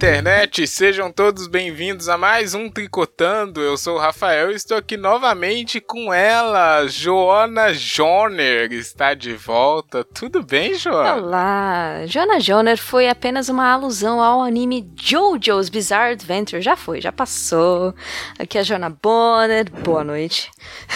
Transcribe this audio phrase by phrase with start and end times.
[0.00, 3.60] internet, sejam todos bem-vindos a mais um Tricotando.
[3.60, 10.02] Eu sou o Rafael e estou aqui novamente com ela, Joana Joner, está de volta.
[10.02, 11.16] Tudo bem, Joana?
[11.16, 16.62] Olá, Joana Joner foi apenas uma alusão ao anime JoJo's Bizarre Adventure.
[16.62, 17.94] Já foi, já passou.
[18.38, 20.50] Aqui é a Joana Bonner, boa noite.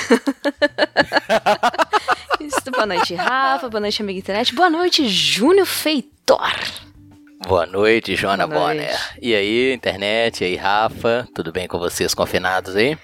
[2.73, 4.55] boa noite, Rafa, boa noite, amiga internet.
[4.55, 6.55] Boa noite, Júnior Feitor.
[7.47, 8.89] Boa noite, Joana Boa Bonner.
[8.89, 9.19] Noite.
[9.21, 12.97] E aí, internet, e aí, Rafa, tudo bem com vocês confinados aí?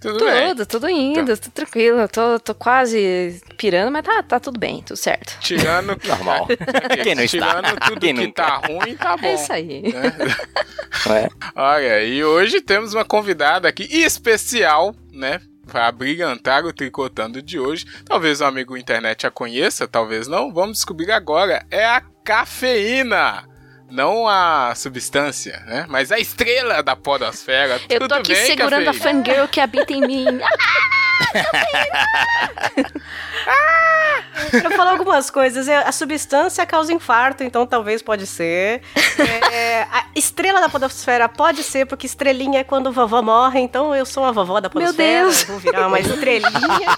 [0.00, 0.66] Tudo, tudo, bem.
[0.66, 1.36] tudo indo, então.
[1.36, 2.08] tudo tranquilo.
[2.08, 5.38] Tô, tô quase pirando, mas tá, tá tudo bem, tudo certo.
[5.40, 6.46] Tirando normal.
[7.02, 7.86] Quem não Tirando está?
[7.88, 9.26] tudo Quem que tá ruim, tá bom.
[9.26, 9.82] É isso aí.
[9.82, 10.12] Né?
[11.06, 11.28] É.
[11.60, 15.40] Olha, e hoje temos uma convidada aqui especial, né?
[15.66, 17.84] Para brigantar o tricotando de hoje.
[18.04, 20.52] Talvez o amigo internet a conheça, talvez não.
[20.52, 21.64] Vamos descobrir agora.
[21.70, 23.49] É a cafeína.
[23.90, 25.84] Não a substância, né?
[25.88, 27.80] Mas a estrela da podosfera.
[27.88, 30.26] Eu tô aqui bem, segurando a fangirl que habita em mim.
[33.46, 34.09] ah,
[34.50, 38.82] pra falar algumas coisas, é, a substância causa infarto, então talvez pode ser.
[39.52, 44.06] É, a estrela da podosfera pode ser, porque estrelinha é quando vovó morre, então eu
[44.06, 45.22] sou a vovó da podosfera.
[45.22, 45.44] Meu Deus!
[45.44, 46.96] Vou virar uma estrelinha.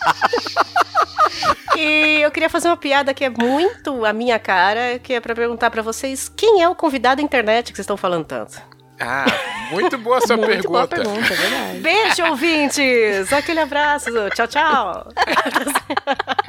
[1.77, 5.35] E eu queria fazer uma piada que é muito a minha cara, que é para
[5.35, 8.72] perguntar para vocês quem é o convidado da internet que vocês estão falando tanto.
[9.05, 9.27] Ah,
[9.71, 10.69] muito boa sua muito pergunta.
[10.71, 11.79] Boa pergunta, é verdade.
[11.81, 13.33] Beijo, ouvintes!
[13.33, 14.11] Aquele abraço.
[14.35, 15.09] Tchau, tchau.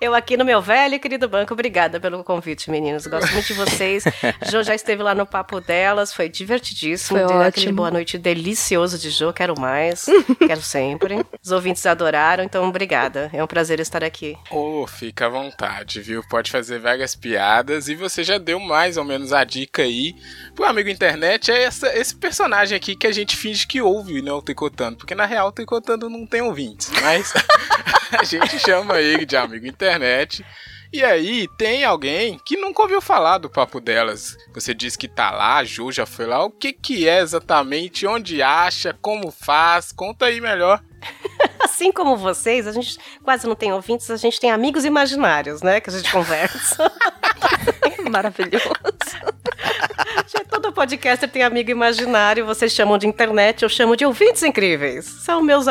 [0.00, 3.06] Eu aqui no meu velho e querido banco, obrigada pelo convite, meninos.
[3.06, 4.04] Gosto muito de vocês.
[4.50, 7.18] Jo já esteve lá no papo delas, foi divertidíssimo.
[7.18, 10.06] Foi Deu aquele boa noite delicioso de Jo, quero mais,
[10.46, 11.24] quero sempre.
[11.42, 13.30] Os ouvintes adoraram, então obrigada.
[13.32, 14.36] É um prazer estar aqui.
[14.50, 16.22] Oh, fica à vontade, viu?
[16.28, 20.14] Pode fazer várias piadas e você já deu mais ou menos a dica aí
[20.54, 21.50] pro amigo internet.
[21.50, 24.32] É essa, esse personagem aqui que a gente finge que ouve, né?
[24.32, 27.32] O Tricotando, porque na real o Tricotando não tem ouvintes, mas
[28.18, 30.44] a gente chama ele de amigo internet.
[30.92, 34.36] E aí, tem alguém que nunca ouviu falar do papo delas.
[34.52, 36.44] Você disse que tá lá, a Ju já foi lá.
[36.44, 38.08] O que que é exatamente?
[38.08, 38.92] Onde acha?
[39.00, 39.92] Como faz?
[39.92, 40.82] Conta aí melhor.
[41.62, 45.80] Assim como vocês, a gente quase não tem ouvintes, a gente tem amigos imaginários, né?
[45.80, 46.92] Que a gente conversa.
[48.10, 48.70] Maravilhoso.
[50.48, 55.04] Todo podcaster tem amigo imaginário, vocês chamam de internet, eu chamo de ouvintes incríveis.
[55.04, 55.66] São meus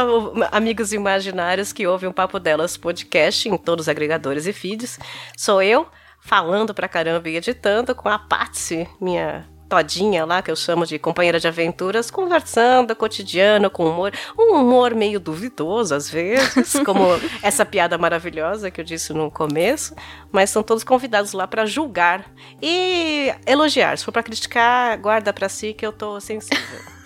[0.51, 4.99] amigos imaginários que ouvem o Papo Delas podcast em todos os agregadores e feeds.
[5.37, 5.87] Sou eu,
[6.21, 10.97] falando pra caramba e editando, com a Patsy, minha todinha lá, que eu chamo de
[10.97, 14.11] companheira de aventuras, conversando, cotidiano, com humor.
[14.37, 17.05] Um humor meio duvidoso, às vezes, como
[17.43, 19.95] essa piada maravilhosa que eu disse no começo.
[20.31, 22.25] Mas são todos convidados lá para julgar
[22.61, 23.97] e elogiar.
[23.97, 26.98] Se for para criticar, guarda para si que eu tô sensível.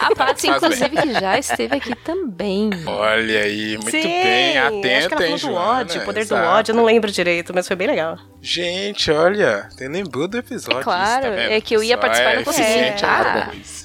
[0.00, 2.70] A Patsy, inclusive, que já esteve aqui também.
[2.86, 6.42] Olha aí, muito Sim, bem, atenta, hein, do ódio, o poder Exato.
[6.42, 8.18] do ódio, eu não lembro direito, mas foi bem legal.
[8.40, 10.80] Gente, olha, tem lembrou do episódio.
[10.80, 12.68] É claro, tá é que eu ia participar e não consegui.
[12.68, 12.96] É,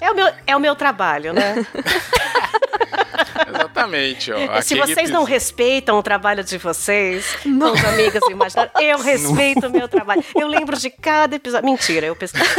[0.02, 1.56] é, o meu, é o meu trabalho, né?
[3.48, 4.62] Exatamente, ó.
[4.62, 5.14] Se vocês episódio...
[5.14, 10.24] não respeitam o trabalho de vocês, os amigos imaginários, eu respeito o meu trabalho.
[10.36, 11.66] Eu lembro de cada episódio.
[11.66, 12.48] Mentira, eu pesquisei.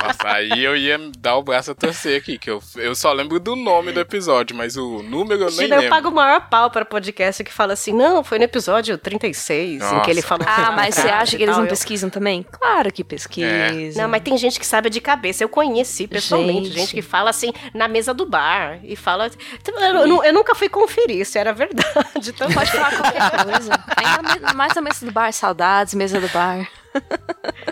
[0.00, 3.40] Nossa, aí eu ia dar o braço a torcer aqui, que eu, eu só lembro
[3.40, 5.86] do nome do episódio, mas o número eu nem Gina, lembro.
[5.86, 9.80] Eu pago o maior pau para podcast que fala assim, não, foi no episódio 36,
[9.80, 9.96] Nossa.
[9.96, 10.46] em que ele falou...
[10.48, 11.68] Ah, mas você acha que eles não eu...
[11.68, 12.44] pesquisam também?
[12.50, 13.50] Claro que pesquisam.
[13.50, 13.92] É.
[13.96, 15.42] Não, mas tem gente que sabe de cabeça.
[15.42, 19.30] Eu conheci pessoalmente gente, gente que fala assim, na mesa do bar, e fala...
[19.66, 22.30] Eu, eu, eu nunca fui conferir se era verdade.
[22.30, 23.84] Então pode falar qualquer coisa.
[23.96, 26.68] Ainda mais na mesa do bar, saudades, mesa do bar.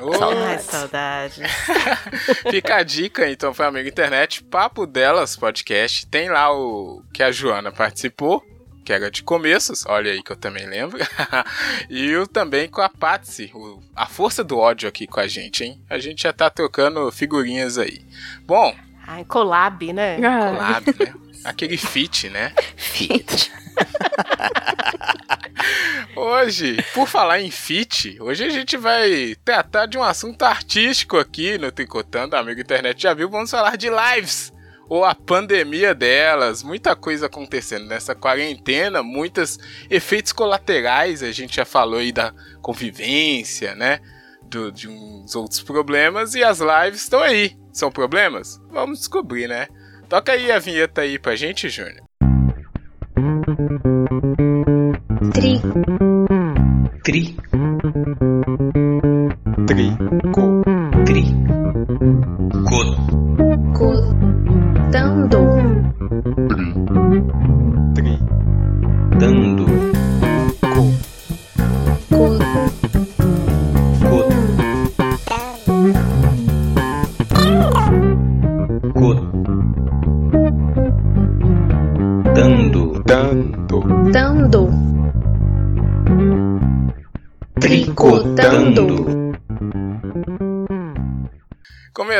[0.01, 0.15] Oh.
[0.15, 0.63] Saudade.
[0.63, 1.43] saudade.
[2.51, 6.07] Fica a dica, então, foi amigo internet, Papo Delas Podcast.
[6.07, 8.43] Tem lá o que a Joana participou,
[8.85, 10.99] que era de começos, olha aí que eu também lembro.
[11.91, 15.65] e o também com a Patsy, o, a força do ódio aqui com a gente,
[15.65, 15.81] hein?
[15.89, 18.01] A gente já tá trocando figurinhas aí.
[18.43, 18.75] Bom.
[19.13, 20.19] Ai, collab, né?
[20.19, 21.15] Collab, né?
[21.45, 22.53] Aquele fit, né?
[22.77, 23.51] Fit.
[26.15, 31.59] Hoje, por falar em fit, hoje a gente vai tratar de um assunto artístico aqui
[31.59, 34.53] no Tricotando, amigo internet já viu, vamos falar de lives
[34.89, 39.59] ou a pandemia delas, muita coisa acontecendo nessa quarentena, muitos
[39.89, 43.99] efeitos colaterais, a gente já falou aí da convivência, né?
[44.45, 47.60] Do, de uns outros problemas e as lives estão aí.
[47.73, 48.61] São problemas?
[48.71, 49.69] Vamos descobrir, né?
[50.09, 52.03] Toca aí a vinheta aí pra gente, Júnior.
[55.33, 55.61] Tri.
[57.05, 57.37] Tri.
[59.67, 60.20] Tri.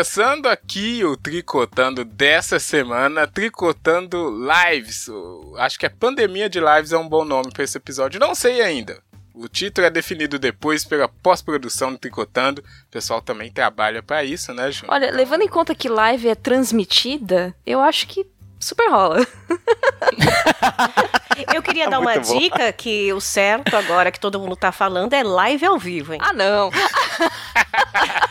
[0.01, 5.11] Começando aqui o Tricotando dessa semana, Tricotando Lives.
[5.59, 8.19] Acho que é Pandemia de Lives é um bom nome para esse episódio.
[8.19, 8.99] Não sei ainda.
[9.35, 12.63] O título é definido depois pela pós-produção do Tricotando.
[12.63, 14.95] O pessoal também trabalha para isso, né, Júnior?
[14.95, 18.27] Olha, levando em conta que live é transmitida, eu acho que
[18.59, 19.19] super rola.
[21.55, 22.39] Eu queria dar uma Muito bom.
[22.39, 26.21] dica que o certo agora que todo mundo tá falando é live ao vivo, hein?
[26.23, 26.71] Ah, não.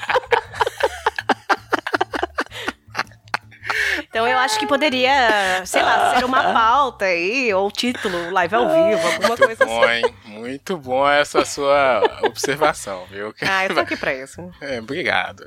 [4.09, 8.67] Então eu acho que poderia, sei lá, ser uma pauta aí, ou título, live ao
[8.67, 9.94] vivo, alguma coisa Bom, assim.
[9.94, 10.15] hein?
[10.25, 13.33] Muito bom essa sua observação, viu?
[13.41, 14.50] Ah, eu tô aqui pra isso.
[14.61, 15.44] É, obrigado.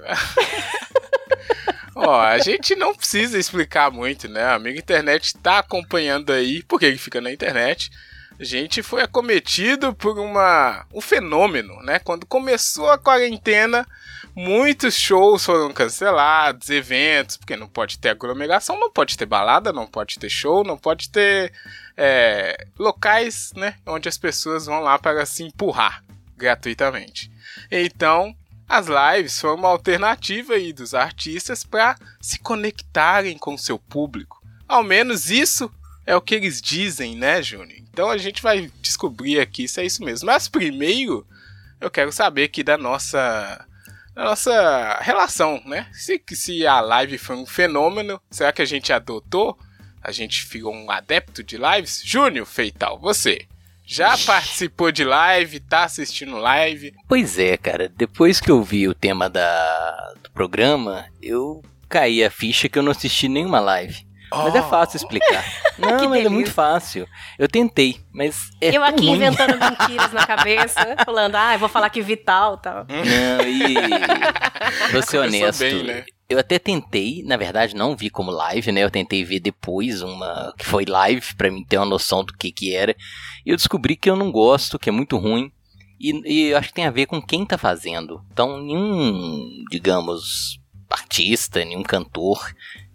[1.94, 4.44] Ó, a gente não precisa explicar muito, né?
[4.44, 7.90] A amiga internet tá acompanhando aí, porque ele fica na internet.
[8.40, 11.98] A gente foi acometido por uma, um fenômeno, né?
[11.98, 13.86] Quando começou a quarentena,
[14.34, 19.86] muitos shows foram cancelados, eventos, porque não pode ter aglomeração, não pode ter balada, não
[19.86, 21.52] pode ter show, não pode ter
[21.96, 23.76] é, locais, né?
[23.86, 26.02] Onde as pessoas vão lá para se empurrar
[26.36, 27.30] gratuitamente.
[27.70, 28.34] Então,
[28.68, 34.42] as lives foram uma alternativa aí dos artistas para se conectarem com seu público.
[34.66, 35.70] Ao menos isso
[36.06, 37.78] é o que eles dizem, né, Júnior?
[37.92, 40.26] Então a gente vai descobrir aqui se é isso mesmo.
[40.26, 41.26] Mas primeiro,
[41.80, 43.64] eu quero saber aqui da nossa
[44.14, 45.86] da nossa relação, né?
[45.92, 49.58] Se, se a live foi um fenômeno, será que a gente adotou?
[50.02, 52.02] A gente ficou um adepto de lives?
[52.04, 53.46] Júnior Feital, você
[53.84, 56.94] já participou de live, tá assistindo live?
[57.08, 57.88] Pois é, cara.
[57.88, 62.82] Depois que eu vi o tema da, do programa, eu caí a ficha que eu
[62.82, 64.06] não assisti nenhuma live.
[64.34, 64.68] Mas é Oh.
[64.68, 65.44] fácil explicar.
[65.78, 67.08] Não, mas é muito fácil.
[67.38, 69.16] Eu tentei, mas é eu aqui ruim.
[69.16, 72.86] inventando mentiras na cabeça, falando, ah, eu vou falar que Vital e tal.
[72.88, 73.74] Não, e
[74.92, 75.58] vou ser honesto.
[75.60, 76.04] bem, né?
[76.28, 78.82] Eu até tentei, na verdade não vi como live, né?
[78.82, 82.50] Eu tentei ver depois uma que foi live pra mim ter uma noção do que
[82.52, 82.94] que era.
[83.44, 85.50] E eu descobri que eu não gosto, que é muito ruim.
[86.00, 88.24] E, e eu acho que tem a ver com quem tá fazendo.
[88.32, 90.58] Então, nenhum, digamos,
[90.90, 92.38] artista, nenhum cantor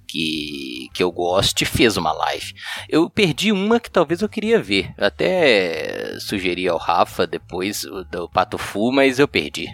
[0.08, 2.54] que, que eu goste fez uma live.
[2.90, 4.92] Eu perdi uma que talvez eu queria ver.
[4.98, 9.68] Eu até sugeri ao Rafa depois do Pato Fu, mas eu perdi.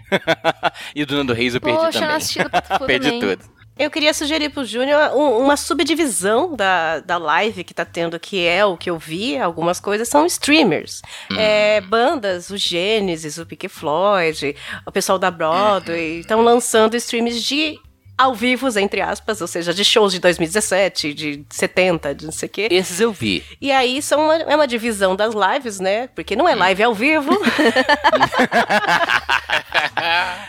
[0.96, 2.44] e do Nando Reis eu perdi Poxa, também.
[2.44, 3.38] do Pato Fu perdi também.
[3.38, 3.54] tudo.
[3.76, 8.46] Eu queria sugerir pro Júnior um- uma subdivisão da, da live que tá tendo, que
[8.46, 11.02] é o que eu vi, algumas coisas são streamers.
[11.36, 17.80] É, bandas, o Gênesis, o Pink Floyd, o pessoal da Broadway, estão lançando streams de
[18.24, 22.48] ao vivo, entre aspas, ou seja, de shows de 2017, de 70, de não sei
[22.48, 22.68] o quê.
[22.72, 23.44] Esses eu vi.
[23.60, 26.08] E aí são uma, é uma divisão das lives, né?
[26.16, 27.30] Porque não é live ao vivo.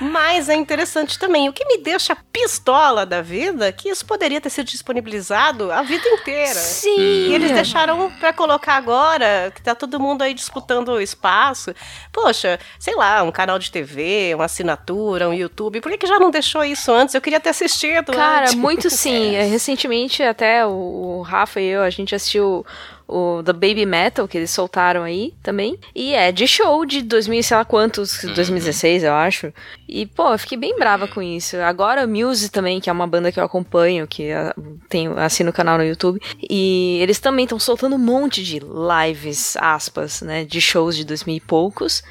[0.01, 1.49] Mas é interessante também.
[1.49, 5.83] O que me deixa pistola da vida é que isso poderia ter sido disponibilizado a
[5.83, 6.55] vida inteira.
[6.55, 6.97] Sim.
[6.97, 11.75] E eles deixaram pra colocar agora, que tá todo mundo aí disputando o espaço.
[12.13, 15.81] Poxa, sei lá, um canal de TV, uma assinatura, um YouTube.
[15.81, 17.15] Por que, que já não deixou isso antes?
[17.15, 17.64] Eu queria ter assistido.
[18.13, 18.55] Cara, antes.
[18.55, 19.35] muito sim.
[19.35, 22.65] É, Recentemente, até o, Rafa e eu, a gente assistiu
[23.07, 25.79] o The Baby Metal, que eles soltaram aí também.
[25.95, 29.53] E é de show de 2000, sei lá quantos, 2016, eu acho.
[29.89, 31.57] E, pô, eu fiquei bem brava com isso.
[31.59, 34.55] Agora, Muse também, que é uma banda que eu acompanho, que ah,
[34.89, 36.21] tem, assino o canal no YouTube.
[36.49, 41.37] E eles também estão soltando um monte de lives, aspas, né, de shows de 2000
[41.37, 42.03] e poucos.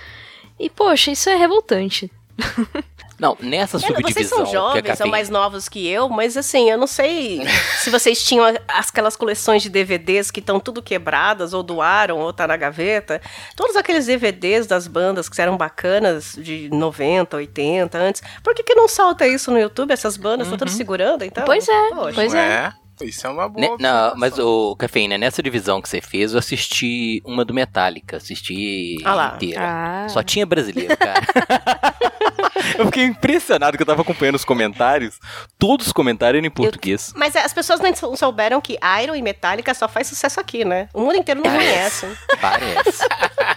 [0.59, 2.11] E, poxa, isso é revoltante.
[3.23, 4.95] Não, nessa É, vocês subdivisão são jovens, acabei...
[4.97, 7.39] são mais novos que eu, mas assim, eu não sei
[7.81, 12.45] se vocês tinham aquelas coleções de DVDs que estão tudo quebradas, ou doaram, ou tá
[12.45, 13.21] na gaveta.
[13.55, 18.21] Todos aqueles DVDs das bandas que eram bacanas de 90, 80 antes.
[18.43, 19.91] Por que, que não solta isso no YouTube?
[19.93, 21.45] Essas bandas estão todas segurando, então?
[21.45, 22.11] Pois é, Poxa.
[22.13, 22.73] pois é.
[23.01, 23.59] É, isso é uma boa.
[23.69, 28.17] Ne- não, mas o Cafeína, nessa divisão que você fez, eu assisti uma do Metallica,
[28.17, 29.33] assisti Ah lá.
[29.35, 29.61] inteira.
[29.63, 30.07] Ah.
[30.09, 31.21] Só tinha brasileiro, cara.
[32.77, 35.19] eu fiquei impressionado que eu tava acompanhando os comentários.
[35.57, 37.13] Todos os comentários eram em português.
[37.15, 40.87] Mas as pessoas não sou- souberam que Iron e Metallica só faz sucesso aqui, né?
[40.93, 42.07] O mundo inteiro não conhece.
[42.41, 43.05] Parece.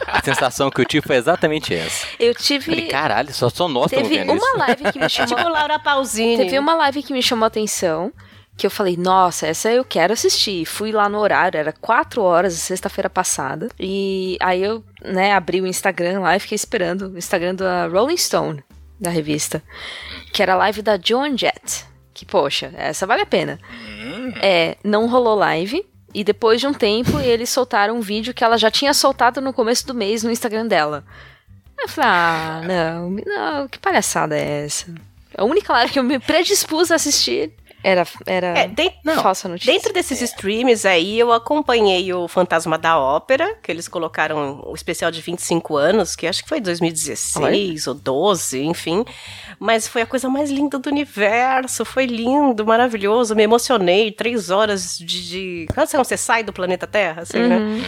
[0.06, 2.06] A sensação que eu tive foi exatamente essa.
[2.18, 2.82] Eu Falei, tive.
[2.88, 4.44] caralho, só, só nós Teve vendo isso.
[4.44, 5.36] uma live que me chamou.
[5.36, 6.36] Tipo Laura Pausini.
[6.38, 8.12] Teve uma live que me chamou a atenção,
[8.56, 10.64] que eu falei, nossa, essa eu quero assistir.
[10.64, 13.68] Fui lá no horário, era 4 horas, sexta-feira passada.
[13.78, 18.16] E aí eu, né, abri o Instagram lá e fiquei esperando o Instagram da Rolling
[18.16, 18.64] Stone,
[19.00, 19.62] da revista.
[20.32, 21.84] Que era a live da Joan Jett.
[22.12, 23.58] Que, poxa, essa vale a pena.
[24.40, 25.84] É, não rolou live.
[26.14, 29.52] E depois de um tempo, eles soltaram um vídeo que ela já tinha soltado no
[29.52, 31.04] começo do mês no Instagram dela.
[31.78, 34.86] Eu falei, ah, não, não, que palhaçada é essa?
[35.36, 37.52] A única live que eu me predispus a assistir
[37.86, 39.72] era, era É, de- falsa notícia.
[39.72, 45.10] Dentro desses streams aí, eu acompanhei o Fantasma da Ópera, que eles colocaram o especial
[45.10, 49.04] de 25 anos, que acho que foi 2016 ou 12, enfim.
[49.58, 54.10] Mas foi a coisa mais linda do universo, foi lindo, maravilhoso, me emocionei.
[54.10, 55.28] Três horas de.
[55.28, 55.66] de...
[55.74, 57.84] Quando você- sai do planeta Terra, assim, né?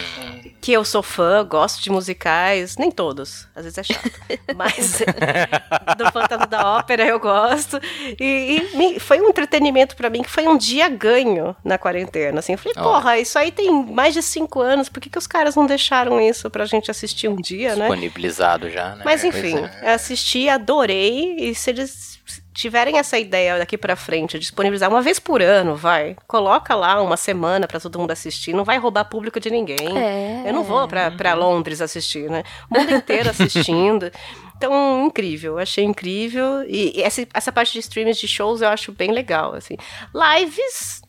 [0.61, 4.11] Que eu sou fã, gosto de musicais, nem todos, às vezes é chato.
[4.55, 5.01] Mas
[5.97, 7.81] do Fantasma da Ópera eu gosto.
[8.21, 12.39] E, e foi um entretenimento pra mim que foi um dia ganho na quarentena.
[12.39, 15.27] Assim, eu falei, porra, isso aí tem mais de cinco anos, por que, que os
[15.27, 17.87] caras não deixaram isso pra gente assistir um dia, né?
[17.89, 19.03] Disponibilizado já, né?
[19.05, 19.93] Mas Pois enfim, é.
[19.93, 22.19] assisti, adorei, e se eles
[22.53, 27.17] tiverem essa ideia daqui pra frente, disponibilizar uma vez por ano, vai, coloca lá uma
[27.17, 29.97] semana pra todo mundo assistir, não vai roubar público de ninguém.
[29.97, 30.43] É.
[30.45, 32.43] Eu não vou pra, pra Londres assistir, né?
[32.69, 34.11] O mundo inteiro assistindo.
[34.59, 36.65] Então, incrível, achei incrível.
[36.69, 39.77] E, e essa, essa parte de streams de shows eu acho bem legal, assim.
[40.13, 41.01] Lives.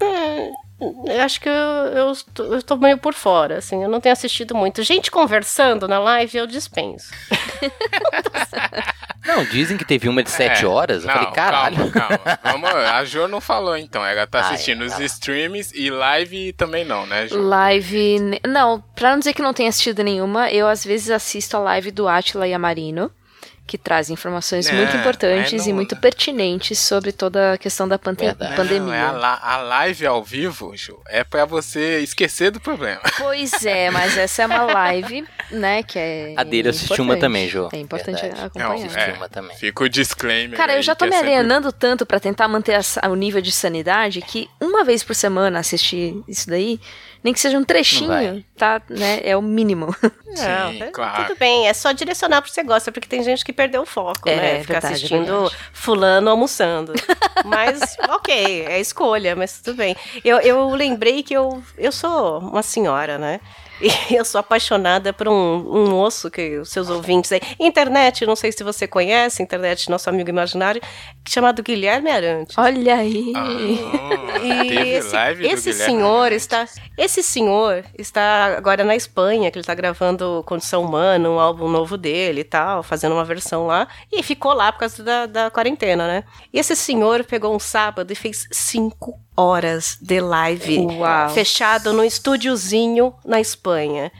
[0.00, 4.00] hum, eu acho que eu, eu, tô, eu tô meio por fora, assim, eu não
[4.00, 4.82] tenho assistido muito.
[4.82, 7.10] Gente conversando na live, eu dispenso.
[9.26, 11.02] Não, dizem que teve uma de 7 É, horas.
[11.02, 11.90] Eu não, falei, caralho.
[11.90, 12.38] Calma, calma.
[12.42, 14.04] Vamos, a Jo não falou então.
[14.06, 15.04] Ela tá assistindo os tá lá.
[15.04, 17.38] streams e live também não, né, Jo?
[17.42, 18.40] Live.
[18.46, 21.90] Não, pra não dizer que não tenha assistido nenhuma, eu às vezes assisto a live
[21.90, 23.10] do Atila Yamarino,
[23.68, 27.86] que traz informações É, muito importantes mas e não- muito pertinentes sobre toda a questão
[27.86, 28.50] da pante- Verdade.
[28.50, 28.94] Não, pandemia.
[28.94, 33.00] é a, la- a live ao vivo, Jo, é pra você esquecer do problema.
[33.18, 37.16] Pois é, mas essa é uma live, né, que é A dele eu assisti uma
[37.18, 37.68] também, Jo.
[37.72, 38.46] É importante Verdade.
[38.46, 38.90] acompanhar.
[38.90, 39.56] Não, é, uma também.
[39.56, 40.56] Fica o disclaimer.
[40.56, 43.42] Cara, eu já tô me é sempre- alienando tanto pra tentar manter essa- o nível
[43.42, 46.80] de sanidade que uma vez por semana assistir isso daí,
[47.22, 48.44] nem que seja um trechinho, vai.
[48.56, 49.86] tá, né, é o mínimo.
[50.26, 51.24] Não, Sim, é- claro.
[51.26, 53.86] Tudo bem, é só direcionar pro que você gosta, porque tem gente que perdeu o
[53.86, 54.60] foco, É, né?
[54.60, 55.56] Ficar verdade, assistindo verdade.
[55.72, 56.92] fulano almoçando.
[57.44, 59.96] Mas, ok, é escolha, mas tudo bem.
[60.24, 63.40] Eu, eu lembrei que eu, eu sou uma senhora, né?
[63.80, 67.40] E eu sou apaixonada por um, um moço que os seus ouvintes aí.
[67.58, 70.80] Internet, não sei se você conhece, internet, nosso amigo imaginário,
[71.26, 72.56] chamado Guilherme Arantes.
[72.58, 73.32] Olha aí.
[73.34, 76.42] Ah, E teve esse, live do esse senhor Arantes.
[76.42, 76.66] está.
[76.96, 81.96] Esse senhor está agora na Espanha, que ele está gravando Condição Humana, um álbum novo
[81.96, 83.86] dele e tal, fazendo uma versão lá.
[84.12, 86.24] E ficou lá por causa da, da quarentena, né?
[86.52, 91.30] E esse senhor pegou um sábado e fez cinco horas de live Uau.
[91.30, 94.10] fechado num estúdiozinho na Espanha.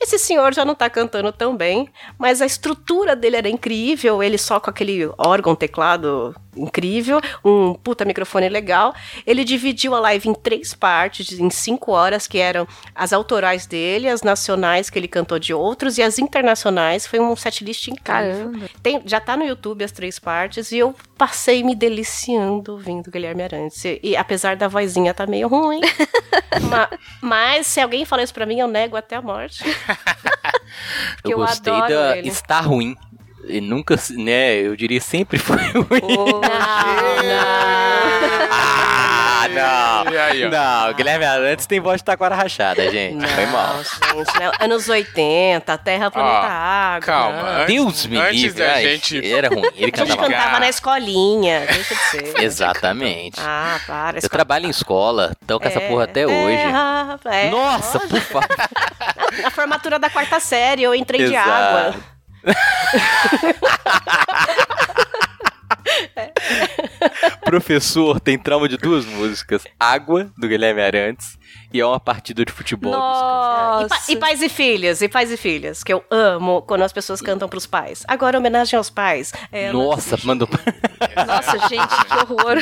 [0.00, 4.36] Esse senhor já não tá cantando tão bem, mas a estrutura dele era incrível, ele
[4.36, 8.94] só com aquele órgão, teclado incrível, um puta microfone legal.
[9.26, 14.08] Ele dividiu a live em três partes, em cinco horas, que eram as autorais dele,
[14.08, 17.06] as nacionais que ele cantou de outros e as internacionais.
[17.06, 18.52] Foi um setlist incrível.
[18.82, 23.42] Tem- já tá no YouTube as três partes e eu passei me deliciando ouvindo Guilherme
[23.42, 23.84] Arantes.
[23.84, 25.80] E, e apesar da vozinha tá meio ruim,
[26.70, 29.62] ma- mas se alguém falar isso pra mim, eu nego até a morte.
[31.16, 32.28] Porque Eu gostei adoro da ele.
[32.28, 32.96] Está Ruim.
[33.48, 36.00] E nunca, né, eu diria sempre foi ruim.
[38.50, 39.48] Ah,
[40.04, 40.12] não.
[40.12, 40.50] E aí, ó.
[40.50, 43.24] Não, Guilherme Arantes tem voz de taquara rachada, gente.
[43.26, 43.76] Foi mal.
[43.82, 44.50] gente, né?
[44.60, 47.00] Anos 80, Terra, Planeta Ó, Água.
[47.06, 47.48] calma, não.
[47.62, 48.64] antes- Deus me antes livre.
[48.64, 49.62] da gente- Era ruim.
[49.62, 52.34] Ele A gente cantava cantava na escolinha, deixa de ser.
[52.42, 53.40] Exatamente.
[53.40, 54.18] Ah, para.
[54.22, 56.56] Eu trabalho em escola, toco essa porra até hoje.
[56.56, 57.50] Terra, é.
[57.50, 58.48] Nossa, por favor.
[59.42, 61.50] Na formatura da quarta série, eu entrei de Exato.
[61.50, 61.94] água.
[67.44, 71.38] Professor tem trauma de duas músicas: Água, do Guilherme Arantes,
[71.72, 72.92] e é uma partida de futebol.
[72.92, 73.88] dos E, Nossa.
[73.88, 77.20] pa- e pais e filhas, e pais e filhas, que eu amo quando as pessoas
[77.20, 78.04] cantam pros pais.
[78.08, 79.32] Agora, homenagem aos pais.
[79.52, 80.48] É, Nossa, mandou.
[81.26, 82.56] Nossa, gente, que horror.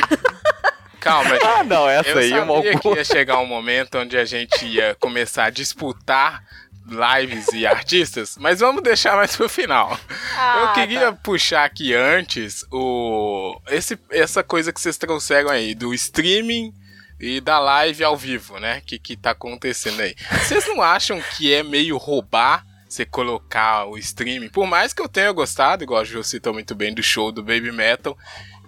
[0.99, 4.17] Calma, ah, não, essa eu aí é uma sabia que ia chegar um momento onde
[4.17, 6.43] a gente ia começar a disputar
[6.87, 9.99] lives e artistas, mas vamos deixar mais pro final.
[10.37, 11.13] Ah, eu queria tá.
[11.13, 16.73] puxar aqui antes o esse, essa coisa que vocês trouxeram aí do streaming
[17.19, 18.81] e da live ao vivo, né?
[18.85, 20.15] Que que tá acontecendo aí?
[20.43, 24.49] Vocês não acham que é meio roubar você colocar o streaming?
[24.49, 27.43] Por mais que eu tenha gostado, igual a Ju citou muito bem do show do
[27.43, 28.17] Baby Metal,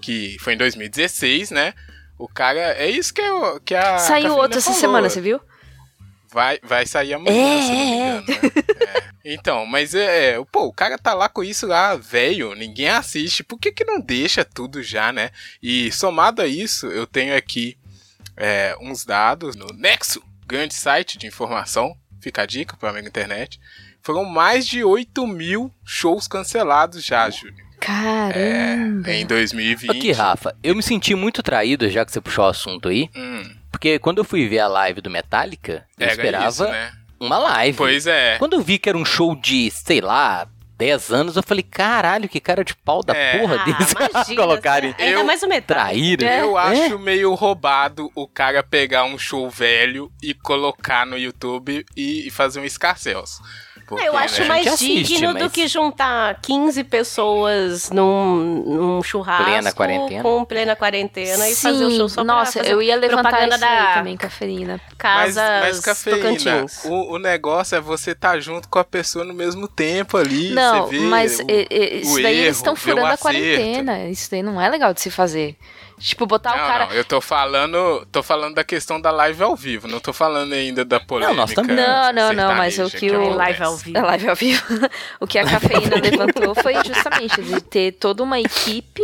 [0.01, 1.73] que foi em 2016, né?
[2.17, 2.59] O cara.
[2.73, 3.97] É isso que, eu, que a.
[3.99, 5.39] Saiu outro essa semana, você viu?
[6.37, 8.37] Vai, vai sair amanhã, É, se não me é, engano, né?
[9.25, 9.33] É.
[9.33, 13.43] Então, mas é, é, pô, o cara tá lá com isso lá, velho, ninguém assiste,
[13.43, 15.31] por que que não deixa tudo já, né?
[15.63, 17.75] E somado a isso, eu tenho aqui
[18.37, 23.59] é, uns dados no Nexo, grande site de informação, fica a dica para amigo internet,
[24.03, 29.11] foram mais de 8 mil shows cancelados já, Júlio, Caramba.
[29.11, 29.89] em 2020.
[29.89, 33.56] Aqui, Rafa, eu me senti muito traído, já que você puxou o assunto aí, Hum,
[33.71, 36.91] porque quando eu fui ver a live do Metallica, eu era esperava isso, né?
[37.19, 37.77] uma live.
[37.77, 38.37] Pois é.
[38.37, 40.47] Quando eu vi que era um show de, sei lá,
[40.77, 43.39] 10 anos, eu falei, caralho, que cara de pau da É.
[43.39, 43.93] porra deles
[44.35, 45.77] colocarem Ainda Eu- mais o metal.
[45.77, 46.31] traíra.
[46.37, 46.85] Eu É.
[46.85, 52.29] acho meio roubado o cara pegar um show velho e colocar no YouTube e, e
[52.29, 53.39] fazer um escarcéus.
[53.87, 59.01] Porque, eu acho né, mais assiste, digno do mas- que juntar 15 pessoas num, num
[59.03, 60.21] churrasco Plena quarentena.
[60.23, 63.55] com plena quarentena e fazer o show só nossa, pra fazer eu ia levantar propaganda
[63.55, 64.81] isso aí da também, cafeína.
[64.83, 66.83] Mas, Casas mas cafeína, Tocantins.
[66.85, 70.51] o, o negócio é você estar junto com a pessoa no mesmo tempo ali.
[70.51, 72.83] Não, você vê mas o- e- e- isso o daí eles erro, estão vê o
[72.83, 74.05] furando a quarentena.
[74.09, 75.55] Isso daí não é legal de se fazer.
[75.99, 76.85] Tipo, botar Não, o cara.
[76.85, 80.53] não, eu tô falando, tô falando da questão da live ao vivo, não tô falando
[80.53, 81.35] ainda da polêmica.
[81.35, 81.75] nós também.
[81.75, 83.33] Não, não, não, mas o sertaneja que o-.
[83.33, 83.97] Live ao vivo.
[83.99, 84.63] A live ao vivo.
[85.19, 89.01] o que a cafeína levantou foi justamente de ter toda uma equipe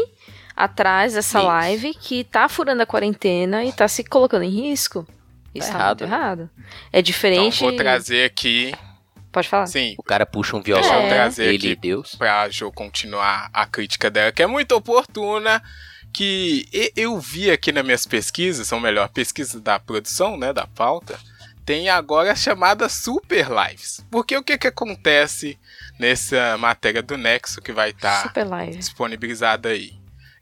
[0.55, 1.47] atrás dessa Isso.
[1.47, 5.07] live que tá furando a quarentena e tá se colocando em risco.
[5.55, 6.15] Isso tá, errado, muito né?
[6.17, 6.49] errado.
[6.91, 7.59] É Então diferente.
[7.59, 8.71] vou trazer aqui,
[9.31, 9.65] Pode falar?
[9.65, 11.13] sim, O cara puxa um deixa violão, eu É.
[11.15, 12.13] trazer ele aqui Deus.
[12.15, 15.59] pra Jo continuar a crítica dela, que é muito oportuna,
[16.13, 21.19] que eu vi aqui nas minhas pesquisas, ou melhor, pesquisas da produção, né, da pauta,
[21.65, 24.05] tem agora as chamadas super lives.
[24.11, 25.57] Porque o que que acontece
[25.99, 28.77] nessa matéria do Nexo que vai estar Super live.
[28.77, 29.93] disponibilizada aí?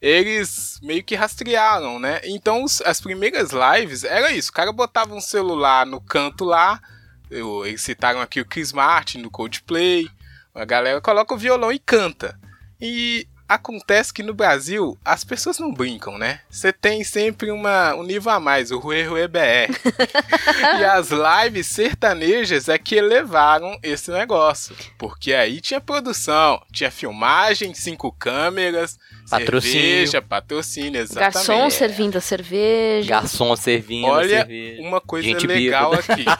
[0.01, 2.19] Eles meio que rastrearam, né?
[2.23, 6.81] Então os- as primeiras lives era isso, o cara botava um celular no canto lá,
[7.29, 10.09] eu- eles citaram aqui o Chris Martin do Coldplay,
[10.55, 12.37] a galera coloca o violão e canta.
[12.79, 16.41] E acontece que no Brasil as pessoas não brincam, né?
[16.49, 19.71] Você tem sempre uma, um nível a mais, o Rue Rue BR.
[20.79, 24.75] e as lives sertanejas é que elevaram esse negócio.
[24.97, 28.97] Porque aí tinha produção, tinha filmagem, cinco câmeras,
[29.31, 29.81] Patrocínio.
[29.81, 31.33] cerveja, patrocínio, exatamente.
[31.33, 33.09] Garçom servindo a cerveja.
[33.09, 34.81] Garçom servindo a Olha, cerveja.
[34.83, 36.25] uma coisa Gente legal aqui.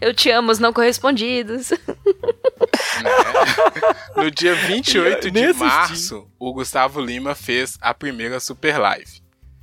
[0.00, 1.70] Eu te amo, os não correspondidos.
[1.70, 1.78] né?
[4.16, 5.64] No dia 28 Nem de assisti.
[5.64, 9.22] março, o Gustavo Lima fez a primeira Super Live.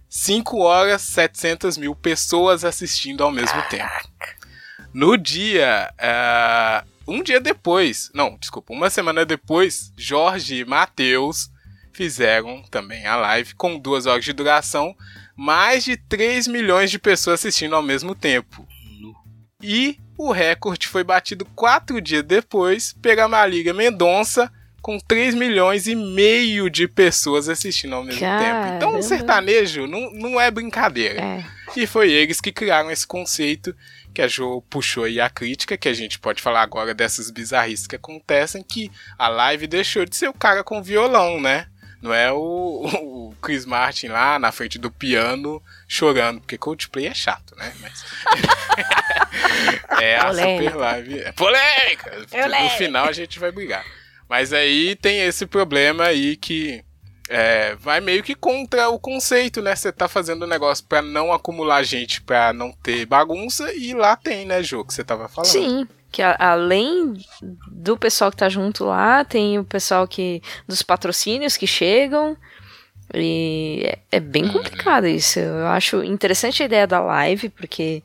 [0.09, 3.91] 5 horas, 700 mil pessoas assistindo ao mesmo tempo.
[4.93, 5.91] No dia.
[5.99, 11.49] ah, um dia depois, não, desculpa, uma semana depois, Jorge e Matheus
[11.97, 14.95] fizeram também a live com duas horas de duração,
[15.35, 18.67] mais de 3 milhões de pessoas assistindo ao mesmo tempo.
[19.61, 25.95] E o recorde foi batido quatro dias depois pela Marília Mendonça, com 3 milhões e
[25.95, 28.67] meio de pessoas assistindo ao mesmo tempo.
[28.75, 28.97] Então Caramba.
[28.99, 31.19] o sertanejo não, não é brincadeira.
[31.19, 31.45] É.
[31.75, 33.75] E foi eles que criaram esse conceito
[34.13, 37.87] que a Jo puxou aí a crítica, que a gente pode falar agora dessas bizarrices
[37.87, 41.67] que acontecem, que a live deixou de ser o cara com violão, né?
[42.01, 42.37] Não é o,
[43.31, 47.73] o Chris Martin lá na frente do piano chorando, porque Coldplay é chato, né?
[47.81, 48.05] Mas...
[50.01, 50.63] é a Polêmica.
[50.71, 51.19] super live.
[51.19, 52.19] É polêmica!
[52.19, 52.77] No Polêmica.
[52.77, 53.85] final a gente vai brigar.
[54.29, 56.83] Mas aí tem esse problema aí que
[57.29, 59.75] é, vai meio que contra o conceito, né?
[59.75, 64.15] Você tá fazendo um negócio pra não acumular gente, pra não ter bagunça, e lá
[64.15, 65.51] tem, né, Jô, que você tava falando.
[65.51, 67.13] Sim, que a- além
[67.71, 72.35] do pessoal que tá junto lá, tem o pessoal que dos patrocínios que chegam.
[73.13, 75.39] E é, é bem complicado isso.
[75.39, 78.03] Eu acho interessante a ideia da live, porque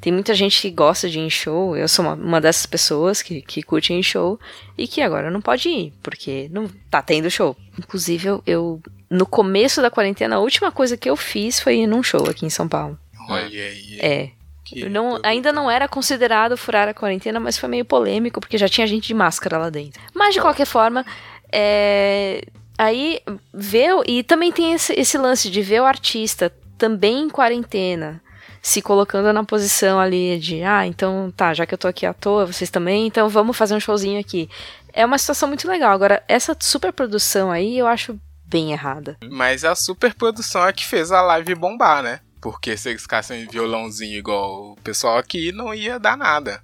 [0.00, 1.76] tem muita gente que gosta de ir em show.
[1.76, 4.38] Eu sou uma, uma dessas pessoas que, que curte ir em show
[4.78, 7.56] e que agora não pode ir, porque não tá tendo show.
[7.78, 11.86] Inclusive, eu, eu no começo da quarentena, a última coisa que eu fiz foi ir
[11.88, 12.96] num show aqui em São Paulo.
[13.28, 13.98] Olha aí.
[14.00, 14.30] É,
[14.64, 18.68] que não, ainda não era considerado furar a quarentena, mas foi meio polêmico, porque já
[18.68, 20.00] tinha gente de máscara lá dentro.
[20.14, 21.04] Mas, de qualquer forma,
[21.52, 22.42] é,
[22.78, 23.20] aí
[23.52, 23.92] ver.
[24.06, 28.20] E também tem esse, esse lance de ver o artista também em quarentena.
[28.62, 32.14] Se colocando na posição ali de, ah, então tá, já que eu tô aqui à
[32.14, 34.48] toa, vocês também, então vamos fazer um showzinho aqui.
[34.90, 35.92] É uma situação muito legal.
[35.92, 39.18] Agora, essa superprodução aí eu acho bem errada.
[39.30, 42.20] Mas a superprodução é que fez a live bombar, né?
[42.44, 46.62] Porque se eles ficassem em violãozinho igual o pessoal aqui, não ia dar nada.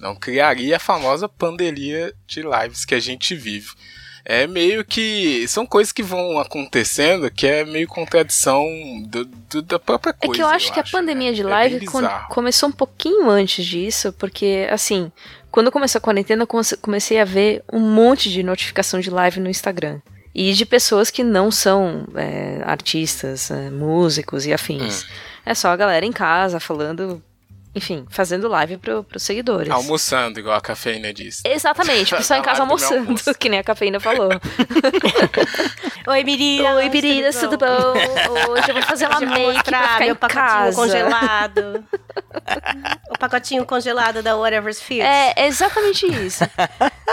[0.00, 3.68] Não criaria a famosa pandemia de lives que a gente vive.
[4.26, 5.46] é meio que.
[5.46, 8.64] São coisas que vão acontecendo que é meio contradição
[9.06, 10.34] do, do- da própria É coisa.
[10.34, 10.88] que eu acho que a né?
[10.90, 12.28] pandemia de É live con- bizarro.
[12.34, 15.12] começou um pouquinho antes disso, porque, assim,
[15.50, 19.38] quando começou a quarentena, eu come- comecei a ver um monte de notificação de live
[19.40, 20.00] no Instagram.
[20.34, 25.06] E de pessoas que não são é, artistas, é, músicos e afins.
[25.46, 27.22] É só a galera em casa falando,
[27.74, 29.70] enfim, fazendo live pro, pros seguidores.
[29.70, 31.42] Almoçando, igual a cafeína disse.
[31.44, 34.30] Exatamente, o pessoal em casa almoçando, que nem a cafeína falou.
[36.06, 36.76] Oi, Miriam.
[36.76, 37.66] Oi, Biridas, tudo bom?
[38.52, 40.76] Hoje eu vou fazer uma make pra ficar meu em pacotinho casa.
[40.76, 41.84] congelado.
[43.10, 45.04] o pacotinho congelado da Whatever's Fits.
[45.04, 46.44] É, é exatamente isso.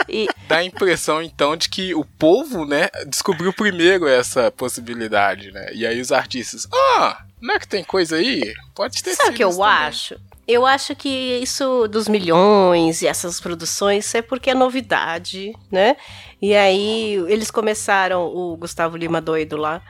[0.10, 5.70] E, Dá a impressão, então, de que o povo, né, descobriu primeiro essa possibilidade, né?
[5.74, 8.54] E aí os artistas, ah, não é que tem coisa aí?
[8.76, 10.16] Pode ter Sabe sido o que eu também." acho?
[10.48, 11.10] Eu acho que
[11.42, 15.96] isso dos milhões e essas produções é porque é novidade, né?
[16.42, 19.82] E aí eles começaram, o Gustavo Lima doido lá,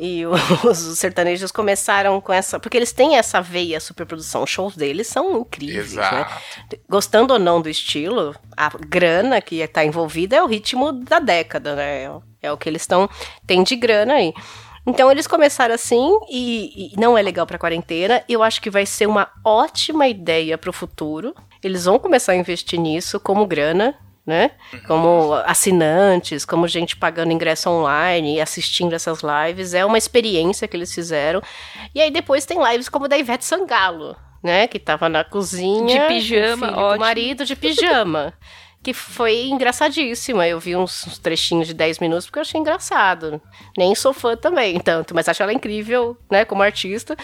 [0.00, 0.24] e
[0.64, 2.60] os sertanejos começaram com essa.
[2.60, 4.44] Porque eles têm essa veia superprodução.
[4.44, 6.02] Os shows deles são incríveis, né?
[6.02, 6.42] Exato.
[6.88, 11.74] Gostando ou não do estilo, a grana que está envolvida é o ritmo da década,
[11.74, 12.08] né?
[12.40, 13.10] É o que eles estão.
[13.44, 14.32] tem de grana aí.
[14.88, 18.24] Então eles começaram assim e, e não é legal para quarentena.
[18.26, 21.34] Eu acho que vai ser uma ótima ideia para o futuro.
[21.62, 23.94] Eles vão começar a investir nisso como grana,
[24.26, 24.52] né?
[24.86, 29.74] Como assinantes, como gente pagando ingresso online e assistindo essas lives.
[29.74, 31.42] É uma experiência que eles fizeram.
[31.94, 34.66] E aí depois tem lives como da Ivete Sangalo, né?
[34.66, 36.00] Que tava na cozinha.
[36.00, 36.94] De pijama, o filho ótimo.
[36.94, 38.32] do marido de pijama.
[38.82, 40.46] Que foi engraçadíssima.
[40.46, 43.40] Eu vi uns, trechinhos de 10 minutos porque eu achei engraçado.
[43.76, 47.16] Nem sou fã também, tanto, mas acho ela incrível, né, como artista.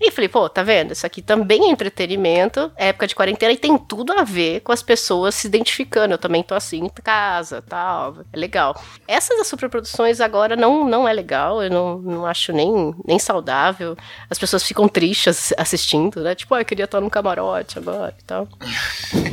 [0.00, 0.92] E falei, pô, tá vendo?
[0.92, 4.72] Isso aqui também é entretenimento, é época de quarentena e tem tudo a ver com
[4.72, 6.14] as pessoas se identificando.
[6.14, 8.16] Eu também tô assim em casa, tal.
[8.32, 8.80] É legal.
[9.06, 13.94] Essas das superproduções agora não, não é legal, eu não, não acho nem, nem saudável.
[14.30, 16.34] As pessoas ficam tristes assistindo, né?
[16.34, 18.48] Tipo, ah, eu queria estar num camarote agora e tal.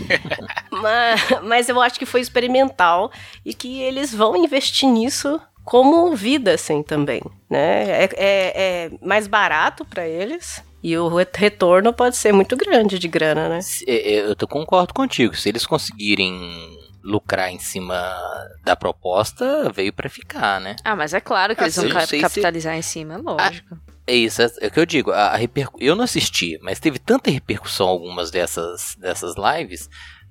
[0.69, 3.09] mas, mas eu acho que foi experimental
[3.45, 8.05] e que eles vão investir nisso como vida, assim, também, né?
[8.05, 12.97] É, é- é mais barato para eles e o re- retorno pode ser muito grande
[12.97, 13.59] de grana, né?
[13.61, 15.35] Se- é, é, Eu concordo contigo.
[15.35, 16.33] Se eles conseguirem
[17.03, 18.01] lucrar em cima
[18.63, 20.77] da proposta, veio pra ficar, né?
[20.85, 22.81] ah, mas é claro que Ah, eles vão sim, ca- não sei se- capitalizar em
[22.81, 23.77] cima, é lógico.
[24.07, 25.11] É isso, é, é o que eu digo.
[25.11, 29.89] A, a repercu- Eu não assisti, mas teve tanta repercussão algumas dessas, dessas lives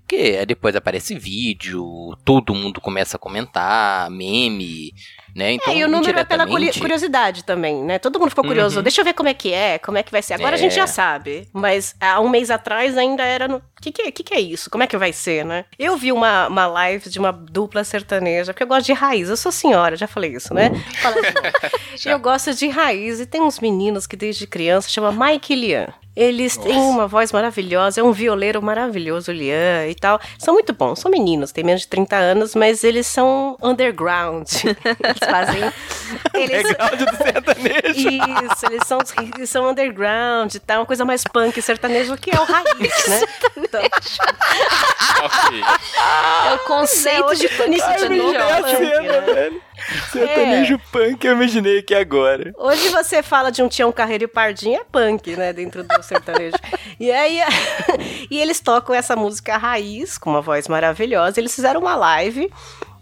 [0.09, 1.85] que aí depois aparece vídeo,
[2.25, 4.92] todo mundo começa a comentar, meme,
[5.37, 5.53] né?
[5.53, 7.99] Então, é, e o número é pela curiosidade também, né?
[7.99, 8.79] Todo mundo ficou curioso.
[8.79, 8.83] Uhum.
[8.83, 10.35] Deixa eu ver como é que é, como é que vai ser.
[10.35, 10.77] Agora a gente É.
[10.77, 11.46] já sabe.
[11.53, 13.59] Mas há um mês atrás ainda era no.
[13.59, 14.70] O que, que, é- que, que é isso?
[14.70, 15.66] Como é que vai ser, né?
[15.79, 19.29] Eu vi uma, uma live de uma dupla sertaneja, porque eu gosto de raiz.
[19.29, 20.70] Eu sou senhora, já falei isso, né?
[21.03, 21.77] Fala de novo.
[21.96, 22.11] Já.
[22.12, 23.20] eu gosto de raiz.
[23.20, 25.88] E tem uns meninos que desde criança chama Mike e Lian.
[26.16, 26.88] Eles têm Nossa.
[26.88, 30.18] uma voz maravilhosa, é um violeiro maravilhoso, o Lian e tal.
[30.38, 34.48] São muito bons, são meninos, têm menos de 30 anos, mas eles são underground.
[34.64, 35.72] eles fazem.
[36.33, 36.62] Eles,
[36.96, 38.09] de do sertanejo.
[38.09, 38.98] isso, eles são,
[39.37, 43.20] eles são underground e tal, uma coisa mais punk sertanejo que é o raiz, né?
[43.57, 43.83] Então.
[46.46, 48.87] É o conceito hoje de punk de novo, sertanejo.
[48.90, 49.20] é né?
[49.35, 49.62] velho.
[50.11, 52.53] Sertanejo punk, eu imaginei aqui agora.
[52.57, 55.53] Hoje você fala de um Tião Carreiro e Pardinho, é punk, né?
[55.53, 56.57] Dentro do sertanejo.
[56.99, 57.41] E aí,
[58.31, 61.39] e eles tocam essa música raiz, com uma voz maravilhosa.
[61.39, 62.51] Eles fizeram uma live.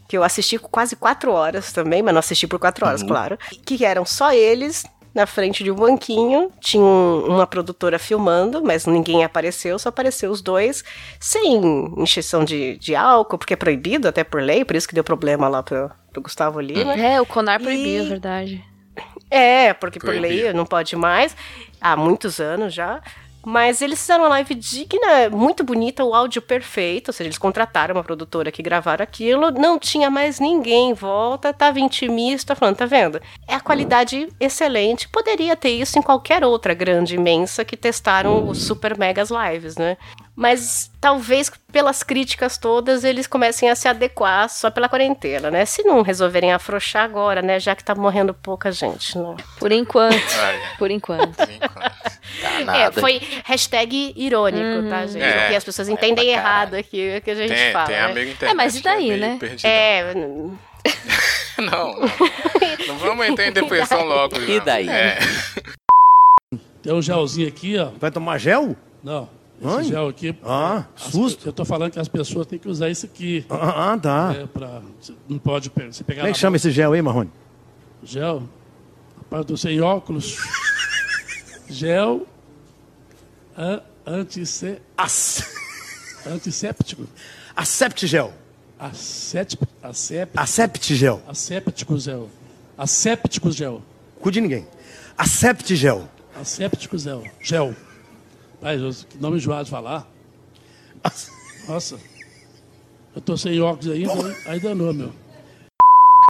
[0.08, 3.38] Que eu assisti quase quatro horas também, mas não assisti por quatro horas, claro.
[3.64, 6.50] Que eram só eles na frente de um banquinho.
[6.60, 10.82] Tinha um- uma produtora filmando, mas ninguém apareceu, só apareceu os dois,
[11.20, 11.60] sem
[11.98, 15.46] encheção de, de álcool, porque é proibido até por lei, por isso que deu problema
[15.48, 16.94] lá pro, pro Gustavo Lima.
[16.94, 18.64] É, o Conar proibiu, E- é verdade.
[19.30, 21.36] É, porque por lei não pode mais,
[21.80, 23.00] há muitos anos já.
[23.44, 27.94] Mas eles fizeram uma live digna, muito bonita, o áudio perfeito, ou seja, eles contrataram
[27.94, 32.86] uma produtora que gravaram aquilo, não tinha mais ninguém em volta, tava intimista, falando, tá
[32.86, 33.20] vendo?
[33.46, 38.62] É a qualidade excelente, poderia ter isso em qualquer outra grande, imensa, que testaram os
[38.62, 39.96] super megas lives, né?
[40.36, 45.64] Mas talvez pelas críticas todas eles comecem a se adequar só pela quarentena, né?
[45.64, 47.60] Se não resolverem afrouxar agora, né?
[47.60, 49.36] Já que tá morrendo pouca gente, né?
[49.60, 50.14] Por enquanto.
[50.42, 51.36] Olha, Por enquanto.
[51.36, 51.94] por enquanto.
[52.66, 55.22] Tá É, foi hashtag irônico, tá, gente?
[55.22, 56.40] É, Porque as pessoas é entendem caralho.
[56.46, 57.86] errado aqui o que a gente Tem, fala.
[57.86, 58.02] tem né?
[58.04, 58.50] amigo internet.
[58.50, 59.36] É, mas e daí, que é né?
[59.38, 59.70] perdidão.
[59.70, 60.14] É,
[61.58, 61.94] Não, não.
[62.88, 64.36] Não vamos entrar em depressão logo.
[64.42, 64.88] E daí?
[64.88, 65.18] É.
[66.82, 67.90] Tem um gelzinho aqui, ó.
[67.98, 68.76] Vai tomar gel?
[69.02, 69.28] Não.
[69.60, 69.84] Esse Ai.
[69.84, 70.36] gel aqui.
[70.44, 71.48] Ah, as- susto.
[71.48, 73.46] Eu tô falando que as pessoas têm que usar isso aqui.
[73.48, 74.34] Ah, ah, tá.
[74.36, 74.82] É, pra,
[75.28, 76.56] não pode você pegar Como é que chama mão.
[76.56, 77.30] esse gel aí, Marrone?
[78.02, 78.42] Gel.
[79.16, 80.36] Rapaz, eu sem óculos.
[81.70, 82.26] Gel.
[83.56, 85.42] An, antisse, As...
[86.26, 87.06] antisséptico.
[87.56, 88.32] Acept gel.
[88.78, 89.66] Asséptico.
[89.82, 90.42] Asséptico.
[90.42, 91.22] Acept gel.
[92.76, 93.82] Asséptico gel.
[94.20, 94.66] Cuide ninguém.
[95.16, 96.08] Acept gel.
[96.38, 97.22] Asséptico gel.
[97.40, 97.74] Gel.
[98.72, 100.06] Eu- que nome enjoado de falar.
[101.68, 101.98] Nossa.
[103.14, 105.12] Eu tô sem óculos ainda, aí danou, meu.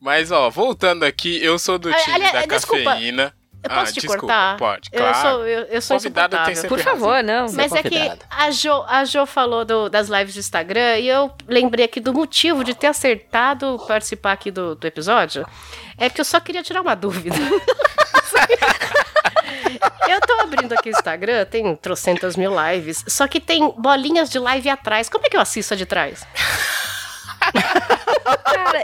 [0.03, 3.35] Mas, ó, voltando aqui, eu sou do Ah, time da desculpa, cafeína.
[3.63, 4.57] Eu Ah, posso te desculpa, cortar?
[4.59, 5.17] Pode, Eu claro.
[5.23, 6.93] sou, eu, eu sou Convidado tem sempre Por razão.
[7.01, 7.49] favor, não.
[7.49, 11.09] Você Mas é que a Jo, a jo falou do- das lives do Instagram e
[11.09, 15.47] eu lembrei aqui do motivo de ter acertado participar aqui do, do episódio.
[15.97, 17.35] É que eu só queria tirar uma dúvida.
[20.09, 24.39] eu tô abrindo aqui o Instagram, tem trocentas mil lives, só que tem bolinhas de
[24.39, 25.09] live atrás.
[25.09, 26.27] Como é que eu assisto a de trás?
[28.45, 28.83] Cara,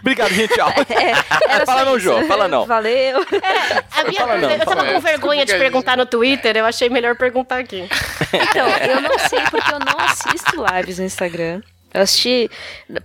[0.00, 0.54] Obrigado, gente.
[0.54, 0.68] Tchau.
[1.48, 1.98] é, Fala não.
[1.98, 2.66] Jô, fala não.
[2.66, 3.26] Valeu.
[3.92, 7.16] A minha, Fala não, eu tava com vergonha de perguntar no Twitter, eu achei melhor
[7.16, 7.88] perguntar aqui.
[8.32, 11.62] Então, eu não sei porque eu não assisto lives no Instagram.
[11.94, 12.50] Eu assisti,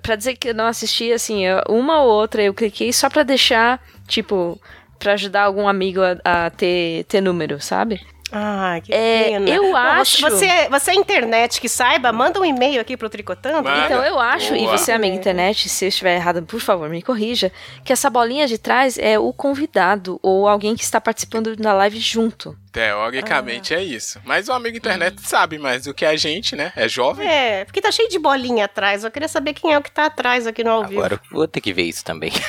[0.02, 3.80] pra dizer que eu não assisti, assim, uma ou outra eu cliquei só pra deixar,
[4.08, 4.60] tipo,
[5.02, 8.00] pra ajudar algum amigo a, a ter, ter número, sabe?
[8.34, 9.50] Ah, que É, pena.
[9.50, 13.68] eu Bom, acho- Você, você é internet que saiba, manda um e-mail aqui pro Tricotando.
[13.70, 13.86] Manda.
[13.86, 14.78] Então eu acho, e Boa.
[14.78, 17.52] você, amiga internet, se eu estiver errada, por favor, me corrija,
[17.84, 22.00] que essa bolinha de trás é o convidado ou alguém que está participando da live
[22.00, 22.56] junto.
[22.72, 23.80] Teoricamente Ah.
[23.80, 24.20] é isso.
[24.24, 26.72] Mas o amigo internet sabe mais do que a gente, né?
[26.76, 27.28] É jovem.
[27.28, 29.04] É, porque tá cheio de bolinha atrás.
[29.04, 31.02] Eu queria saber quem é o que tá atrás aqui no ao vivo.
[31.02, 32.32] Agora eu vou ter que ver isso também.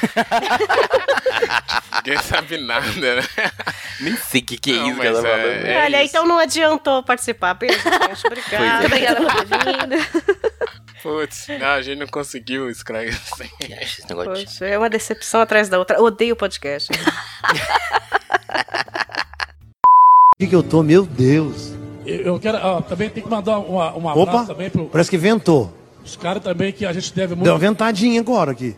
[2.05, 3.23] Ninguém sabe nada, né?
[4.01, 5.47] Nem sei o que, que é Não, isso que ela mas falou.
[5.51, 6.11] é- é Olha, isso.
[6.11, 7.55] então não adiantou participar.
[7.55, 8.27] Beijo, gente.
[8.27, 8.63] Obrigada.
[8.83, 8.87] É.
[8.87, 9.97] Obrigada por ter vindo.
[11.03, 15.77] Putz, não, a gente não conseguiu esse negócio de- Poxa, é uma decepção atrás da
[15.79, 16.01] outra.
[16.01, 16.89] Odeio podcast.
[20.43, 20.83] Que, que eu tô?
[20.83, 21.73] Meu Deus.
[22.05, 22.59] Eu, eu quero.
[22.59, 25.73] ó, também tem que mandar uma, um Opa, abraço também pro, parece que ventou.
[26.05, 27.45] os caras também que a gente deve muito.
[27.45, 28.75] Deu uma ventadinha agora aqui.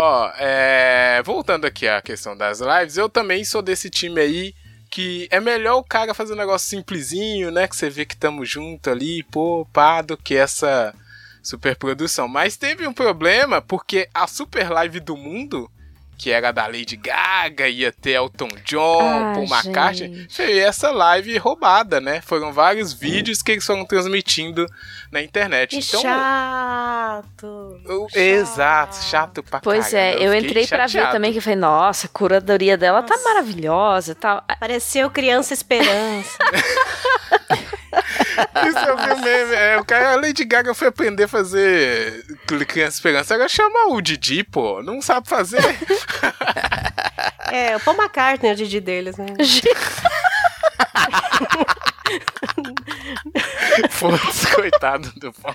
[0.00, 4.54] Ó, é, voltando aqui à questão das lives, eu também sou desse time aí
[4.90, 7.68] que é melhor o cara fazer um negócio simplesinho, né?
[7.68, 10.94] Que você vê que tamo junto ali, pô, pá, do que essa
[11.42, 12.26] superprodução.
[12.26, 15.70] Mas teve um problema porque a super live do mundo,
[16.18, 21.36] que era da Lady Gaga, ia ter Elton John, Ah, Paul McCartney, foi essa live
[21.38, 22.20] roubada, né?
[22.22, 24.66] Foram vários vídeos que eles foram transmitindo
[25.12, 25.70] na internet.
[25.78, 27.80] Que então, chato.
[27.86, 29.98] eu- exato, chato pra Pois caramba.
[30.00, 33.16] é, eu fiquei entrei pra ver também que eu falei, nossa, a curadoria dela tá
[33.22, 34.42] maravilhosa e tal.
[34.58, 36.38] Pareceu Criança Esperança.
[38.68, 39.54] Isso eu vi.
[39.54, 42.24] É, o cara, a Lady Gaga foi aprender a fazer
[42.68, 43.34] Criança Esperança.
[43.34, 44.82] Agora chama o Didi, pô.
[44.82, 45.60] Não sabe fazer.
[47.50, 49.26] é, o Paul McCartney é o Didi deles, né?
[53.90, 55.54] Foda-se, coitado do pau.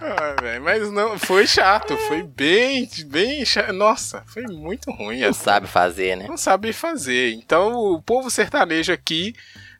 [0.00, 3.72] Ah, mas não, foi chato, foi bem, bem chato.
[3.72, 5.20] Nossa, foi muito ruim.
[5.20, 5.44] Não assim.
[5.44, 6.26] sabe fazer, né?
[6.28, 7.32] não sabe fazer.
[7.32, 9.34] Então o povo sertanejo aqui,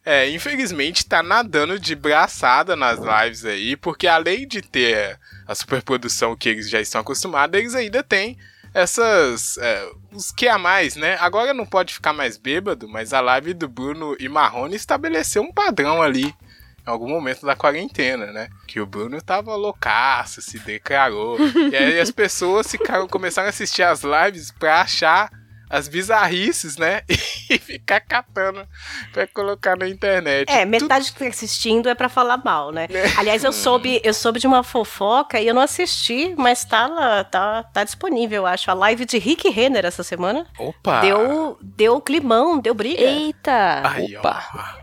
[0.06, 6.36] é, infelizmente, tá nadando de braçada nas lives aí, porque além de ter a superprodução
[6.36, 8.38] que eles já estão acostumados, eles ainda têm
[8.72, 9.58] essas.
[9.58, 11.16] é, os que a mais, né?
[11.18, 15.52] Agora não pode ficar mais bêbado, mas a live do Bruno e Marrone estabeleceu um
[15.52, 16.26] padrão ali.
[16.26, 18.48] Em algum momento da quarentena, né?
[18.68, 21.36] Que o Bruno tava loucaço, se declarou.
[21.72, 25.28] e aí as pessoas ficaram, começaram a assistir as lives pra achar
[25.68, 27.02] as bizarrices, né?
[27.48, 28.66] E ficar catando
[29.12, 30.50] pra colocar na internet.
[30.50, 32.88] É, metade que tá assistindo é pra falar mal, né?
[33.16, 37.22] Aliás, eu soube, eu soube de uma fofoca e eu não assisti, mas tá, lá,
[37.22, 38.68] tá, tá disponível, eu acho.
[38.68, 40.44] A live de Rick Renner essa semana.
[40.58, 41.02] Opa!
[41.02, 43.00] Deu, deu climão, deu briga.
[43.00, 43.82] Eita!
[43.88, 44.22] Aí, ó.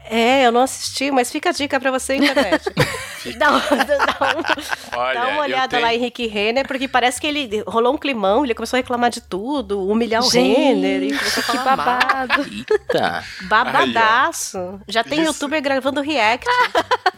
[0.09, 2.65] É, eu não assisti, mas fica a dica pra você, internet.
[3.37, 6.87] dá, uma- dá uma- Olha, dá uma eu olhada tenho- lá em Rick Renner, porque
[6.87, 10.55] parece que ele rolou um climão, ele começou a reclamar de tudo, humilhar o Gente,
[10.57, 11.03] Renner.
[11.03, 11.85] E começou a que falar mal.
[11.99, 12.43] babado.
[12.51, 13.23] Eita.
[13.43, 14.79] Babadaço.
[14.87, 15.31] Já tem Isso.
[15.31, 16.45] youtuber gravando react.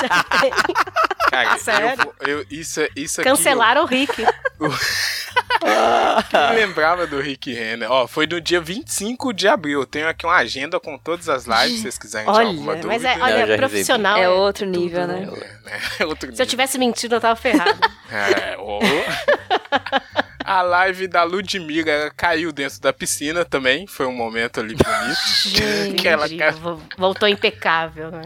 [0.00, 0.50] Já tem.
[1.30, 1.96] Cara, eu sério?
[2.04, 3.30] vou- eu- isso, isso aqui.
[3.30, 4.24] Cancelaram o Rick.
[6.50, 7.90] Eu lembrava do Rick Renner.
[7.90, 9.80] Ó, foi no dia 25 de abril.
[9.80, 12.80] Eu tenho aqui uma agenda com todas as lives, se vocês quiserem tirar alguma Olha,
[12.82, 13.08] dúvida.
[13.08, 14.16] mas é, olha, profissional.
[14.18, 15.28] É é outro nível, né?
[16.00, 16.46] É outro Se eu nível.
[16.46, 17.78] tivesse mentido, eu tava ferrado.
[18.10, 18.78] É, ó.
[20.44, 23.86] A live da Ludmilla caiu dentro da piscina também.
[23.86, 25.94] Foi um momento ali bonito.
[25.94, 26.26] que ela
[26.96, 28.22] Voltou impecável, né?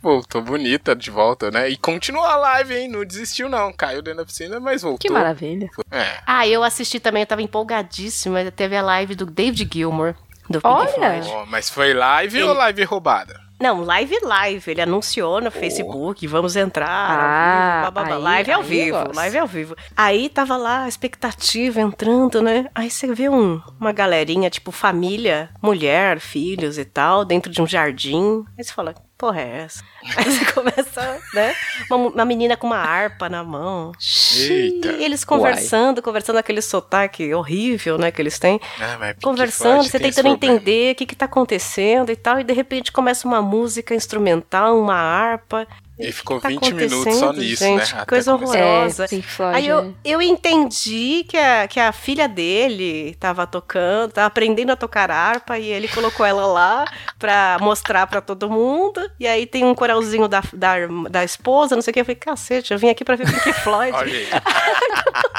[0.00, 1.68] Voltou bonita de volta, né?
[1.68, 2.88] E continuou a live, hein?
[2.88, 3.72] Não desistiu, não.
[3.72, 4.98] Caiu dentro da piscina, mas voltou.
[4.98, 5.68] Que maravilha.
[5.90, 6.18] É.
[6.26, 8.50] Ah, eu assisti também, eu tava empolgadíssima.
[8.50, 10.14] Teve a live do David Gilmour,
[10.48, 10.88] do Pink Olha!
[10.88, 11.28] Floyd.
[11.30, 13.42] Ó, mas foi live ou live roubada?
[13.60, 14.70] Não, live live.
[14.72, 16.88] Ele anunciou no Facebook, vamos entrar.
[16.88, 18.16] Ah, ao vivo, blá, blá, blá.
[18.16, 19.76] aí- live ao vivo, live ao vivo.
[19.96, 22.68] Aí tava lá a expectativa entrando, né?
[22.74, 27.66] Aí você vê um- uma galerinha, tipo família, mulher, filhos e tal, dentro de um
[27.66, 28.44] jardim.
[28.58, 28.92] Aí você fala,
[29.24, 29.82] porra é essa?
[30.18, 31.54] Aí você começa, né?
[31.90, 33.92] Uma, uma menina com uma harpa na mão.
[34.36, 34.92] Eita.
[34.92, 40.28] E eles conversando, conversando aquele sotaque horrível, né, que eles têm Ah, conversando, você tentando
[40.28, 44.78] entender o que que tá acontecendo e tal, e de repente começa uma música instrumental,
[44.78, 45.66] uma harpa.
[45.98, 47.94] E ficou tá 20 minutos só nisso, gente?
[47.94, 48.00] né?
[48.00, 49.04] Que coisa horrorosa.
[49.04, 54.26] É, Floyd, Aí eu, eu entendi que a, que a filha dele tava tocando, tava
[54.26, 56.84] aprendendo a tocar harpa, e ele colocou ela lá
[57.16, 59.08] pra mostrar pra todo mundo.
[59.20, 60.74] E aí tem um coralzinho da, da,
[61.08, 62.00] da esposa, não sei o que.
[62.00, 63.96] Eu falei, cacete, eu vim aqui pra ver Pink Floyd.
[63.96, 64.26] Olha aí.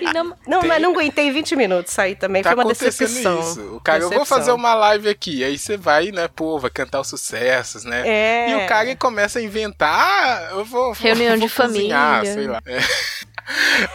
[0.00, 2.42] E não- não, Tem- mas não aguentei 20 minutos sair também.
[2.42, 3.40] Tá Foi uma acontecendo decepção.
[3.40, 3.60] isso.
[3.76, 4.38] O cara, eu vou Decepção.
[4.38, 5.42] fazer uma live aqui.
[5.44, 8.02] Aí você vai, né, pô, vai cantar os sucessos, né?
[8.08, 8.50] É.
[8.50, 12.34] E o cara começa a inventar, ah, eu vou, vou Reunião vou de cozinhar, família.
[12.34, 12.62] sei lá.
[12.66, 12.78] É.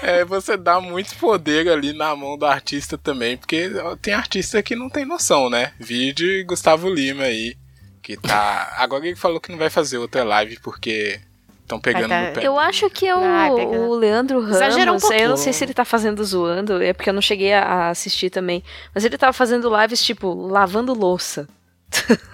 [0.02, 3.70] É, você dá muito poder ali na mão do artista também, porque
[4.02, 5.74] tem artista que não tem noção, né?
[5.80, 7.56] Vídeo Gustavo Lima aí,
[8.02, 8.74] que tá.
[8.78, 11.22] Agora ele falou que não vai fazer outra live porque
[11.64, 12.46] estão pegando tá- no pé.
[12.46, 13.20] Eu acho que é o,
[13.56, 14.56] pega- o Leandro Ramos.
[14.58, 17.54] Exagerou um eu não sei se ele tá fazendo zoando, é porque eu não cheguei
[17.54, 18.64] a assistir também.
[18.94, 21.48] Mas ele tava fazendo lives, tipo, lavando louça.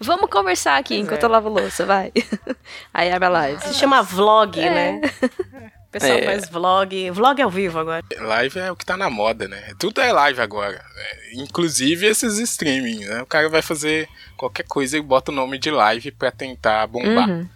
[0.00, 1.26] Vamos conversar aqui enquanto é.
[1.26, 2.12] eu lavo louça, vai.
[2.92, 3.62] Aí abre a live.
[3.62, 4.70] Se chama vlog, É.
[4.70, 5.00] né?
[5.92, 6.22] O pessoal É.
[6.24, 7.10] faz vlog.
[7.10, 8.02] Vlog ao vivo agora.
[8.18, 9.74] Live é o que tá na moda, né?
[9.78, 10.82] Tudo é live agora.
[10.96, 13.20] É, inclusive esses streaming, né?
[13.20, 17.28] O cara vai fazer qualquer coisa e bota o nome de live pra tentar bombar.
[17.28, 17.46] Uhum.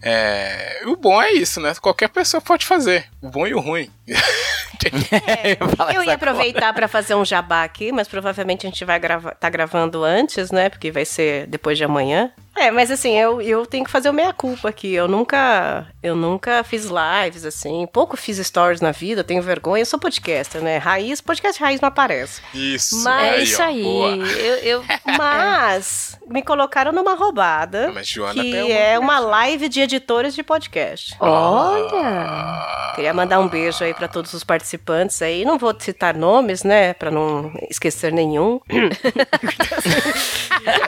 [0.00, 1.74] É, o bom é isso, né?
[1.82, 3.04] Qualquer pessoa pode fazer.
[3.20, 3.90] O bom e o ruim.
[5.76, 9.34] Fala Eu ia aproveitar pra fazer um jabá aqui, mas provavelmente a gente vai gravar,
[9.34, 10.70] tá gravando antes, né?
[10.70, 12.32] Porque vai ser depois de amanhã.
[12.54, 14.92] É, mas assim, eu, eu tenho que fazer o meia-culpa aqui.
[14.92, 17.86] Eu nunca, eu nunca fiz lives, assim.
[17.92, 19.80] Pouco fiz stories na vida, tenho vergonha.
[19.82, 20.76] Eu sou podcaster, né?
[20.76, 22.42] Raiz, podcast raiz não aparece.
[22.54, 23.02] Isso.
[23.02, 23.82] Mas É isso aí.
[23.82, 24.84] Eu, eu-
[25.18, 27.90] Mas me colocaram numa roubada.
[27.92, 31.16] Mas Joana que é uma live de editores de podcast.
[31.20, 32.92] Olha!
[32.94, 35.44] Queria mandar um beijo aí pra todos os participantes aí.
[35.44, 38.60] Não vou citar nomes, né, Pra não esquecer nenhum.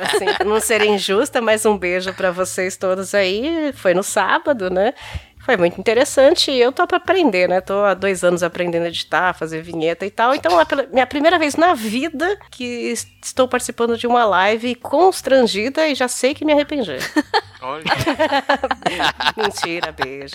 [0.02, 3.72] assim, pra não ser injusta, mas um beijo pra vocês todos aí.
[3.74, 4.92] Foi no sábado, né?
[5.44, 7.60] Foi muito interessante e eu tô pra aprender, né?
[7.60, 10.34] Tô há dois anos aprendendo a editar, fazer vinheta e tal.
[10.34, 15.86] Então é minha primeira vez na vida que es- estou participando de uma live constrangida
[15.86, 16.96] e já sei que me arrependi.
[17.60, 17.84] Olha,
[19.36, 20.34] Mentira, beijo.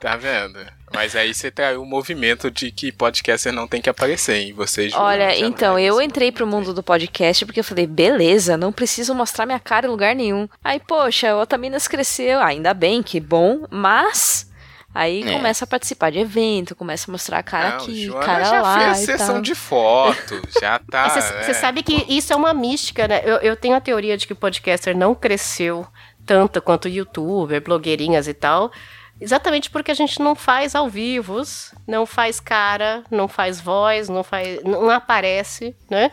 [0.00, 0.58] tá vendo?
[0.94, 4.52] Mas aí você tem o movimento de que podcaster não tem que aparecer, hein?
[4.52, 7.86] Você, Joana, Olha, já então, é eu entrei pro mundo do podcast porque eu falei,
[7.86, 10.48] beleza, não preciso mostrar minha cara em lugar nenhum.
[10.62, 14.50] Aí, poxa, o Otaminas cresceu, ainda bem, que bom, mas.
[14.94, 15.32] Aí É.
[15.32, 18.60] começa a participar de evento, começa a mostrar a cara Não, aqui, Joana cara já
[18.60, 19.40] lá fez e sessão tal.
[19.42, 21.08] de foto, já tá.
[21.08, 21.54] Você é.
[21.54, 23.22] sabe que isso é uma mística, né?
[23.24, 25.86] Eu, eu tenho a teoria de que o podcaster não cresceu
[26.26, 28.70] tanto quanto o youtuber, blogueirinhas e tal.
[29.22, 31.40] Exatamente porque a gente não faz ao vivo,
[31.86, 36.10] não faz cara, não faz voz, não faz, não aparece, né?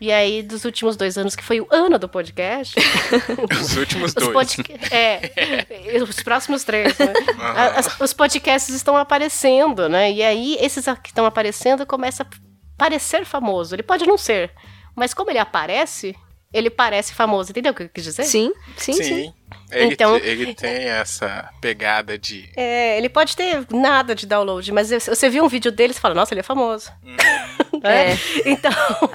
[0.00, 2.74] E aí, dos últimos dois anos, que foi o ano do podcast,
[3.60, 4.32] Os últimos os, dois.
[4.32, 5.30] podca- é,
[6.02, 7.12] os próximos três, né?
[7.38, 10.10] A- as- os podcasts estão aparecendo, né?
[10.10, 12.36] E aí, esses que estão aparecendo começam a
[12.78, 13.74] parecer famoso.
[13.74, 14.50] Ele pode não ser,
[14.96, 16.16] mas como ele aparece,
[16.52, 17.50] ele parece famoso.
[17.50, 18.24] Entendeu o que eu quis dizer?
[18.24, 19.02] Sim, sim, sim.
[19.04, 19.34] Sim.
[19.72, 22.50] Ele, Então- ele tem essa pegada de.
[22.56, 26.00] É, ele pode ter nada de download, mas se você viu um vídeo dele, você
[26.00, 26.90] fala, nossa, ele é famoso.
[27.82, 28.12] Né?
[28.12, 28.18] É.
[28.44, 28.70] Então,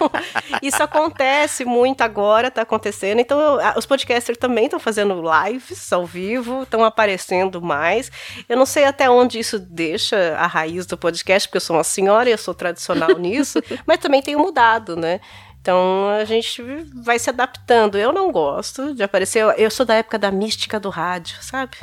[0.60, 3.20] isso acontece muito agora, tá acontecendo.
[3.20, 8.12] Então, os podcasters também estão fazendo lives ao vivo, estão aparecendo mais.
[8.50, 11.84] Eu não sei até onde isso deixa a raiz do podcast, porque eu sou uma
[11.84, 15.20] senhora e eu sou tradicional nisso, mas também tenho mudado, né?
[15.66, 16.62] Então a gente
[16.94, 17.98] vai se adaptando.
[17.98, 19.40] Eu não gosto de aparecer.
[19.40, 21.76] Eu, eu sou da época da mística do rádio, sabe?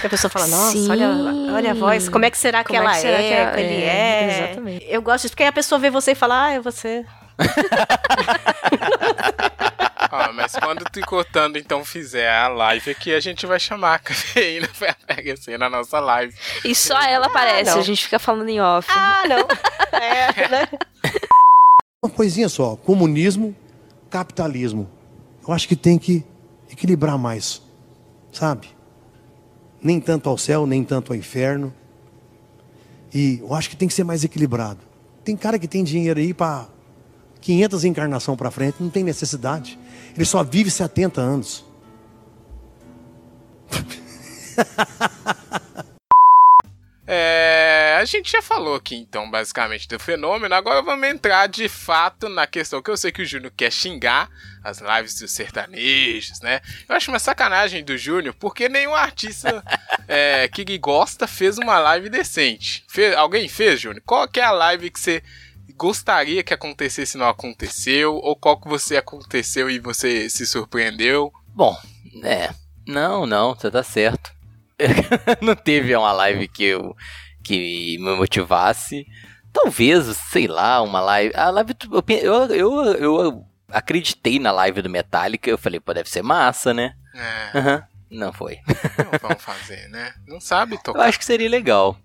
[0.00, 0.90] Que a pessoa fala, nossa, Sim.
[0.90, 1.08] olha,
[1.54, 3.32] olha a voz, como é que será que Como é ela que será é, que
[3.34, 4.44] ela- que ele é, é?
[4.46, 4.86] exatamente.
[4.88, 7.06] Eu gosto disso, porque aí a pessoa vê você e fala, ah, é você.
[10.10, 13.98] Ó, mas quando o Tricotando então fizer a live aqui, a gente vai chamar a
[14.00, 16.34] cafeína pra aparecer na nossa live.
[16.64, 17.78] E só ela aparece, não.
[17.78, 18.88] a gente fica falando em off.
[18.90, 19.46] Ah, não.
[19.92, 20.68] É, né?
[22.02, 23.54] Uma coisinha só: comunismo,
[24.08, 24.88] capitalismo.
[25.46, 26.24] Eu acho que tem que
[26.70, 27.60] equilibrar mais,
[28.32, 28.68] sabe?
[29.82, 31.74] Nem tanto ao céu, nem tanto ao inferno.
[33.12, 34.80] E eu acho que tem que ser mais equilibrado.
[35.22, 36.68] Tem cara que tem dinheiro aí para
[37.42, 39.78] 500 encarnação para frente, não tem necessidade.
[40.14, 41.66] Ele só vive 70 anos.
[47.12, 52.28] É, a gente já falou aqui então basicamente do fenômeno, agora vamos entrar de fato
[52.28, 54.30] na questão que eu sei que o Júnior quer xingar
[54.62, 56.60] as lives dos sertanejos, né?
[56.88, 59.60] Eu acho uma sacanagem do Júnior, porque nenhum artista
[60.06, 62.84] é, que gosta fez uma live decente.
[62.88, 64.04] Fez, alguém fez, Júnior?
[64.06, 65.20] Qual que é a live que você
[65.74, 68.14] gostaria que acontecesse e não aconteceu?
[68.14, 71.32] Ou qual que você aconteceu e você se surpreendeu?
[71.48, 71.76] Bom,
[72.22, 72.50] é.
[72.86, 74.30] Não, não, você tá certo.
[75.40, 76.94] não teve uma live que eu
[77.42, 79.06] que me motivasse.
[79.52, 81.34] Talvez, sei lá, uma live.
[81.34, 81.74] A live.
[82.22, 82.84] Eu, eu, eu,
[83.22, 85.50] eu acreditei na live do Metallica.
[85.50, 86.94] Eu falei, pô, deve ser massa, né?
[87.14, 87.82] É, Aham.
[88.10, 88.58] Não foi.
[88.66, 90.12] não vamos fazer, né?
[90.26, 91.02] Não sabe Eu tocar.
[91.08, 91.96] acho que seria legal.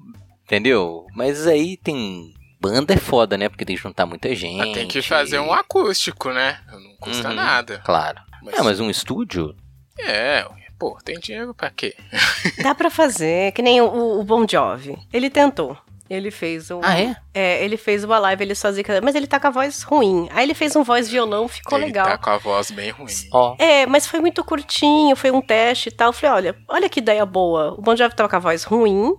[0.46, 1.06] Entendeu?
[1.16, 2.34] Mas aí tem.
[2.62, 3.48] Banda é foda, né?
[3.50, 4.58] Porque tem que juntar muita gente.
[4.58, 6.60] Mas tem que fazer um acústico, né?
[6.72, 7.36] Não custa Uhum.
[7.36, 7.80] nada.
[7.86, 8.20] Claro.
[8.42, 9.56] Mas- É, mas um estúdio?
[10.00, 10.46] É,
[10.78, 11.96] pô, tem dinheiro pra quê?
[12.64, 14.98] Dá pra fazer, que nem o, o Bon Jovi.
[15.12, 15.78] Ele tentou.
[16.08, 16.82] Ele fez um.
[16.84, 17.16] Ah, é?
[17.34, 20.30] É, ele fez uma live, ele sozinho, mas ele tá com a voz ruim.
[20.32, 22.06] Aí ele fez um voz violão, ficou Ele legal.
[22.06, 23.08] tá com a voz bem ruim.
[23.34, 23.56] Ó.
[23.58, 26.10] É, mas foi muito curtinho, foi um teste e tal.
[26.10, 27.74] Eu falei, olha, olha que ideia boa.
[27.76, 29.16] O Bon Jovi tava com a voz ruim,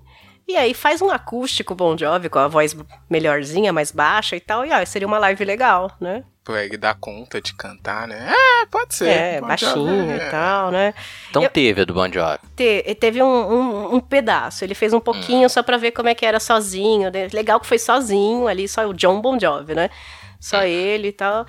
[0.47, 2.77] e aí faz um acústico Bon Jovi com a voz
[3.11, 6.23] melhorzinha, mais baixa e tal, e ó, seria uma live legal, né?
[6.47, 8.33] Pra ele dar conta de cantar, né?
[8.63, 9.09] É, pode ser.
[9.09, 10.31] É, Bon baixinho Jovi, e é.
[10.31, 10.95] tal, né?
[11.29, 12.39] Então Eu- teve a do Bon Jovi.
[12.55, 16.15] Te- teve um, um- um pedaço, ele fez um pouquinho só pra ver como é
[16.15, 17.11] que era sozinho.
[17.11, 17.27] né?
[17.33, 19.91] Legal que foi sozinho ali, só o John Bon Jovi, né?
[20.41, 21.45] Só ele e tal.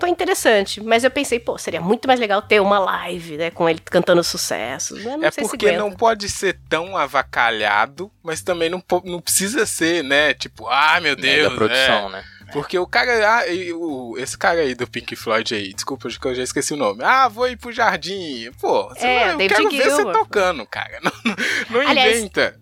[0.00, 3.68] Foi interessante, mas eu pensei, pô, seria muito mais legal ter uma live, né, com
[3.68, 5.04] ele cantando sucessos.
[5.04, 9.64] Mas não É sei porque não pode ser tão avacalhado, mas também não, não precisa
[9.66, 10.34] ser, né?
[10.34, 11.54] Tipo, ah, meu Mega Deus.
[11.54, 12.12] produção, é.
[12.12, 12.24] né?
[12.52, 13.44] Porque o cara, ah,
[13.74, 17.02] o, esse cara aí do Pink Floyd aí, desculpa que eu já esqueci o nome.
[17.02, 18.50] Ah, vou ir pro jardim.
[18.60, 21.00] Pô, você É, vai, eu quero ver você tocando, cara.
[21.02, 21.36] Não, não,
[21.70, 22.58] não Aliás, inventa.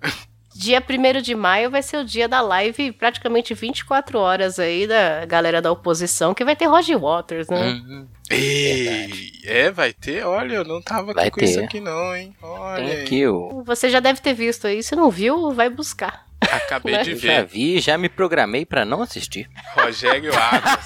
[0.55, 5.25] Dia 1 de maio vai ser o dia da live, praticamente 24 horas aí da
[5.25, 7.71] galera da oposição, que vai ter Roger Waters, né?
[7.71, 8.07] Uhum.
[8.29, 10.25] Ei, é, vai ter?
[10.25, 11.65] Olha, eu não tava Vai com isso ter.
[11.65, 12.35] aqui não, hein?
[12.43, 13.23] Olha Tem aqui.
[13.65, 16.27] Você já deve ter visto aí, se não viu, vai buscar.
[16.41, 17.47] Acabei de Eu já ver.
[17.47, 19.49] vi, já me programei pra não assistir.
[19.75, 20.81] Rogério Águas.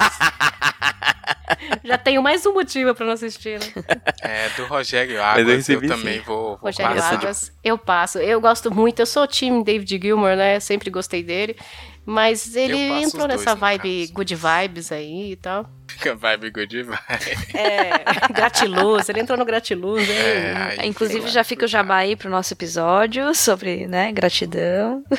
[1.84, 3.66] Já tenho mais um motivo pra não assistir, né?
[4.22, 7.14] É, do Rogério eu Águas eu, recebi, também vou, vou Rogério passar.
[7.14, 8.18] Águas, eu passo.
[8.18, 10.58] Eu gosto muito, eu sou time David Gilmour, né?
[10.60, 11.56] Sempre gostei dele.
[12.06, 14.12] Mas ele entrou nessa vibe caso.
[14.12, 15.68] good vibes aí e tal.
[16.18, 16.98] Vibe good vai.
[17.54, 17.90] É,
[18.32, 20.14] gratiluz, ele entrou no gratiluz, né?
[20.14, 25.04] É, aí, Inclusive, já fica o jabá aí pro nosso episódio sobre, né, gratidão.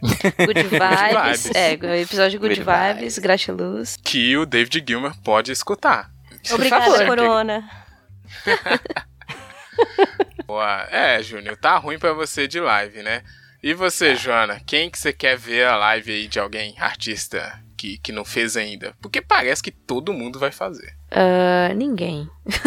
[0.00, 1.44] Good vibes.
[1.44, 1.50] vibes.
[1.54, 3.18] É, o episódio Good, Good vibes, vibes.
[3.18, 3.96] gratiluz.
[4.02, 6.10] Que o David Gilmer pode escutar.
[6.52, 7.06] Obrigada, favor.
[7.06, 7.68] Corona.
[10.46, 10.86] Boa.
[10.90, 13.22] É, Júnior, tá ruim pra você de live, né?
[13.62, 17.98] E você, Joana, quem que você quer ver a live aí de alguém, artista, que,
[17.98, 18.94] que não fez ainda?
[19.00, 20.94] Porque parece que todo mundo vai fazer.
[21.10, 22.28] Ah, ninguém.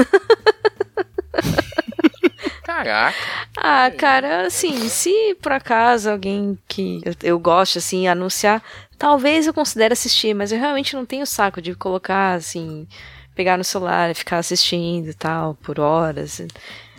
[2.64, 3.18] Caraca.
[3.58, 8.64] Ah, cara, assim, se por acaso alguém que eu, eu gosto, assim, anunciar,
[8.98, 12.88] talvez eu considere assistir, mas eu realmente não tenho saco de colocar, assim,
[13.36, 16.42] pegar no celular e ficar assistindo e tal, por horas.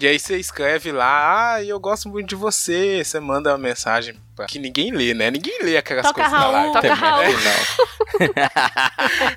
[0.02, 3.04] E aí você escreve lá, ah, eu gosto muito de você.
[3.04, 4.46] Você manda uma mensagem pra...
[4.46, 5.30] que ninguém lê, né?
[5.30, 6.72] Ninguém lê aquelas Toca coisas Raul, live.
[6.72, 7.24] Toca também, Raul.
[7.38, 7.58] né?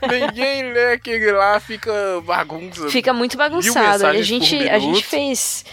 [0.27, 1.93] ninguém lê aquele lá, fica
[2.25, 2.89] bagunça.
[2.89, 4.07] Fica muito bagunçado.
[4.07, 5.63] A gente, a gente fez.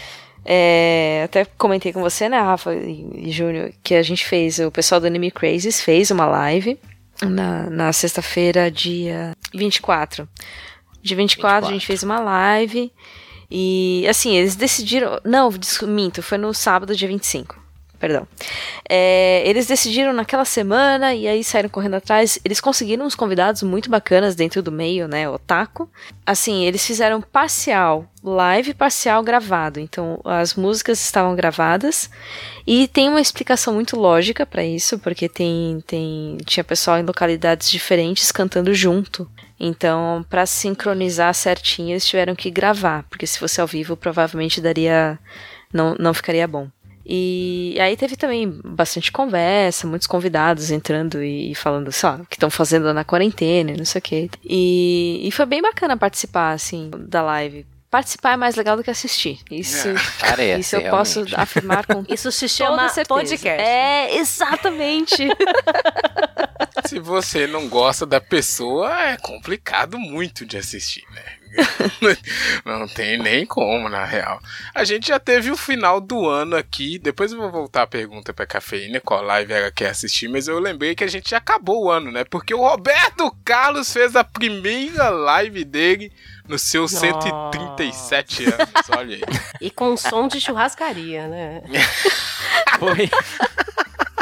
[0.45, 4.69] é, até comentei com você, né, Rafa e, e Júnior, que a gente fez, o
[4.69, 6.79] pessoal do Anime Crazes fez uma live
[7.19, 10.29] na, na sexta-feira, dia 24.
[11.01, 11.87] Dia 24, a gente 24.
[11.87, 12.91] fez uma live.
[13.55, 15.19] E assim, eles decidiram.
[15.23, 15.51] Não,
[15.83, 17.61] minto, foi no sábado, dia 25.
[17.99, 18.27] Perdão.
[18.89, 22.39] É, eles decidiram naquela semana e aí saíram correndo atrás.
[22.43, 25.29] Eles conseguiram uns convidados muito bacanas dentro do meio, né?
[25.29, 25.87] Otaku.
[26.25, 29.79] Assim, eles fizeram parcial, live parcial gravado.
[29.79, 32.09] Então, as músicas estavam gravadas
[32.65, 37.69] e tem uma explicação muito lógica pra isso, porque tem, tem tinha pessoal em localidades
[37.69, 39.29] diferentes cantando junto.
[39.59, 45.17] Então, pra sincronizar certinho, eles tiveram que gravar, porque se fosse ao vivo, provavelmente daria
[45.71, 46.67] não, não ficaria bom.
[47.05, 52.35] E aí teve também bastante conversa, muitos convidados entrando e falando, sei lá, o que
[52.35, 54.29] estão fazendo na quarentena, e não sei o quê.
[54.43, 57.65] E, e foi bem bacana participar, assim, da live.
[57.91, 59.39] participar é mais legal do que assistir.
[59.51, 59.89] Isso,
[60.19, 61.35] Parece, isso eu posso realmente.
[61.39, 63.19] afirmar com Isso se toda chama certeza.
[63.19, 63.61] podcast.
[63.61, 65.27] É, exatamente.
[66.85, 71.23] Se você não gosta da pessoa, é complicado muito de assistir, né?
[72.65, 74.39] Não tem nem como, na real.
[74.73, 76.97] A gente já teve o final do ano aqui.
[76.97, 80.59] Depois eu vou voltar a pergunta pra cafeína, qual live ela quer assistir, mas eu
[80.59, 82.23] lembrei que a gente já acabou o ano, né?
[82.23, 86.11] Porque o Roberto Carlos fez a primeira live dele
[86.47, 87.07] nos seus Nossa.
[87.07, 88.89] 137 anos.
[88.97, 89.21] Olha aí.
[89.61, 91.61] E com som de churrascaria, né?
[92.79, 93.09] Foi.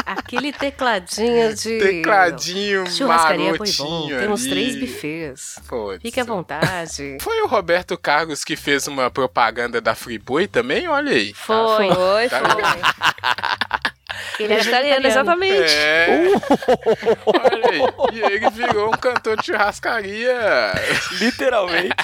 [0.06, 1.78] Aquele tecladinho de.
[1.78, 3.84] Tecladinho Churrascaria foi bom.
[3.90, 4.50] marotinho Temos ali.
[4.50, 5.60] três buffets.
[6.00, 7.18] Fique à vontade.
[7.20, 10.88] Foi o Roberto Carlos que fez uma propaganda da Friboi também?
[10.88, 11.32] Olha aí.
[11.34, 12.62] Foi, foi, Tá foi.
[14.38, 15.72] Ele é Vegetariano, exatamente.
[15.74, 16.26] É.
[17.26, 17.80] Olha aí.
[18.12, 20.72] E ele virou um cantor de churrascaria.
[21.18, 21.94] Literalmente.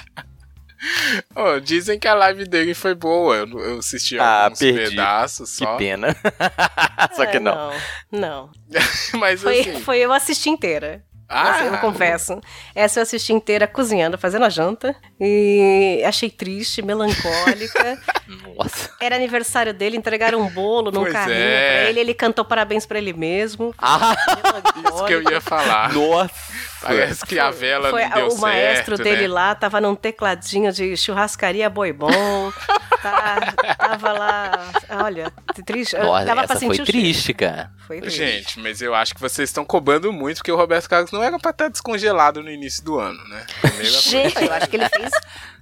[1.35, 3.37] Ó, dizem que a live dele foi boa.
[3.37, 4.91] Eu, eu assisti Ah, alguns perdi.
[4.91, 5.77] pedaços Que só.
[5.77, 6.15] pena.
[7.15, 7.73] Só que É, não.
[8.13, 8.51] Não.
[9.15, 9.81] Mas Foi, assim.
[9.81, 11.03] foi eu assisti inteira.
[11.31, 12.41] Ah, Nossa, eu confesso.
[12.75, 14.97] Essa eu assisti inteira cozinhando, fazendo a janta.
[15.21, 18.01] E achei triste, melancólica.
[18.57, 18.91] Nossa.
[18.99, 21.81] Era aniversário dele, entregaram um bolo num Pois carrinho é.
[21.83, 22.01] pra ele.
[22.01, 23.75] Ele cantou parabéns pra ele mesmo.
[23.77, 24.17] Ah,
[24.91, 25.93] Isso que eu ia falar.
[25.93, 26.31] nossa.
[26.81, 29.29] Parece que a vela Foi não deu o certo, maestro dele né?
[29.29, 32.53] lá, tava num tecladinho de churrascaria boi bom.
[33.03, 34.73] tá, tava lá.
[35.05, 35.33] Olha,
[35.67, 35.97] triste.
[35.97, 37.71] Nossa, pra essa sentir foi triste, cara.
[37.87, 38.19] Foi triste.
[38.19, 41.39] Gente, mas eu acho que vocês estão cobrando muito, porque o Roberto Carlos não era
[41.39, 43.45] pra estar descongelado no início do ano, né?
[43.61, 44.01] Coisa.
[44.01, 45.11] Gente, eu acho que ele fez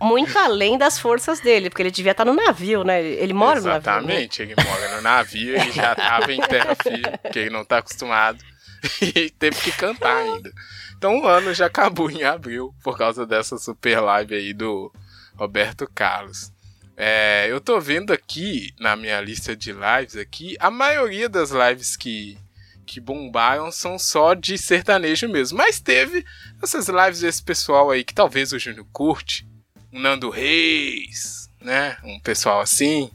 [0.00, 3.02] muito além das forças dele, porque ele devia estar no navio, né?
[3.02, 3.72] Ele mora no navio.
[3.72, 3.78] né?
[3.78, 7.78] Exatamente, ele mora no navio e já tava em terra firme, porque ele não tá
[7.78, 8.38] acostumado.
[9.00, 10.52] E teve que cantar ainda.
[10.96, 14.92] Então o ano já acabou em abril, por causa dessa super live aí do
[15.36, 16.50] Roberto Carlos.
[16.96, 21.94] É, eu tô vendo aqui na minha lista de lives aqui, a maioria das lives
[21.94, 22.38] que,
[22.86, 25.58] que bombaram são só de sertanejo mesmo.
[25.58, 26.24] Mas teve
[26.62, 29.46] essas lives desse pessoal aí que talvez o Júnior curte,
[29.92, 31.98] o Nando Reis, né?
[32.02, 33.10] Um pessoal assim.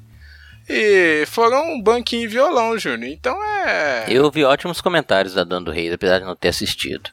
[0.69, 3.11] E foram um banquinho e violão, Júnior.
[3.11, 4.05] Então é.
[4.07, 7.09] Eu vi ótimos comentários da Dando Reis, apesar de não ter assistido.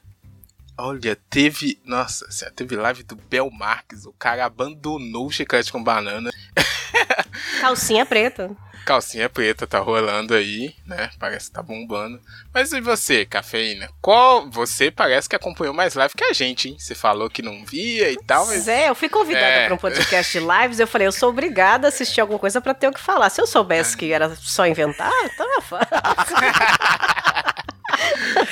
[0.78, 1.80] Olha, teve.
[1.84, 4.06] Nossa, senhora, teve live do Bel Marques.
[4.06, 6.30] O cara abandonou o chiclete com banana.
[7.60, 8.50] Calcinha preta.
[8.86, 11.10] Calcinha preta tá rolando aí, né?
[11.18, 12.18] Parece que tá bombando.
[12.54, 13.88] Mas e você, cafeína?
[14.00, 14.48] Qual.
[14.50, 16.76] Você parece que acompanhou mais live que a gente, hein?
[16.78, 18.54] Você falou que não via e tal, mas.
[18.54, 19.66] Pois é, eu fui convidada É.
[19.66, 22.72] para um podcast de lives, eu falei, eu sou obrigada a assistir alguma coisa pra
[22.72, 23.28] ter o que falar.
[23.30, 26.36] Se eu soubesse que era só inventar, tava fácil.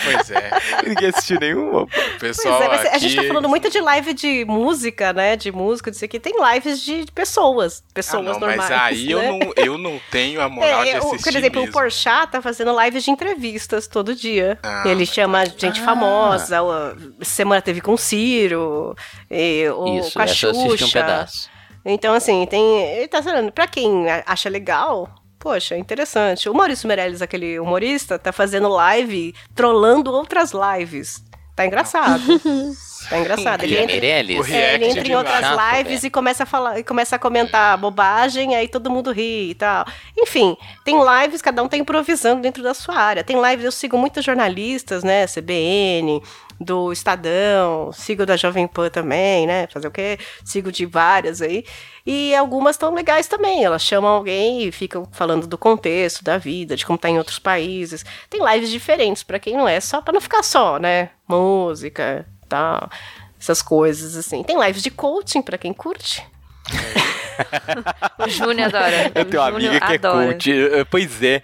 [0.04, 0.50] Pois é.
[0.86, 1.86] Ninguém assistiu nenhuma.
[2.18, 2.62] Pois pessoal.
[2.62, 5.36] é, mas a gente tá aqui- falando muito de live de música, né?
[5.36, 6.18] De música, disso aqui.
[6.20, 8.56] Tem lives de pessoas, Ah, pessoas não, normais.
[8.56, 9.28] mas aí eu, né?
[9.30, 11.22] não, eu não tenho a moral de É, o- assistir.
[11.32, 11.70] por exemplo, mesmo.
[11.70, 14.58] o Porchat tá fazendo lives de entrevistas todo dia.
[14.62, 15.84] Ah, Ele chama gente Ah.
[15.84, 16.56] famosa.
[17.22, 18.94] Semana teve com o Ciro,
[19.30, 21.00] e, o, Isso, com a eu assisti um Xuxa.
[21.00, 21.50] pedaço.
[21.84, 22.82] Então, assim, tem.
[22.96, 25.08] Ele tá falando, pra quem acha legal,
[25.46, 26.48] poxa, é interessante.
[26.48, 31.22] O Maurício Meirelles, aquele humorista, tá fazendo live, trollando outras lives.
[31.56, 32.22] Tá engraçado.
[33.08, 33.64] tá engraçado.
[33.64, 34.50] Ele entra, Meirelles?
[34.50, 36.06] é, ele entra em outras chato, lives velho.
[36.06, 39.86] e começa a falar, e começa a comentar bobagem, aí todo mundo ri e tal.
[40.18, 40.54] Enfim,
[40.84, 43.24] tem lives, cada um tá improvisando dentro da sua área.
[43.24, 45.26] Tem lives, eu sigo muitos jornalistas, né?
[45.26, 46.22] CBN,
[46.60, 49.66] do Estadão, sigo da Jovem Pan também, né?
[49.68, 50.18] Fazer o quê?
[50.44, 51.64] Sigo de várias aí.
[52.04, 53.64] E algumas estão legais também.
[53.64, 57.38] Elas chamam alguém e ficam falando do contexto, da vida, de como tá em outros
[57.38, 58.04] países.
[58.28, 61.10] Tem lives diferentes para quem não é, só para não ficar só, né?
[61.28, 62.88] Música, tal,
[63.38, 64.42] essas coisas assim.
[64.44, 66.24] Tem lives de coaching para quem curte.
[68.18, 69.12] O Júnior adora.
[69.14, 70.26] Eu tenho uma amiga que é adora.
[70.32, 70.50] coach.
[70.50, 71.42] eh, Pois é.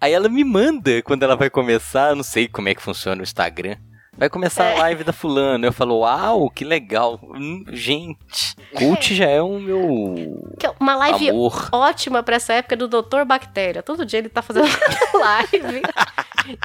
[0.00, 3.20] Aí ela me manda quando ela vai começar, eu não sei como é que funciona
[3.20, 3.76] o Instagram.
[4.16, 4.74] Vai começar É.
[4.74, 5.64] a live da fulano.
[5.66, 7.20] Eu falo, uau, que legal.
[7.22, 11.68] Hum, gente, coach já é o meu Que é uma live amor.
[11.72, 13.82] ótima para essa época do Doutor Bactéria.
[13.82, 14.66] Todo dia ele tá fazendo
[15.14, 15.82] live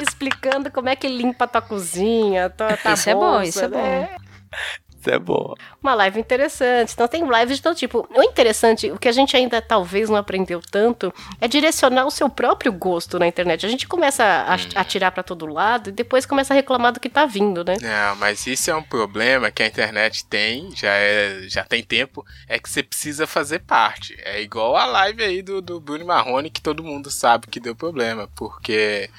[0.02, 3.66] explicando como é que limpa a tua cozinha, tua, tua Isso é bom, bolsa, isso
[3.66, 4.16] é né?
[5.02, 5.56] Isso é bom.
[5.82, 6.94] Uma live interessante.
[6.94, 8.08] Então tem lives de todo tipo.
[8.16, 12.30] O interessante, o que a gente ainda talvez não aprendeu tanto, é direcionar o seu
[12.30, 13.66] próprio gosto na internet.
[13.66, 17.00] A gente começa a, a tirar para todo lado e depois começa a reclamar do
[17.00, 17.78] que tá vindo, né?
[17.82, 22.24] Não, mas isso é um problema que a internet tem, já, é, já tem tempo,
[22.48, 24.16] é que você precisa fazer parte.
[24.24, 27.76] É igual a live aí do, do Bruno Marrone, que todo mundo sabe que deu
[27.76, 29.10] problema, porque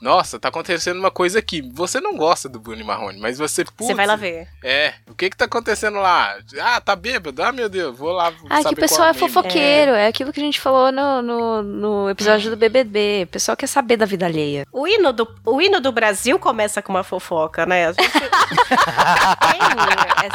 [0.00, 1.60] Nossa, tá acontecendo uma coisa aqui.
[1.74, 3.64] Você não gosta do Bruno Marrone, mas você.
[3.64, 4.48] Você putz, vai lá ver.
[4.64, 6.38] É, o que que tá acontecendo lá?
[6.58, 7.42] Ah, tá bêbado?
[7.42, 8.32] Ah, meu Deus, vou lá.
[8.48, 10.06] Ah, que saber o pessoal é fofoqueiro, é.
[10.06, 13.24] aquilo que a gente falou no, no, no episódio do BBB.
[13.24, 14.66] O pessoal quer saber da vida alheia.
[14.72, 17.88] O hino, do, o hino do Brasil começa com uma fofoca, né?
[17.88, 18.30] A gente tem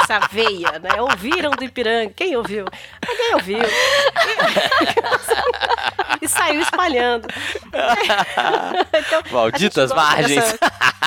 [0.00, 1.00] essa veia, né?
[1.00, 2.12] Ouviram do Ipiranga?
[2.14, 2.66] Quem ouviu?
[3.06, 3.58] Ninguém ouviu.
[6.20, 7.28] E saiu espalhando.
[8.96, 9.22] Então,
[9.62, 10.42] Malditas margens.
[10.42, 10.58] dessa-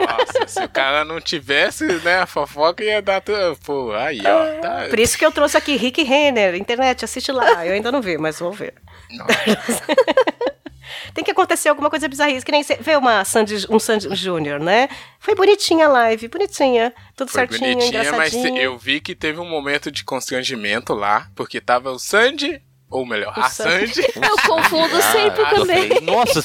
[0.00, 3.56] Nossa, se o cara não tivesse, né, a fofoca ia dar tudo.
[3.64, 4.60] Pô, aí, ó.
[4.60, 4.86] Tá...
[4.88, 7.64] Por isso que eu trouxe aqui Rick Renner, internet, assiste lá.
[7.66, 8.74] Eu ainda não vi, mas vou ver.
[11.14, 12.32] Tem que acontecer alguma coisa bizarra.
[12.40, 14.88] Que nem você vê uma Sandy, um Sandy Júnior, né?
[15.18, 16.92] Foi bonitinha a live, bonitinha.
[17.16, 21.60] Tudo Foi certinho, bonitinha, mas eu vi que teve um momento de constrangimento lá, porque
[21.60, 23.94] tava o Sandy, ou melhor, O a Sandy.
[23.94, 24.08] Sandy.
[24.16, 25.88] Eu confundo sempre Ah, também.
[26.02, 26.42] Nossa,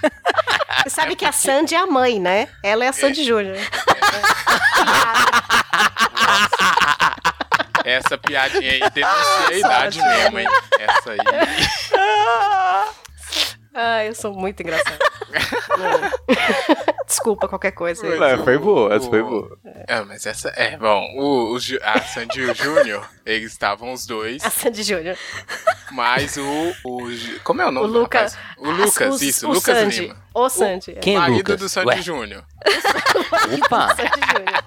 [0.82, 2.48] Você sabe que a Sandy é a mãe, né?
[2.62, 3.56] Ela é a Sandy Júnior.
[7.84, 10.48] Essa piadinha aí denuncia a idade mesmo, hein?
[10.78, 11.18] Essa aí.
[13.74, 14.98] Ah, eu sou muito engraçada.
[17.06, 18.04] Desculpa qualquer coisa.
[18.06, 18.38] aí.
[18.44, 19.58] Foi boa, essa foi boa.
[19.86, 20.48] É, mas essa.
[20.56, 24.82] É, bom, o, o a Sandy e o Júnior, eles estavam os dois, A Sandy
[24.82, 25.16] Júnior.
[25.92, 26.42] mas o.
[26.84, 27.08] o
[27.44, 28.36] como é o nome O do rapaz?
[28.58, 30.00] O Lucas, Os- isso, o Lucas Sandy.
[30.02, 30.16] Lima.
[30.34, 30.96] O Sandy.
[31.00, 31.60] Quem é marido Lucas?
[31.60, 32.02] do Sandy.
[32.02, 32.44] Júnior.
[33.64, 33.88] Opa!
[33.96, 34.64] Sandy Júnior.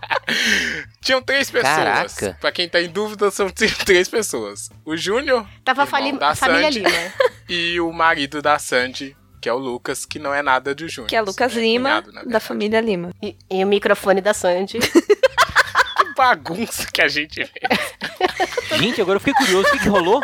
[1.01, 1.73] Tinham três pessoas.
[1.75, 2.37] Caraca.
[2.41, 3.49] Pra quem tá em dúvida, são
[3.85, 4.69] três pessoas.
[4.85, 7.13] O Júnior, Tava fali- da família Sandy, Lima.
[7.49, 11.09] e o marido da Sandy, que é o Lucas, que não é nada do Júnior.
[11.09, 13.11] Que é Lucas É Lima, cunhado, da família Lima.
[13.21, 14.79] E, e o microfone da Sandy.
[14.79, 18.77] Que bagunça que a gente vê.
[18.77, 19.67] Gente, agora eu fiquei curioso.
[19.67, 20.21] O que, que rolou?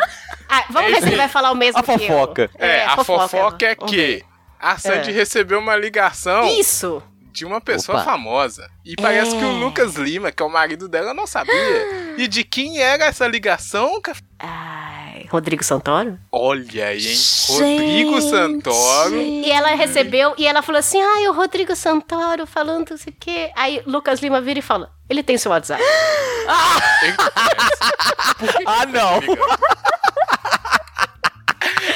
[0.48, 1.98] Ah, vamos ver se ele vai falar o mesmo A que eu.
[1.98, 2.50] fofoca.
[2.58, 4.24] É, a fofoca, é Vamos que.
[4.60, 5.12] A Sandy É.
[5.12, 7.02] recebeu uma ligação Isso!
[7.32, 8.04] de uma pessoa Opa.
[8.04, 8.68] famosa.
[8.84, 9.38] E parece É.
[9.38, 11.54] que o Lucas Lima, que é o marido dela, não sabia.
[12.18, 14.00] E de quem era essa ligação?
[14.38, 16.18] Ai, Rodrigo Santoro?
[16.32, 17.18] Olha aí, hein?
[17.48, 19.16] Rodrigo Santoro.
[19.16, 23.16] E ela recebeu, e ela falou assim: ai, o Rodrigo Santoro falando não sei o
[23.18, 23.50] quê.
[23.54, 25.82] Aí Lucas Lima vira e fala: ele tem seu WhatsApp.
[28.66, 29.20] Ah, não!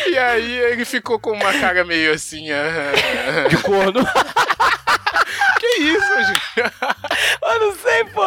[0.07, 2.51] E aí ele ficou com uma cara meio assim.
[2.51, 2.93] ah,
[3.49, 4.05] De corno.
[5.61, 6.73] que isso, gente?
[7.43, 8.25] Eu não sei, pô.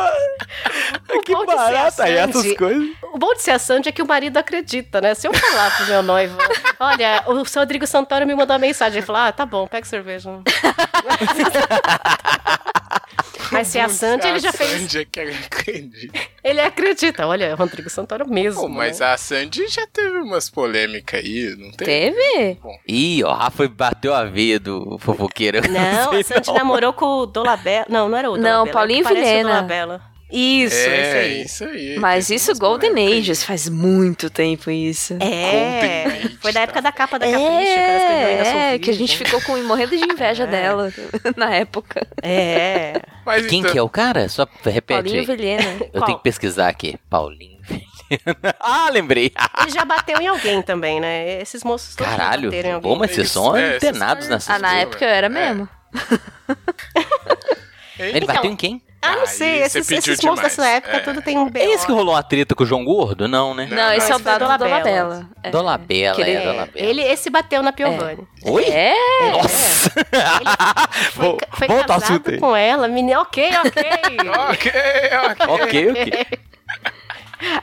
[1.23, 2.87] Que ser a barata aí essas coisas.
[3.13, 5.13] O bom de ser a Sandy é que o marido acredita, né?
[5.13, 6.37] Se eu falar pro meu noivo,
[6.79, 9.85] olha, o seu Rodrigo Santoro me mandou uma mensagem, ele falou: ah, tá bom, pega
[9.85, 10.29] cerveja.
[13.57, 14.69] Mas se é a Sandy, ele já fez.
[14.69, 16.19] Sandy é que ele acredita.
[16.47, 18.61] Ele acredita, olha, é o Rodrigo Santoro mesmo.
[18.61, 19.07] Pô, mas né?
[19.07, 22.13] a Sandy já teve umas polêmicas aí, não tem?
[22.13, 22.57] Teve?
[22.87, 25.59] Ih, ó, Rafa bateu a veia do fofoqueiro.
[25.69, 27.85] Não, sei a Sandy namorou com o Dolabella.
[27.89, 28.71] Não, não era o Não, Dolabella.
[28.71, 30.16] Paulinho é que parece o Vilhena.
[30.29, 31.41] Isso, esse é, aí.
[31.43, 31.97] isso aí.
[31.99, 35.13] Mas isso, Golden polêmicas Ages, faz muito tempo isso.
[35.21, 37.49] É, Golden foi da época da capa da Capricho, que
[37.79, 40.47] É, é, que a gente ficou com, morrendo de inveja É.
[40.47, 40.93] dela
[41.35, 42.05] na época.
[42.21, 43.01] É.
[43.25, 44.27] Mas Quem então, que é o cara?
[44.27, 45.25] Só repete Paulinho aí.
[45.25, 45.63] Vilhena.
[45.81, 46.05] Eu Qual?
[46.05, 46.97] tenho que pesquisar aqui.
[47.09, 47.87] Paulinho Vilhena.
[48.61, 49.33] Ah, lembrei.
[49.61, 51.41] Ele já bateu em alguém também, né?
[51.41, 52.49] Esses moços todos já Caralho.
[52.49, 52.91] bateram em alguém.
[52.93, 55.29] Pô, mas vocês são É, antenados nessas Ah, na época eu era é.
[55.29, 55.67] mesmo.
[57.99, 58.81] Ele Então, bateu em quem?
[59.07, 59.59] Ah, não Aí sei.
[59.69, 60.39] você Esses, esses demais.
[60.41, 60.99] dessa época É.
[60.99, 61.63] tudo tem um B.O.
[61.63, 63.27] É esse que rolou uma treta com o João Gordo?
[63.27, 63.67] Não, né?
[63.69, 65.29] Não, Não, esse é o esse foi dado do Dolabella.
[65.51, 66.17] Dolabella.
[66.17, 66.21] É.
[66.21, 66.69] Ele- é, Dolabella.
[66.75, 68.27] Ele, esse bateu na Piovani.
[68.43, 68.63] Oi?
[68.65, 68.93] É,
[69.31, 69.89] Nossa!
[71.13, 72.39] Foi, Vol- foi volta ao casado aí.
[72.39, 72.87] com ela.
[72.87, 73.83] Menina, ok, ok.
[74.49, 74.71] Ok,
[75.29, 75.47] ok.
[75.47, 76.39] ok, ok.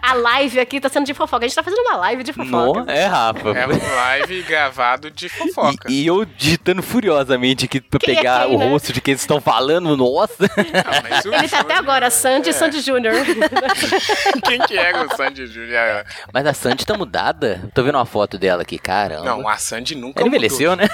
[0.01, 1.45] A live aqui tá sendo de fofoca.
[1.45, 2.85] A gente tá fazendo uma live de fofoca.
[2.85, 3.49] Não, é, Rafa.
[3.51, 5.91] É um live gravado de fofoca.
[5.91, 8.68] E, e eu digitando furiosamente aqui pra Quem é pegar quem, o né?
[8.68, 9.97] rosto de quem eles estão falando.
[9.97, 10.35] Nossa!
[10.57, 12.53] Não, mas o Ele tá até agora, Sandy É.
[12.53, 13.14] Sandy Júnior.
[14.47, 16.05] Quem que era o Sandy Júnior?
[16.33, 17.68] Mas a Sandy tá mudada.
[17.75, 19.25] Tô vendo uma foto dela aqui, caramba.
[19.25, 20.87] Não, a Sandy nunca Ela envelheceu, né?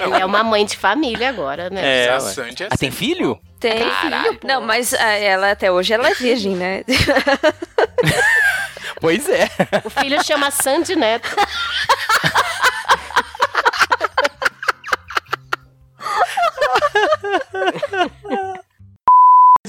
[0.00, 2.06] Ela é uma mãe de família agora, né?
[2.06, 2.20] É, a.
[2.20, 3.38] Sandy é Ah, tem filho?
[3.62, 3.88] Tem.
[3.88, 6.82] Caralho, Não, mas ah, ela até hoje ela é virgem, né?
[9.00, 9.48] Pois é.
[9.84, 11.28] O filho chama Sandy Neto.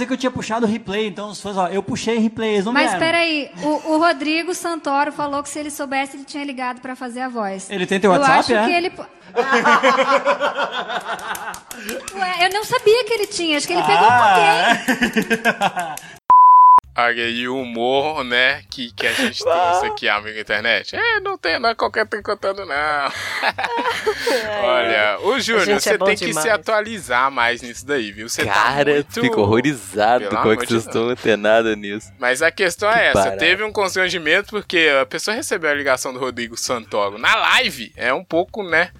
[0.03, 2.65] dizer que eu tinha puxado o replay, então se fosse, ó, eu puxei replay, eles
[2.65, 2.99] não Mas vieram.
[2.99, 7.21] peraí, o, o Rodrigo Santoro falou que se ele soubesse, ele tinha ligado pra fazer
[7.21, 7.69] a voz.
[7.69, 8.65] Ele tem teu eu WhatsApp, acho é?
[8.65, 8.91] que ele.
[12.15, 14.53] Ué, eu não sabia que ele tinha, acho que ele pegou com alguém.
[16.95, 20.95] Olha aí o humor, né, que, que a gente trouxe aqui, amigo internet.
[20.95, 22.75] É, não tem, não é qualquer tricotando, não.
[24.63, 26.43] Olha, o Júnior, é você bom tem que demais.
[26.43, 28.29] se atualizar mais nisso daí, viu?
[28.29, 29.21] Você tá Cara, muito...
[29.21, 32.11] fico horrorizado Pelo com é amor que vocês estão antenados nisso.
[32.19, 33.37] Mas a questão é Que essa, parada.
[33.37, 38.13] teve um constrangimento porque a pessoa recebeu a ligação do Rodrigo Santoro na live, é
[38.13, 38.91] um pouco, né,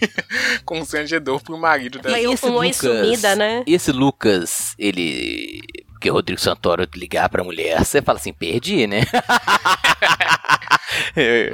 [0.64, 3.62] constrangedor pro marido da Mas um oi sumida, né?
[3.66, 5.60] Esse Lucas, ele.
[5.98, 9.00] Porque Rodrigo Santoro ligar pra mulher, você fala assim, perdi, né?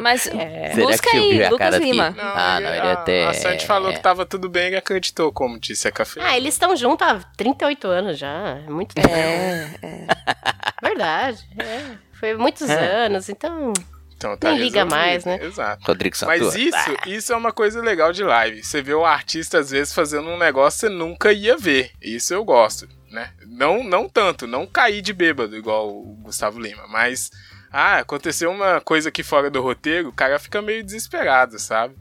[0.00, 1.84] Mas Será busca que aí, a Lucas aqui?
[1.86, 2.14] Lima.
[2.18, 5.58] Ah, não, ele a, até- A Sandy falou que tava tudo bem e acreditou, como
[5.58, 6.20] disse a Café.
[6.22, 8.58] Ah, eles estão juntos há 38 anos já.
[8.66, 9.08] É muito tempo.
[9.08, 10.06] É,
[10.82, 11.38] Verdade.
[11.58, 11.80] é.
[12.20, 13.06] Foi muitos É.
[13.06, 13.72] anos, então.
[14.16, 15.38] Então tá Nem liga mais, né?
[15.42, 15.82] Exato.
[15.86, 16.44] Rodrigo Santoro.
[16.44, 18.62] Mas isso, isso é uma coisa legal de live.
[18.62, 21.90] Você vê o artista, às vezes, fazendo um negócio que você nunca ia ver.
[22.00, 23.30] Isso eu gosto, né?
[23.46, 27.30] Não, não tanto, não cair de bêbado, igual o Gustavo Lima, mas.
[27.76, 31.96] Ah, aconteceu uma coisa aqui fora do roteiro, o cara fica meio desesperado, sabe?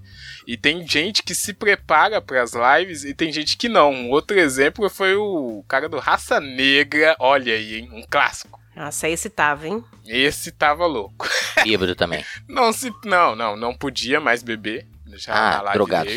[0.45, 3.91] E tem gente que se prepara para as lives e tem gente que não.
[3.91, 7.89] Um outro exemplo foi o cara do Raça Negra, olha aí, hein?
[7.91, 8.61] Um clássico.
[8.75, 9.83] Nossa, esse tava, hein?
[10.05, 11.27] Esse tava louco.
[11.63, 12.23] Bêbado também.
[12.47, 12.91] Não se.
[13.05, 14.85] Não, não, não podia mais beber.
[15.15, 16.09] Já Ah, na live drogado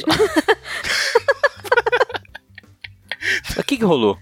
[3.58, 4.18] o que que rolou?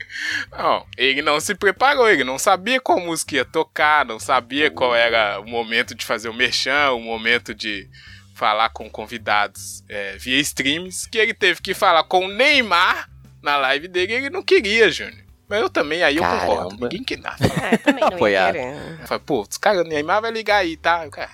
[0.50, 4.94] Não, ele não se preparou, ele não sabia qual música ia tocar, não sabia qual
[4.94, 7.88] era o momento de fazer o merchan, o momento de
[8.34, 13.08] falar com convidados é, via streams, que ele teve que falar com o Neymar
[13.42, 15.22] na live dele e ele não queria, Júnior.
[15.48, 16.54] Mas eu também, aí eu concordo.
[16.68, 16.88] Caramba.
[16.88, 17.36] Ninguém que nada.
[17.46, 18.54] É, também não ia Apoiado.
[18.54, 18.98] querer.
[19.00, 21.04] Eu falei, pô, os caras, o Neymar vai ligar aí, tá?
[21.06, 21.30] O cara,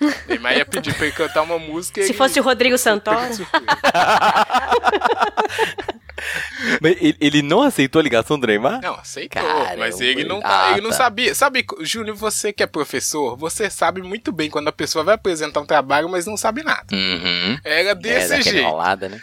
[0.28, 2.00] Neymar ia pedir pra ele cantar uma música.
[2.02, 3.18] Se ele- fosse o Rodrigo Santoro.
[6.80, 8.80] Mas ele, não aceitou a ligação do Neymar?
[8.82, 9.76] Não, aceitou, Caramba.
[9.76, 10.96] mas ele não, tá, Ah, ele não tá.
[10.96, 11.34] sabia.
[11.34, 15.60] Sabe, Júnior, você que é professor, você sabe muito bem quando a pessoa vai apresentar
[15.60, 16.86] um trabalho, mas não sabe nada.
[16.92, 17.58] Uhum.
[17.64, 18.58] Era É, desse daquela jeito.
[18.58, 19.20] enrolada, né?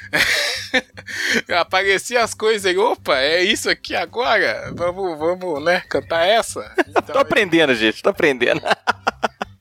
[1.60, 4.72] Aparecia as coisas aí, opa, é isso aqui agora?
[4.76, 6.74] Vamos, vamos, né, cantar essa?
[6.88, 8.62] Então, Tô aprendendo, gente, tô aprendendo.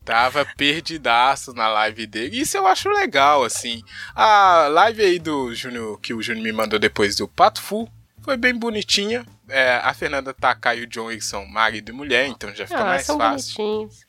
[0.04, 2.38] Tava perdidaço na live dele.
[2.40, 3.82] Isso eu acho legal, assim.
[4.14, 7.88] A live aí do Júnior, que o Júnior me mandou depois do Pato Fu,
[8.20, 9.24] foi bem bonitinha.
[9.48, 12.84] É, a Fernanda Takai e o John são marido e mulher, então já fica Ah,
[12.84, 13.56] mais são fácil.
[13.56, 14.06] bonitinhos.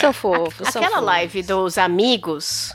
[0.00, 1.06] São fofos, são Aquela fofos.
[1.06, 2.72] live dos amigos,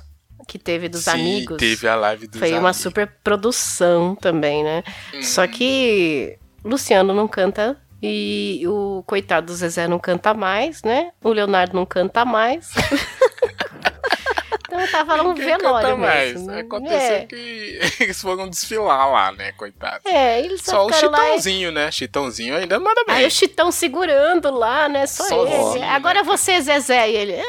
[0.48, 1.58] que teve dos Sim, amigos.
[1.58, 2.78] teve a live dos Foi uma amigos.
[2.78, 4.84] super produção também, né?
[5.24, 11.12] Só que Luciano não canta e o coitado do Zezé não canta mais, né?
[11.24, 12.70] O Leonardo não canta mais.
[14.68, 16.34] então tava lá um Ninguém velório canta mais.
[16.34, 16.48] mesmo.
[16.48, 16.60] né?
[16.62, 17.26] Aconteceu é.
[17.26, 20.02] que eles foram desfilar lá, né, coitado.
[20.06, 21.92] É, eles só, Só o e- Chitãozinho, né?
[21.92, 23.16] Chitãozinho ainda manda bem.
[23.16, 25.06] Aí o Chitão segurando lá, né?
[25.08, 25.80] Só Sozinho, ele.
[25.80, 25.90] né?
[25.92, 27.10] Agora você, Zezé.
[27.10, 27.34] E ele.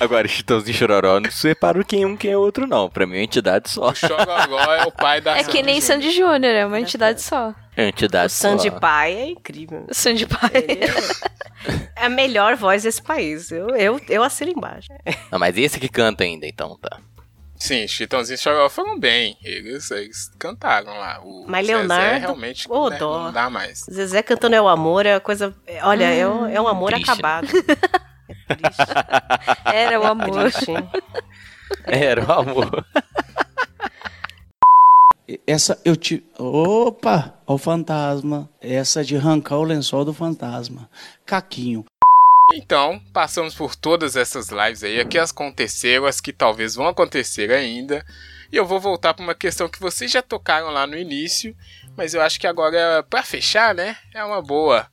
[0.00, 2.88] "É, Agora, Chitãozinho e Chororó, não separo quem é um quem é outro, não.
[2.88, 3.88] Pra mim é uma entidade só.
[3.90, 7.54] O Chororó é o pai da É que nem Sandy Júnior, é uma entidade só.
[7.76, 8.78] É uma entidade O Sandy só.
[8.80, 9.86] Pai é incrível.
[9.90, 10.50] Sandy Pai.
[11.96, 13.50] É a melhor voz desse país.
[13.50, 14.88] Eu, eu, eu assino embaixo.
[15.32, 17.00] Não, mas esse que canta ainda, então, tá.
[17.56, 19.36] Sim, Chitãozinho e Chororó foram bem.
[19.42, 21.20] Eles, eles cantaram lá.
[21.24, 23.24] O Mas Zezé Leonardo, realmente ô, né, dó.
[23.24, 23.84] não dá mais.
[23.90, 25.54] Zezé cantando É o Amor é uma coisa.
[25.82, 27.40] Olha, é, um, é um amor triste, né?
[29.64, 30.52] Era o amor.
[30.52, 30.72] Triste.
[31.84, 32.86] Era o amor.
[35.46, 36.24] Essa eu te.
[36.38, 37.34] Opa!
[37.46, 38.48] Ó o fantasma.
[38.60, 40.88] Essa de arrancar o lençol do fantasma.
[41.24, 41.84] Caquinho.
[42.54, 47.50] Então, passamos por todas essas lives aí, as que aconteceram, as que talvez vão acontecer
[47.50, 48.04] ainda.
[48.52, 51.56] E eu vou voltar para uma questão que vocês já tocaram lá no início,
[51.96, 54.86] mas eu acho que agora, para fechar, né, é uma boa.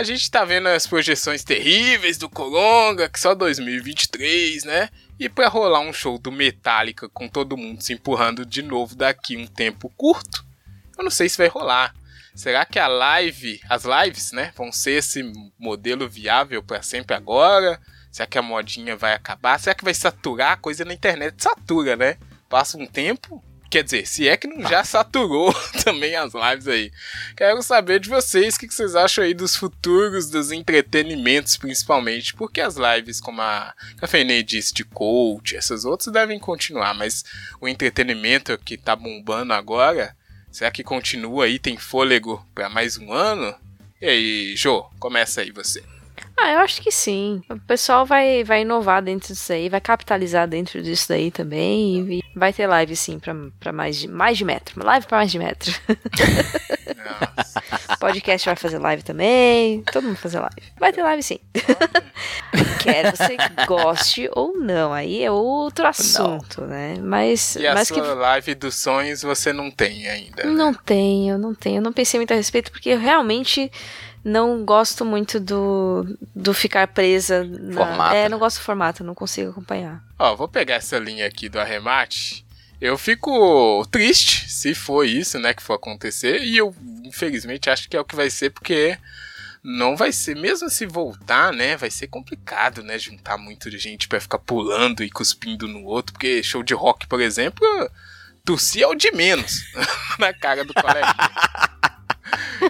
[0.00, 4.88] A gente tá vendo as projeções terríveis do Coronga, que só 2023, né?
[5.18, 9.36] E para rolar um show do Metallica com todo mundo se empurrando de novo daqui
[9.36, 10.42] um tempo curto,
[10.96, 11.94] eu não sei se vai rolar.
[12.34, 15.22] Será que a live, as lives, né, vão ser esse
[15.58, 17.78] modelo viável para sempre agora?
[18.10, 19.60] Será que a modinha vai acabar?
[19.60, 20.52] Será que vai saturar?
[20.52, 22.16] A coisa na internet satura, né?
[22.48, 23.44] Passa um tempo.
[23.70, 25.54] Quer dizer, se é que não já saturou
[25.84, 26.92] também as lives aí.
[27.36, 32.34] Quero saber de vocês o que vocês acham aí dos futuros dos entretenimentos, principalmente.
[32.34, 36.94] Porque as lives, como a Cafeine disse, de coach, essas outras devem continuar.
[36.94, 37.24] Mas
[37.60, 40.16] o entretenimento que tá bombando agora,
[40.50, 41.60] será que continua aí?
[41.60, 43.54] Tem fôlego para mais um ano?
[44.00, 45.80] E aí, Jô, começa aí você.
[46.42, 47.42] Ah, eu acho que sim.
[47.50, 52.14] O pessoal vai, vai inovar dentro disso aí, vai capitalizar dentro disso daí também.
[52.14, 54.82] E vai ter live sim pra, pra mais, de, mais de metro.
[54.82, 55.72] Live pra mais de metro.
[57.98, 59.82] Podcast vai fazer live também.
[59.92, 60.56] Todo mundo vai fazer live.
[60.78, 61.38] Vai ter live sim.
[62.80, 63.36] Quer você
[63.66, 64.92] goste ou não.
[64.92, 66.96] Aí é outro assunto, né?
[67.02, 70.44] Mas, E a mas sua que live dos sonhos você não tem ainda.
[70.44, 70.50] né?
[70.50, 71.76] não tenho, não tenho.
[71.76, 73.70] Eu não pensei muito a respeito, porque eu realmente
[74.24, 77.86] não gosto muito do, do ficar presa na.
[77.86, 80.02] Formato, é, não gosto do formato, não consigo acompanhar.
[80.18, 82.44] Ó, vou pegar essa linha aqui do arremate.
[82.80, 86.42] Eu fico triste se for isso, né, que for acontecer.
[86.42, 88.96] E eu, infelizmente, acho que é o que vai ser, porque
[89.62, 94.20] não vai ser, mesmo se voltar, né, vai ser complicado, né, juntar muita gente pra
[94.20, 96.14] ficar pulando e cuspindo no outro.
[96.14, 97.66] Porque show de rock, por exemplo,
[98.44, 99.62] tossir é o de menos
[100.18, 101.10] na cara do coleguinha.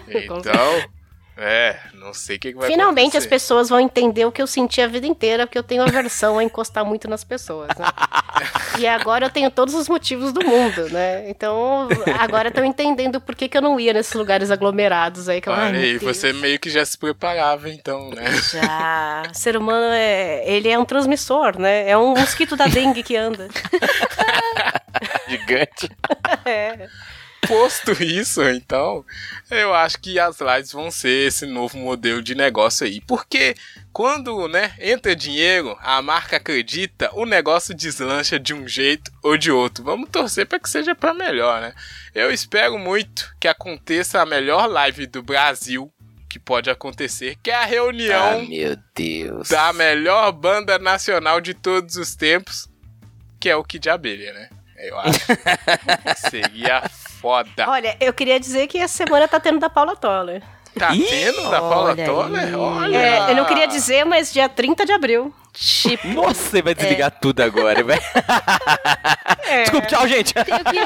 [0.07, 0.89] Então,
[1.37, 3.29] é, não sei o que, que vai Finalmente as acontecer.
[3.29, 6.43] pessoas vão entender o que eu senti a vida inteira, porque eu tenho aversão a
[6.43, 7.85] encostar muito nas pessoas, né?
[8.79, 11.29] E agora eu tenho todos os motivos do mundo, né?
[11.29, 11.87] Então,
[12.19, 15.41] agora estão entendendo por que, que eu não ia nesses lugares aglomerados aí.
[15.41, 16.01] Que eu, Olha Deus.
[16.01, 18.23] você meio que já se preparava, então, né?
[18.51, 19.23] Já.
[19.29, 20.41] O ser humano é.
[20.49, 21.87] Ele é um transmissor, né?
[21.87, 23.47] É um mosquito da dengue que anda.
[25.27, 25.89] Gigante.
[26.45, 26.87] É.
[27.47, 29.03] Posto isso, então,
[29.49, 33.01] eu acho que as lives vão ser esse novo modelo de negócio aí.
[33.01, 33.55] Porque
[33.91, 39.51] quando, né, entra dinheiro, a marca acredita, o negócio deslancha de um jeito ou de
[39.51, 39.83] outro.
[39.83, 41.73] Vamos torcer para que seja para melhor, né?
[42.13, 45.91] Eu espero muito que aconteça a melhor live do Brasil
[46.29, 48.47] que pode acontecer, que é a Ah, reunião
[48.95, 49.49] Deus.
[49.49, 52.69] da melhor banda nacional de todos os tempos,
[53.37, 54.49] que é o Kid Abelha, né?
[54.77, 55.19] Eu acho
[56.31, 56.89] seria
[57.21, 57.65] foda.
[57.67, 60.41] Olha, eu queria dizer que essa semana tá tendo da Paula Toller.
[60.77, 62.43] Tá Ih, tendo da Paula olha Toller?
[62.45, 62.55] aí.
[62.55, 62.97] Olha!
[62.97, 65.33] É, eu não queria dizer, mas dia 30 de abril.
[65.53, 68.01] Tipo, Nossa, você vai desligar tudo agora, velho.
[69.47, 69.63] É.
[69.63, 70.33] Desculpa, tchau, gente.
[70.33, 70.79] tenho que-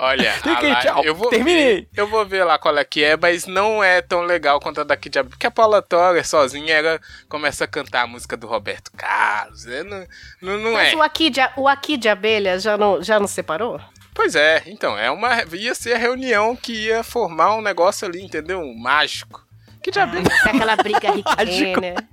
[0.00, 0.32] Olha,
[0.80, 1.02] tchau.
[1.04, 1.74] eu vou Terminei.
[1.82, 4.80] ver, eu vou ver lá qual é que é, mas não é tão legal quanto
[4.80, 5.30] a daqui de Abelha.
[5.30, 9.64] Porque a Paula Toller sozinha, ela começa a cantar a música do Roberto Carlos.
[9.64, 10.06] Não,
[10.40, 10.96] não, não Mas é.
[10.96, 13.80] o aqui, de, o aqui de abelha já não, já não separou?
[14.18, 15.44] Pois é, então, é uma.
[15.54, 18.58] Ia ser a reunião que ia formar um negócio ali, entendeu?
[18.58, 19.46] Um mágico.
[19.80, 20.26] Que de abelha.
[20.44, 21.94] É aquela briga riquinha.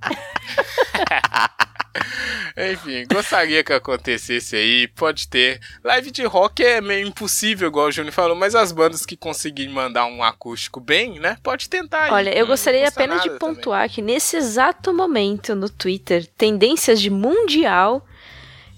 [2.72, 5.60] Enfim, gostaria que acontecesse aí, pode ter.
[5.84, 9.74] Live de rock é meio impossível, igual o Júnior falou, mas as bandas que conseguirem
[9.74, 12.12] mandar um acústico bem, né, pode tentar aí.
[12.12, 13.56] Olha, eu Não gostaria apenas de nada também.
[13.56, 18.06] pontuar que nesse exato momento no Twitter, tendências de mundial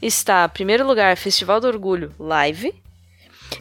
[0.02, 2.74] está, primeiro lugar, Festival do Orgulho Live.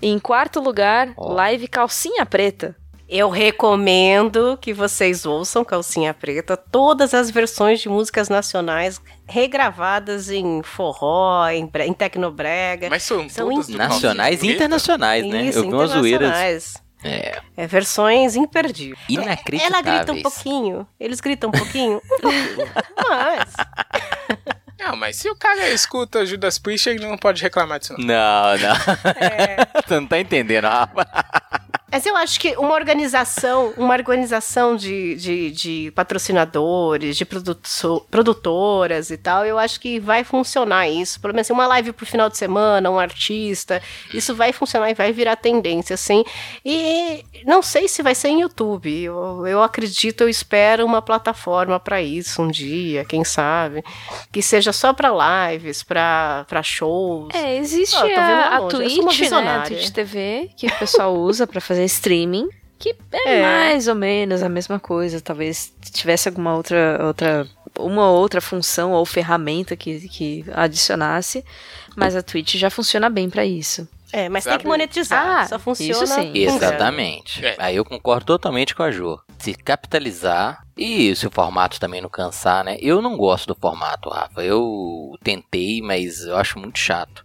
[0.03, 1.33] Em quarto lugar, Ó.
[1.33, 2.77] Live Calcinha Preta.
[3.09, 10.61] Eu recomendo que vocês ouçam Calcinha Preta, todas as versões de músicas nacionais regravadas em
[10.65, 12.89] forró, em, bre- em tecnobrega.
[12.91, 15.43] Mas são, São todas do Nacionais e internacionais, né?
[15.45, 16.15] Isso, Eu vi umas zoeiras.
[16.29, 16.87] internacionais.
[17.05, 18.99] É, É, versões imperdíveis.
[19.09, 19.85] Ela inacreditáveis.
[19.85, 22.69] grita um pouquinho, eles gritam um pouquinho, um pouquinho,
[23.09, 23.53] mas...
[24.87, 27.95] Não, mas se o cara escuta Judas Priest, ele não pode reclamar disso.
[27.99, 28.07] Não.
[28.07, 28.77] Não, não.
[29.21, 31.07] É, Você não tá entendendo, Rafa.
[31.91, 39.11] Mas eu acho que uma organização, uma organização de, de, de patrocinadores, de produto- produtoras
[39.11, 41.21] e tal, eu acho que vai funcionar isso.
[41.21, 43.81] Pelo menos assim, uma live pro final de semana, um artista,
[44.13, 46.25] isso vai funcionar e vai virar tendência, assim.
[46.65, 49.03] E não sei se vai ser em YouTube.
[49.05, 53.85] Eu, eu acredito, eu espero uma plataforma para isso um dia, quem sabe.
[54.33, 57.29] Que seja só para lives, para shows.
[57.33, 58.97] É, existe lá a, a Twitch,
[59.41, 59.49] né?
[59.49, 59.63] A.
[59.69, 62.49] Twitch TV, que o pessoal usa pra fazer streaming.
[62.79, 63.43] Que é, É.
[63.43, 65.21] mais ou menos a mesma coisa.
[65.21, 67.49] Talvez tivesse alguma outra, outra
[67.79, 71.45] uma outra função ou ferramenta que, que adicionasse.
[71.97, 73.89] Mas a Twitch já funciona bem pra isso.
[74.13, 74.63] É, mas tem Sabe?
[74.63, 75.27] que monetizar.
[75.43, 76.07] Ah, só isso funciona.
[76.07, 76.15] sim.
[76.27, 76.57] com grana.
[76.57, 77.45] Exatamente.
[77.45, 77.57] É.
[77.59, 79.19] Aí eu concordo totalmente com a Jo.
[79.39, 82.77] Se capitalizar e se o formato também não cansar, né?
[82.81, 84.43] Eu não gosto do formato, Rafa.
[84.43, 87.25] Eu tentei, mas eu acho muito chato.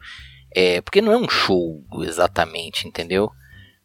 [0.56, 3.32] É, porque não é um show exatamente, entendeu?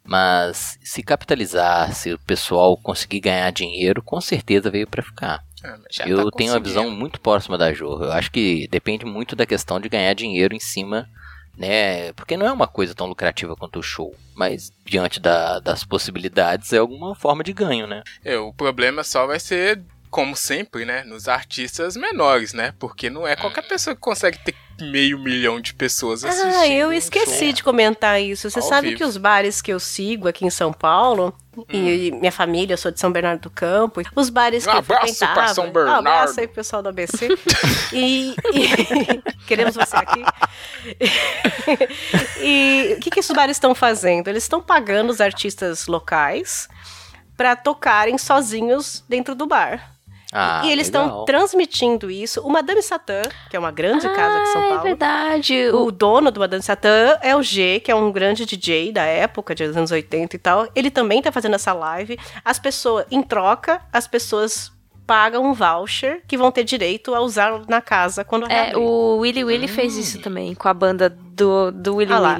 [0.07, 5.43] Mas se capitalizar, se o pessoal conseguir ganhar dinheiro, com certeza veio pra ficar.
[5.63, 8.03] Ah, eu tá tenho uma visão muito próxima da Jo.
[8.03, 11.09] Eu acho que depende muito da questão de ganhar dinheiro em cima,
[11.57, 12.13] né?
[12.13, 14.15] Porque não é uma coisa tão lucrativa quanto o show.
[14.35, 18.03] Mas diante da- das possibilidades é alguma forma de ganho, né?
[18.23, 21.03] É, o problema só vai ser, como sempre, né?
[21.03, 22.73] Nos artistas menores, né?
[22.79, 26.55] Porque não é qualquer pessoa que consegue ter meio milhão de pessoas assistindo.
[26.55, 27.53] Ah, eu um esqueci show.
[27.53, 28.49] de comentar isso.
[28.49, 28.97] Você Ao sabe vivo.
[28.99, 31.63] que os bares que eu sigo aqui em São Paulo, Hum.
[31.69, 34.79] e minha família, eu sou de São Bernardo do Campo, os bares Um que eu
[34.79, 35.33] abraço frequentava...
[35.33, 36.07] pra São Um Bernardo.
[36.07, 37.27] abraço aí pessoal do ABC.
[37.91, 40.23] e, e- queremos você aqui.
[42.41, 44.27] e o que, que esses bares estão fazendo?
[44.27, 46.67] Eles estão pagando os artistas locais
[47.35, 49.96] pra tocarem sozinhos dentro do bar.
[50.33, 52.41] Ah, e eles estão transmitindo isso.
[52.41, 54.83] O Madame Satã, que é uma grande casa de São Ah, é Paulo.
[54.83, 55.69] verdade.
[55.69, 59.55] O dono do Madame Satã é o G, que é um grande DJ da época,
[59.55, 60.67] de anos 80 e tal.
[60.75, 62.19] Ele também tá fazendo essa live.
[62.43, 64.71] As pessoas, em troca, as pessoas
[65.05, 68.77] pagam um voucher que vão ter direito a usar na casa quando É, reabrir.
[68.83, 72.39] o Willy Willy fez isso também, com a banda do, do Willy Ah lá.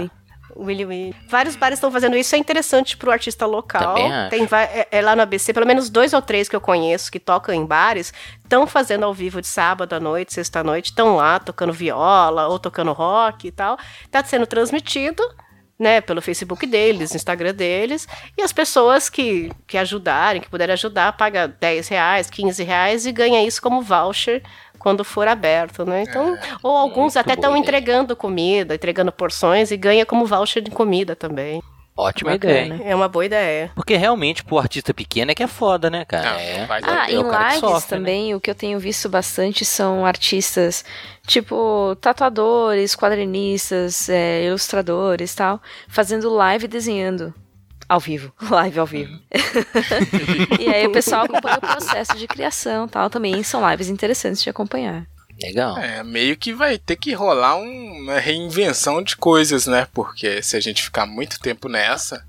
[0.60, 0.86] Willy.
[0.86, 1.16] Willy.
[1.28, 3.96] Vários bares estão fazendo isso, é interessante pro artista local.
[3.96, 4.30] Também.
[4.30, 7.20] Tem é, é lá no ABC, pelo menos dois ou três que eu conheço que
[7.20, 11.16] tocam em bares, estão fazendo ao vivo de sábado à noite, sexta à noite, estão
[11.16, 13.78] lá tocando viola ou tocando rock e tal.
[14.10, 15.24] Tá sendo transmitido,
[15.80, 18.08] né, pelo Facebook deles, Instagram deles,
[18.38, 23.12] e as pessoas que, que ajudarem, que puderem ajudar, paga 10 reais, 15 reais e
[23.12, 24.42] ganha isso como voucher
[24.80, 26.04] quando for aberto, né?
[26.04, 31.16] Então, ou alguns até estão entregando comida, entregando porções e ganha como voucher de comida
[31.16, 31.62] também.
[31.98, 32.76] Ótima Bacana.
[32.76, 32.82] ideia.
[32.84, 33.72] É uma boa ideia.
[33.74, 36.32] Porque realmente, pro artista pequeno é que é foda, né, cara?
[36.32, 37.98] Não, é, Ah, é em o cara que lives sofre, né?
[37.98, 40.86] também, o que eu tenho visto bastante são artistas,
[41.26, 47.34] tipo, tatuadores, quadrinistas, é, ilustradores tal, fazendo live e desenhando.
[47.90, 49.20] Ao vivo, live ao vivo.
[50.60, 53.10] e aí o pessoal acompanha o processo de criação tal.
[53.10, 55.08] Também são lives interessantes de acompanhar.
[55.42, 55.78] Legal.
[55.78, 59.88] É, meio que vai ter que rolar um- uma reinvenção de coisas, né?
[59.94, 62.26] Porque se a gente ficar muito tempo nessa.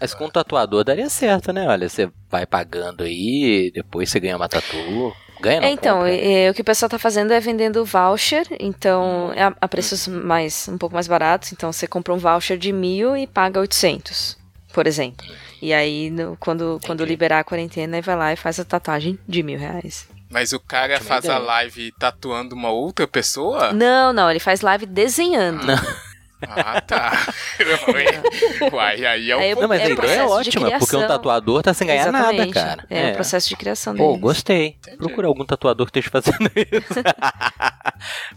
[0.00, 1.66] Mas com o tatuador daria certo, né?
[1.68, 4.76] Olha, você vai pagando aí, depois você ganha uma tatu.
[5.40, 9.32] Ganha não, É, então, é, o que o pessoal tá fazendo é vendendo voucher, então
[9.34, 11.52] é a, a preços mais um pouco mais baratos.
[11.52, 14.36] Então você compra um voucher de mil e paga 800,
[14.72, 15.24] por exemplo.
[15.62, 19.16] E aí, no- quando, quando liberar a quarentena, aí vai lá e faz a tatuagem
[19.28, 20.08] de mil reais.
[20.30, 21.46] Mas o cara Ótima faz a ideia.
[21.46, 23.72] live tatuando uma outra pessoa?
[23.72, 25.66] Não, não, ele faz live desenhando.
[26.40, 27.12] Ah, tá.
[28.72, 31.62] Uai, aí é o Aí Não, mas é a ideia é ótima, porque um tatuador
[31.64, 32.54] tá sem ganhar nada, Exatamente.
[32.54, 32.84] cara.
[32.88, 34.20] É, o processo de criação Pô, dele.
[34.20, 34.76] gostei.
[34.98, 37.02] Procura algum tatuador que esteja fazendo isso.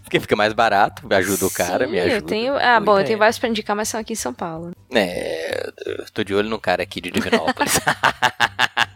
[0.01, 2.15] porque fica mais barato, me ajuda o cara, Sim, me ajuda.
[2.15, 4.71] Eu tenho, ah, bom, eu tenho vários pra indicar, mas são aqui em São Paulo.
[4.91, 7.79] É, eu tô de olho no cara aqui de Divinópolis.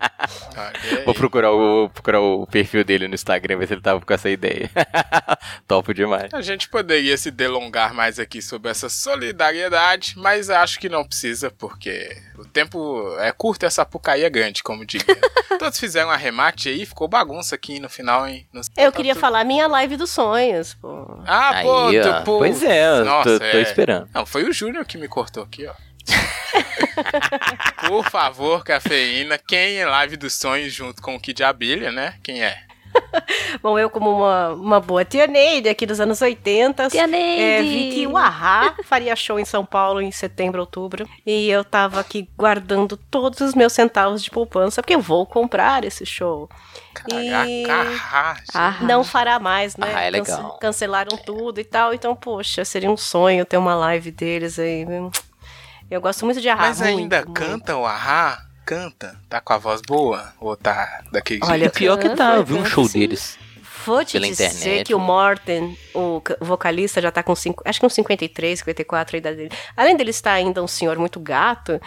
[0.91, 1.03] Aí.
[1.05, 4.29] Vou procurar o, procurar o perfil dele no Instagram, ver se ele tava com essa
[4.29, 4.69] ideia.
[5.67, 6.33] Topo demais.
[6.33, 11.49] A gente poderia se delongar mais aqui sobre essa solidariedade, mas acho que não precisa,
[11.51, 15.05] porque o tempo é curto e essa pucaí é grande, como diria.
[15.57, 18.45] Todos fizeram um arremate aí, ficou bagunça aqui no final, hein?
[18.53, 21.17] Sei Eu tá queria tudo- falar minha live dos sonhos, pô.
[21.25, 22.37] Ah, pô, Aí, tu- pô.
[22.39, 23.61] Pois é, Nossa, tô, tô é.
[23.61, 24.09] esperando.
[24.13, 25.73] Não, foi o Júnior que me cortou aqui, ó.
[27.87, 32.15] Por favor, cafeína, quem é live dos sonhos junto com o Kid Abelha, né?
[32.23, 32.65] Quem é?
[33.61, 37.41] Bom, eu como uma, uma boa tia Neide aqui dos anos 80, Tia Neide!
[37.41, 41.63] é, vi que o Ahá faria show em São Paulo em setembro, outubro, e eu
[41.63, 46.49] tava aqui guardando todos os meus centavos de poupança, porque eu vou comprar esse show.
[47.13, 49.91] E Caraca, Ah, não fará mais, né?
[49.93, 50.57] Ah, é legal.
[50.59, 54.85] Cancelaram tudo e tal, então, poxa, seria um sonho ter uma live deles aí.
[55.89, 56.61] Eu gosto muito de Ahá.
[56.61, 57.33] Mas ainda muito, muito.
[57.33, 58.45] canta o Ahá?
[58.65, 59.15] Canta?
[59.29, 60.33] Tá com a voz boa?
[60.39, 61.77] Ou tá daquele Olha, jeito?
[61.77, 62.99] Pior que tá, eu vi um show sim.
[62.99, 63.37] deles.
[63.85, 64.99] Vou te pela dizer internet, que o?
[64.99, 69.51] Morten, o vocalista, já tá com cinco, acho que uns 53, 54 a idade dele.
[69.77, 71.79] Além dele estar ainda um senhor muito gato,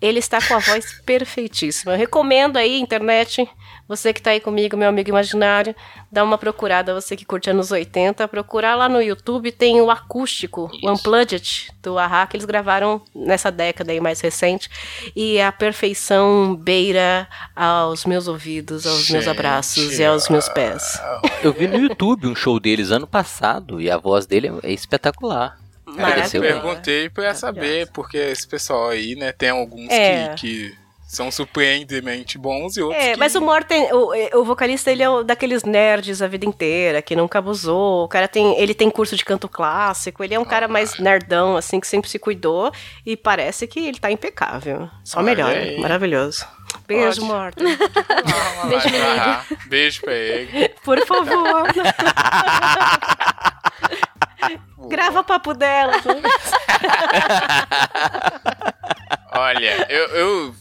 [0.00, 1.94] ele está com a voz perfeitíssima.
[1.94, 3.48] Eu recomendo aí, internet,
[3.94, 5.76] você que tá aí comigo, meu amigo imaginário,
[6.10, 10.70] dá uma procurada, você que curte anos 80, procurar lá no YouTube, tem o acústico,
[10.82, 14.70] o Unplugged do Ahá, que eles gravaram nessa década aí mais recente,
[15.14, 20.98] e a perfeição beira aos meus ouvidos, aos meus Gente, abraços e aos meus pés.
[21.42, 25.58] Eu vi no YouTube um show deles ano passado e a voz dele é espetacular.
[25.98, 30.34] É, eu perguntei pra saber, porque esse pessoal aí, né, tem alguns É.
[30.34, 30.81] que, que
[31.12, 33.18] são surpreendentemente bons e outros É, que...
[33.18, 37.38] mas o Morten, o, o vocalista, ele é daqueles nerds a vida inteira, que nunca
[37.38, 38.04] abusou.
[38.04, 41.54] O cara tem, ele tem curso de canto clássico, ele é um cara mais nerdão,
[41.54, 42.72] assim, que sempre se cuidou.
[43.04, 44.88] E parece que ele tá impecável.
[45.04, 45.78] Só Olha melhor, aí.
[45.78, 46.46] maravilhoso.
[46.88, 47.20] Beijo, Pode.
[47.20, 47.66] Morten.
[48.62, 49.38] Ah, Beijo, menino.
[49.66, 50.70] Beijo pra ele.
[50.82, 51.68] Por favor.
[54.88, 55.92] Grava papo dela.
[59.34, 60.54] Olha, eu, eu,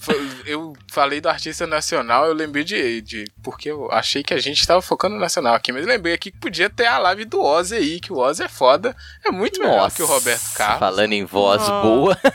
[0.45, 3.25] eu falei do artista nacional, eu lembrei de, de.
[3.43, 6.37] Porque eu achei que a gente tava focando no nacional aqui, mas lembrei aqui que
[6.39, 8.95] podia ter a live do Ozzy aí, que o Ozzy é foda.
[9.25, 10.79] É muito melhor que o Roberto Carlos.
[10.79, 11.81] Falando em voz Oh.
[11.81, 12.17] boa.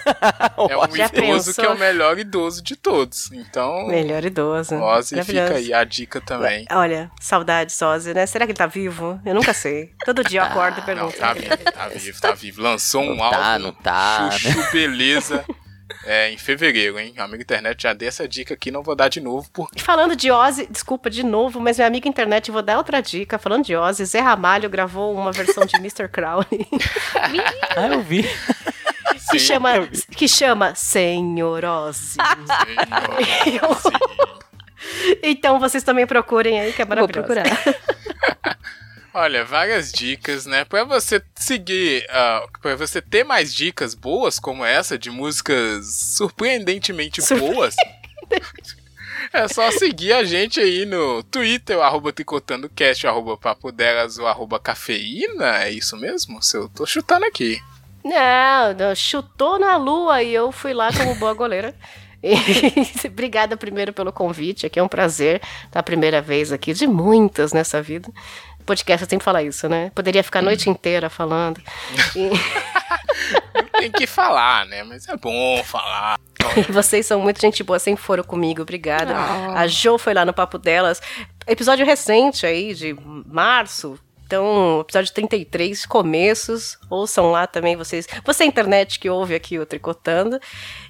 [0.70, 1.54] É um Já idoso pensou?
[1.54, 3.30] que é o melhor idoso de todos.
[3.32, 4.74] Então, Melhor idoso.
[4.76, 6.66] Ozzy fica aí a dica também.
[6.70, 8.26] Olha, saudades, Ozzy, né?
[8.26, 9.20] Será que ele tá vivo?
[9.24, 9.90] Eu nunca sei.
[10.04, 11.16] Todo dia eu acordo e Não, pergunto.
[11.18, 12.62] tá vivo, tá vivo, tá vivo.
[12.62, 13.64] Lançou um Não tá, álbum.
[13.66, 15.44] não tá, Chuchu, beleza.
[16.04, 17.14] é, em fevereiro, hein?
[17.18, 20.30] Amigo internet já dei essa dica aqui, não vou dar de novo, porque Falando de
[20.30, 23.38] Ozzy, desculpa de novo, mas minha amiga internet, vou dar outra dica.
[23.38, 26.08] Falando de Ozzy, Zé Ramalho gravou uma versão de Mr.
[26.10, 26.66] Crowley
[27.76, 28.24] Ah, eu vi.
[29.30, 32.16] que chama, que chama Senhor Ozzy.
[35.22, 37.26] então vocês também procurem aí, que é Vou maravilhoso.
[37.26, 38.56] procurar.
[39.18, 40.66] Olha, várias dicas, né?
[40.66, 45.86] Pra você seguir, ah, pra você ter mais dicas boas como essa, de músicas
[46.18, 47.74] surpreendentemente boas,
[49.32, 54.18] é só seguir a gente aí no Twitter, o arroba tricotandocast, o arroba papo delas,
[54.18, 56.42] o arroba cafeína, é isso mesmo?
[56.42, 57.58] Se eu tô chutando aqui.
[58.04, 61.74] Não, não, chutou na lua e eu fui lá como boa goleira.
[63.06, 67.54] Obrigada primeiro pelo convite, aqui é um prazer estar a primeira vez aqui, de muitas
[67.54, 68.12] nessa vida.
[68.66, 69.90] Podcast sempre fala isso, né?
[69.94, 71.60] Poderia ficar a noite inteira falando.
[72.14, 74.82] E, Tem que falar, né?
[74.82, 76.18] Mas é bom falar.
[76.68, 79.14] e vocês são muito gente boa, sempre foram comigo, obrigada.
[79.14, 79.60] Ah.
[79.60, 81.00] A Jo foi lá no papo delas.
[81.46, 82.96] Episódio recente aí, de
[83.26, 83.98] março.
[84.26, 86.76] Então, episódio 33, começos.
[86.90, 88.08] Ouçam lá também vocês.
[88.24, 90.40] Você é internet que ouve aqui o Tricotando.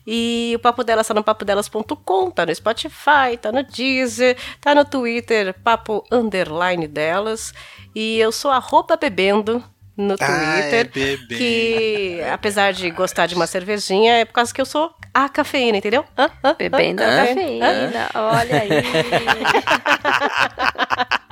[0.07, 4.85] E o Papo Delas tá no papodelas.com, tá no Spotify, tá no Deezer, tá no
[4.85, 7.53] Twitter, papo underline delas.
[7.95, 9.65] E eu sou arroba bebendo
[9.97, 10.91] no Ah, é Twitter.
[10.95, 11.29] bebendo.
[11.39, 15.79] que, apesar de gostar de uma cervejinha, é por causa que eu sou a cafeína,
[15.79, 16.05] entendeu?
[16.17, 16.31] Hã?
[16.45, 16.55] Hã?
[16.57, 17.23] Bebendo a Hã?
[17.23, 17.27] Hã?
[17.27, 18.11] cafeína.
[18.15, 18.69] Olha aí.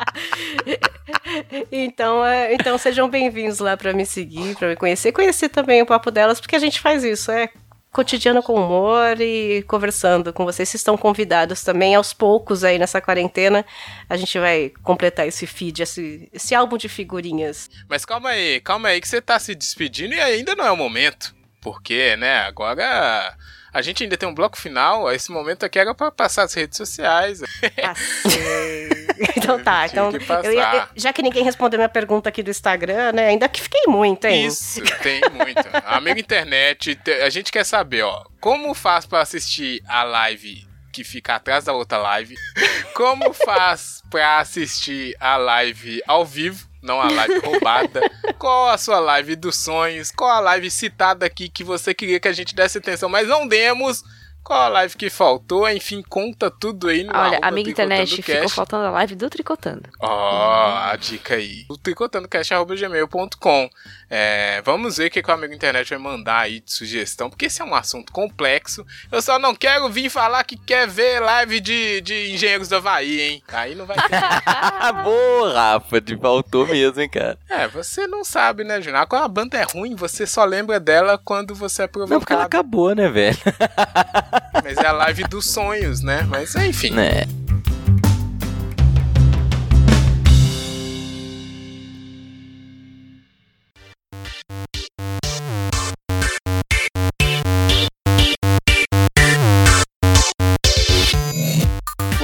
[1.72, 5.87] Então, é, então sejam bem-vindos lá pra me seguir, pra me conhecer, conhecer também o
[5.87, 7.49] papo delas, porque a gente faz isso, é
[7.95, 10.68] cotidiano com humor e conversando com vocês.
[10.68, 13.64] Vocês estão convidados também aos poucos aí nessa quarentena.
[14.11, 17.70] A gente vai completar esse feed, esse, esse álbum de figurinhas.
[17.88, 20.76] Mas calma aí, calma aí que você tá se despedindo e ainda não é o
[20.76, 21.32] momento.
[21.61, 23.36] Porque, né, agora
[23.72, 26.76] a gente ainda tem um bloco final, esse momento aqui era pra passar as redes
[26.76, 27.40] sociais.
[27.80, 28.88] Passei.
[29.36, 30.10] então tá, então
[30.44, 33.28] eu ia- eu- já que ninguém respondeu minha pergunta aqui do Instagram, né?
[33.28, 34.46] Ainda que fiquei muito, hein?
[34.46, 35.62] Isso, tem muito.
[35.84, 41.02] Amigo internet, te- a gente quer saber, ó, como faz pra assistir a live que
[41.02, 42.36] fica atrás da outra live?
[42.94, 46.68] Como faz pra assistir a live ao vivo?
[46.80, 48.00] Não a live roubada.
[48.38, 50.10] Qual a sua live dos sonhos?
[50.12, 53.48] Qual a live citada aqui que você queria que a gente desse atenção, mas não
[53.48, 54.04] demos?
[54.45, 55.66] Qual a live que faltou?
[55.70, 59.88] Enfim, conta tudo aí no Olha, amiga internet, ficou faltando a live do Tricotando.
[59.99, 60.09] Ó,
[60.90, 61.64] a dica aí.
[61.70, 63.70] O tricotandocast.gmail.com.
[64.11, 67.47] É, vamos ver o que, que o amigo internet vai mandar aí de sugestão, porque
[67.47, 68.84] esse é um assunto complexo.
[69.11, 73.20] Eu só não quero vir falar que quer ver live de, de Engenheiros do Havaí,
[73.20, 73.42] hein?
[73.49, 74.11] Aí não vai ter.
[75.03, 77.38] Boa, Rafa, te faltou mesmo, hein, cara.
[77.49, 79.07] é, você não sabe, né, Júnior?
[79.07, 82.18] Quando a banda é ruim, você só lembra dela quando você é Não, porque ela
[82.18, 82.42] provocado.
[82.45, 83.36] acabou, né, velho?
[84.62, 86.22] Mas é a live dos sonhos, né?
[86.22, 86.91] Mas enfim.
[86.91, 87.24] Né.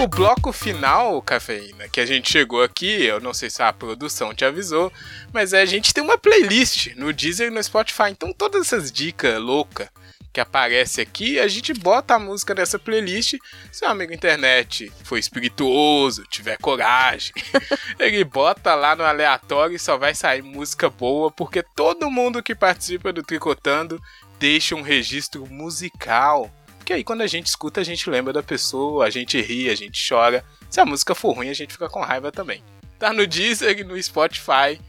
[0.03, 4.33] O bloco final, Cafeína, que a gente chegou aqui, eu não sei se a produção
[4.33, 4.91] te avisou,
[5.31, 8.05] mas é, a gente tem uma playlist no Deezer e no Spotify.
[8.11, 9.89] Então todas essas dicas loucas
[10.33, 13.37] que aparece aqui, a gente bota a música nessa playlist.
[13.73, 17.33] Se o amigo internet for espirituoso, tiver coragem,
[17.99, 22.55] ele bota lá no aleatório e só vai sair música boa, porque todo mundo que
[22.55, 24.01] participa do Tricotando
[24.39, 26.51] deixa um registro musical.
[26.79, 29.75] Porque aí quando a gente escuta, a gente lembra da pessoa, a gente ri, a
[29.75, 30.45] gente chora.
[30.71, 32.63] Se a música for ruim, a gente fica com raiva também.
[32.99, 34.81] Tá no Deezer e no Spotify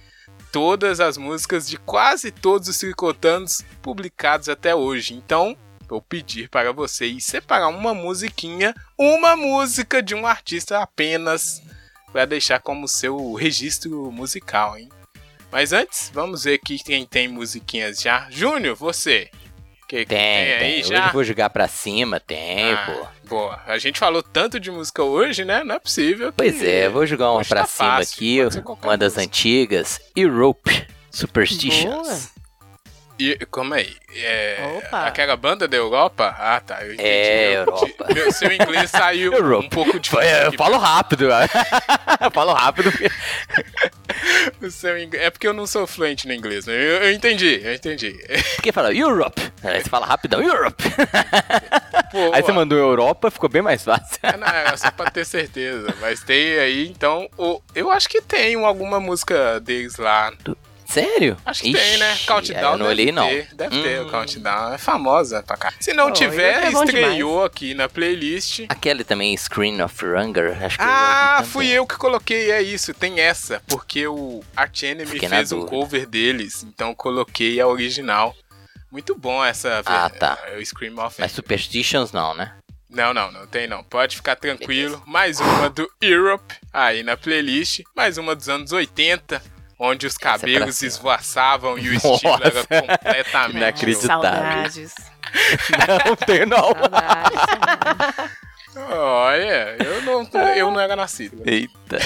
[0.52, 5.14] todas as músicas de quase todos os tricotandos publicados até hoje.
[5.14, 5.56] Então,
[5.88, 11.62] vou pedir para vocês separar uma musiquinha, uma música de um artista apenas,
[12.12, 14.90] para deixar como seu registro musical, hein?
[15.52, 18.30] Mas antes, vamos ver aqui quem tem musiquinhas já.
[18.30, 19.30] Júnior, você.
[19.92, 20.80] Que, Tem, aí tem.
[20.80, 21.12] Hoje já?
[21.12, 23.28] vou jogar pra cima, tem, Ah, pô.
[23.28, 23.60] Boa.
[23.68, 25.66] A gente falou tanto de música hoje, né?
[25.66, 26.32] Não é possível.
[26.32, 29.22] Pois é, vou jogar uma hoje pra tá cima fácil, aqui, uma das música.
[29.30, 32.30] antigas, Europe Superstitions.
[33.22, 33.96] E, como aí?
[34.16, 35.06] É, Opa.
[35.06, 36.36] aquela banda da Europa?
[36.40, 36.84] Ah, tá.
[36.84, 37.08] Eu entendi.
[37.08, 38.08] É, Eu- Europa.
[38.14, 39.66] Meu, seu inglês saiu Europe.
[39.68, 41.32] um pouco de Foi, eu falo rápido, eu
[42.34, 42.92] falo rápido.
[44.62, 46.66] o seu inglês- É porque eu não sou fluente no inglês.
[46.66, 46.74] né?
[46.74, 48.18] Eu, eu entendi, eu entendi.
[48.56, 50.84] Porque fala Europe, aí você fala rapidão, Europe.
[52.12, 54.18] Pô, Aí você mandou Europa, ficou bem mais fácil.
[54.24, 55.94] É, não, é só pra ter certeza.
[56.02, 57.30] Mas tem aí, então.
[57.38, 60.34] o- eu acho que tem alguma música deles lá.
[60.92, 61.38] Sério?
[61.46, 62.18] Acho que Ixi, tem, né?
[62.28, 63.28] Countdown eu não olhei, não.
[63.28, 64.10] ter, Deve ter o Hum.
[64.10, 64.74] Countdown.
[64.74, 65.74] É famosa pra cá.
[65.80, 68.66] Se não Oh, tiver, é estreou aqui na playlist.
[68.68, 72.62] Aquele também, Screen of Hunger, acho que eu Ah, ouvi fui eu que coloquei, é
[72.62, 77.60] isso, tem essa, porque o Arch Enemy Fiquei fez um cover deles, então eu coloquei
[77.62, 78.36] a original.
[78.92, 80.38] Muito bom essa Ah, tá.
[80.48, 82.52] é, o Scream of Mas Superstitions não, né?
[82.90, 83.82] Não, não, não tem não.
[83.86, 85.02] Pode ficar tranquilo.
[85.08, 87.80] Mais uma do Europe aí na playlist.
[87.96, 89.42] Mais uma dos anos 80,
[89.84, 90.88] onde os cabelos cima.
[90.90, 92.68] esvoaçavam e o estilo era Nossa.
[92.82, 93.58] completamente.
[93.58, 94.22] Inacreditável.
[94.22, 94.94] Saudades.
[96.06, 96.72] Não tem não.
[98.92, 101.42] Olha, eu não, eu não era nascido.
[101.46, 101.98] Eita.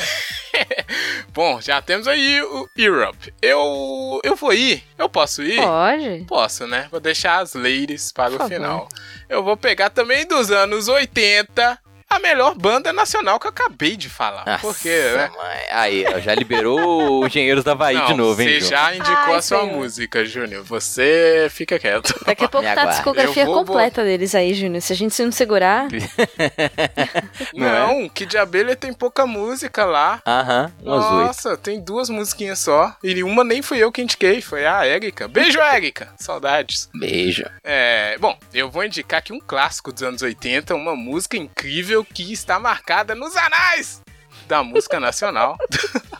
[1.33, 3.33] Bom, já temos aí o Europe.
[3.41, 4.83] Eu, eu vou ir?
[4.97, 5.61] Eu posso ir?
[5.61, 6.25] Pode.
[6.27, 6.87] Posso, né?
[6.89, 8.53] Vou deixar as ladies para Por o favor.
[8.53, 8.89] final.
[9.27, 11.77] Eu vou pegar também dos anos 80
[12.09, 14.45] a melhor banda nacional que eu acabei de falar.
[14.45, 15.29] Nossa, Porque, né?
[15.35, 15.57] mãe.
[15.71, 18.67] Aí, ó, já liberou o Engenheiros da Havaí Não, de novo, hein, Você Ju?
[18.69, 19.73] já indicou Ai, a sua senhor.
[19.75, 20.63] música, Júnior.
[20.63, 22.13] Você fica quieto.
[22.25, 24.81] Daqui a pouco Me tá a discografia vou- completa deles aí, Júnior.
[24.81, 25.87] Se a gente não segurar.
[27.53, 28.09] Não é?
[28.09, 30.21] Kid de Abelha tem pouca música lá.
[30.25, 31.15] Aham, umas oito.
[31.27, 32.95] Nossa, tem duas musiquinhas só.
[33.03, 35.27] E uma nem fui eu que indiquei, foi a Érica.
[35.27, 36.09] Beijo, Érica!
[36.19, 36.89] Saudades.
[36.93, 37.43] Beijo.
[37.63, 42.31] É, bom, eu vou indicar aqui um clássico dos anos 80, uma música incrível que
[42.33, 44.01] está marcada nos anais
[44.47, 45.57] da música nacional.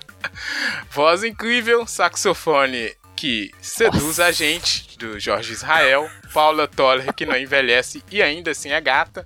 [0.89, 8.03] Voz incrível, saxofone que seduz a gente, do Jorge Israel, Paula Toller, que não envelhece
[8.11, 9.26] e ainda assim é gata.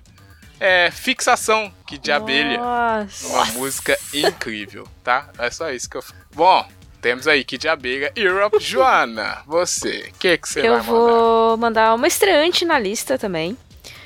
[0.60, 2.58] É, Fixação, que de abelha.
[2.58, 3.26] Nossa.
[3.28, 5.30] Uma música incrível, tá?
[5.38, 6.04] É só isso que eu.
[6.34, 6.68] Bom,
[7.00, 8.58] temos aí que de abelha Europe.
[8.60, 10.92] Joana, você, o que que você Eu vai mandar?
[10.92, 13.56] vou mandar uma estreante na lista também.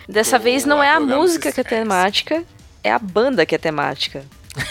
[0.09, 2.45] Dessa Boa, vez não é a música que é temática,
[2.83, 4.25] é a banda que é temática.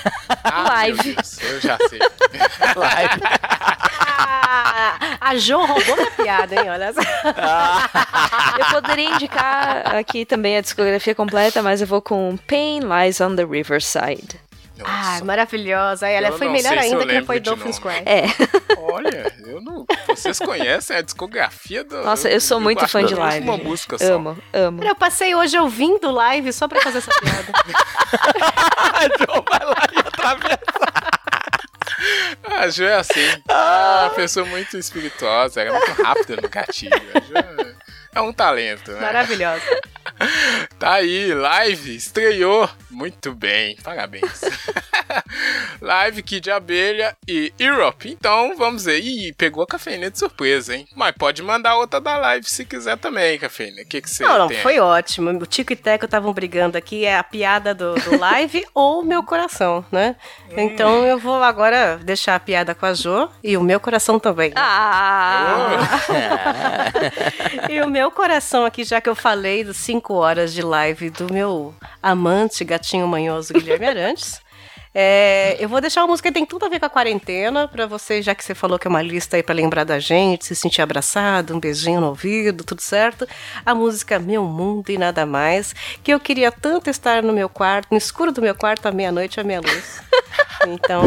[0.46, 1.14] Ah, Live.
[1.16, 2.00] Deus, eu já sei.
[4.16, 6.70] Ah, a Jo roubou minha piada, hein?
[6.70, 7.02] Olha só.
[8.60, 13.36] Eu poderia indicar aqui também a discografia completa, mas eu vou com Pain Lies on
[13.36, 14.40] the Riverside.
[14.84, 16.08] Ah, maravilhosa.
[16.08, 17.80] Ela Eu foi melhor ainda que foi Dolphins.
[17.80, 18.04] Cry.
[18.06, 18.24] É.
[18.78, 19.86] Olha, eu não.
[20.16, 22.04] Vocês conhecem a discografia do.
[22.04, 23.48] Nossa, eu sou muito fã de live.
[23.48, 24.14] Uma música só.
[24.16, 24.84] Amo, amo.
[24.84, 27.52] Eu passei hoje ouvindo live só pra fazer essa piada.
[29.50, 30.60] vai lá e atravessa.
[32.46, 33.22] A Jo é assim.
[33.48, 36.94] É uma pessoa muito espirituosa, ela é muito rápida no gatilho.
[37.14, 37.74] A Jo é-
[38.16, 39.00] é um talento, né?
[39.02, 39.64] Maravilhosa.
[40.78, 42.70] Tá aí, live, estreou.
[42.92, 44.42] Muito bem, parabéns.
[45.82, 48.10] live Kid Abelha e Europe.
[48.10, 49.00] Então, vamos ver.
[49.00, 50.88] Ih, pegou a cafeína de surpresa, hein?
[50.96, 53.82] Mas pode mandar outra da live se quiser também, cafeína.
[53.82, 54.62] O que, que você Não, não, tem?
[54.62, 55.30] foi ótimo.
[55.32, 59.24] O Tico e Teco estavam brigando aqui, é a piada do, do live ou meu
[59.24, 60.16] coração, né?
[60.56, 64.52] Então eu vou agora deixar a piada com a Jo e o meu coração também.
[64.56, 65.78] Ah!
[67.70, 71.32] E o meu coração aqui, já que eu falei das 5 horas de live do
[71.34, 74.43] meu amante gatinho manhoso Guilherme Arantes.
[74.94, 77.88] É, eu vou deixar uma música que tem tudo a ver com a quarentena, pra
[77.88, 80.56] você, já que você falou que é uma lista aí pra lembrar da gente, se
[80.56, 83.28] sentir abraçado, um beijinho no ouvido, tudo certo.
[83.66, 87.88] A música Meu Mundo e Nada Mais, que eu queria tanto estar no meu quarto,
[87.92, 90.02] no escuro do meu quarto, à meia-noite, à meia-luz.
[90.68, 91.04] Então,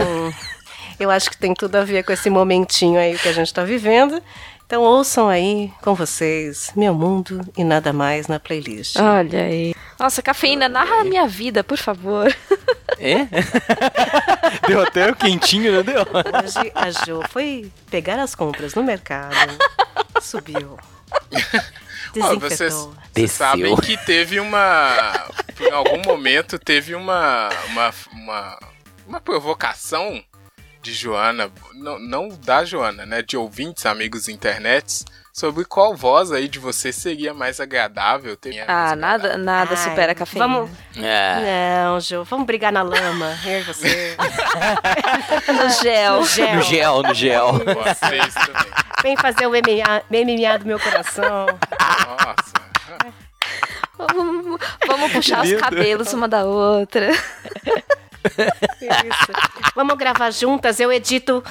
[0.99, 3.63] eu acho que tem tudo a ver com esse momentinho aí que a gente tá
[3.65, 4.23] vivendo.
[4.67, 8.97] Então ouçam aí com vocês Meu Mundo e Nada Mais na playlist.
[8.97, 9.75] Olha aí.
[9.99, 12.35] Nossa, cafeína, narra a minha vida, por favor.
[12.99, 13.27] É?
[14.67, 16.01] deu até o quentinho, não deu?
[16.01, 19.35] Hoje a Jo foi pegar as compras no mercado,
[20.21, 21.73] subiu, Ó, vocês,
[22.13, 22.41] desinfetou.
[22.41, 23.47] vocês Desceu.
[23.47, 25.29] sabem que teve uma.
[25.61, 27.49] Em algum momento teve uma.
[27.69, 28.59] Uma, uma,
[29.07, 30.23] uma provocação
[30.87, 33.21] de Joana, não, não da Joana, né?
[33.21, 38.37] De ouvintes, amigos internets, sobre qual voz aí de você seria mais agradável.
[38.37, 40.47] Tem Ah, nada, nada Ai, supera a cafeína.
[40.47, 40.71] Vamos...
[40.97, 41.85] É.
[41.85, 44.17] Não, Jo, vamos brigar na lama, eu e você.
[45.53, 46.21] No gel.
[46.21, 46.55] No gel.
[46.55, 47.53] No gel, no gel.
[47.53, 48.73] Vocês também.
[49.03, 51.47] Vem fazer o MMA, MMA do meu coração.
[51.81, 52.67] Nossa.
[53.99, 57.09] Vamos, vamos puxar os cabelos uma da outra.
[58.27, 59.73] Isso.
[59.75, 61.43] Vamos gravar juntas, eu edito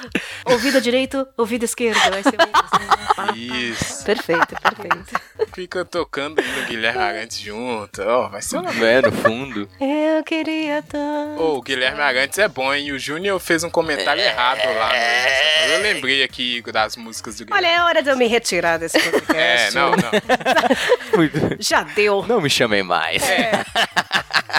[0.44, 1.98] ouvido direito, ouvido esquerdo.
[2.10, 3.38] Vai ser assim.
[3.38, 4.04] Isso.
[4.04, 5.20] Perfeito, perfeito.
[5.54, 8.02] Fica tocando o Guilherme Arantes junto.
[8.02, 9.68] Ó, vai ser uma É, no fundo.
[9.80, 11.40] Eu queria tanto.
[11.42, 12.92] Ô, o Guilherme Arantes é bom, hein?
[12.92, 15.72] O Júnior fez um comentário errado lá no.
[15.72, 17.66] Eu lembrei aqui das músicas do Guilherme.
[17.68, 19.74] Olha, é hora de eu me retirar desse É, podcast.
[19.74, 21.56] não, não.
[21.58, 22.24] Já deu.
[22.26, 23.22] Não me chamem mais.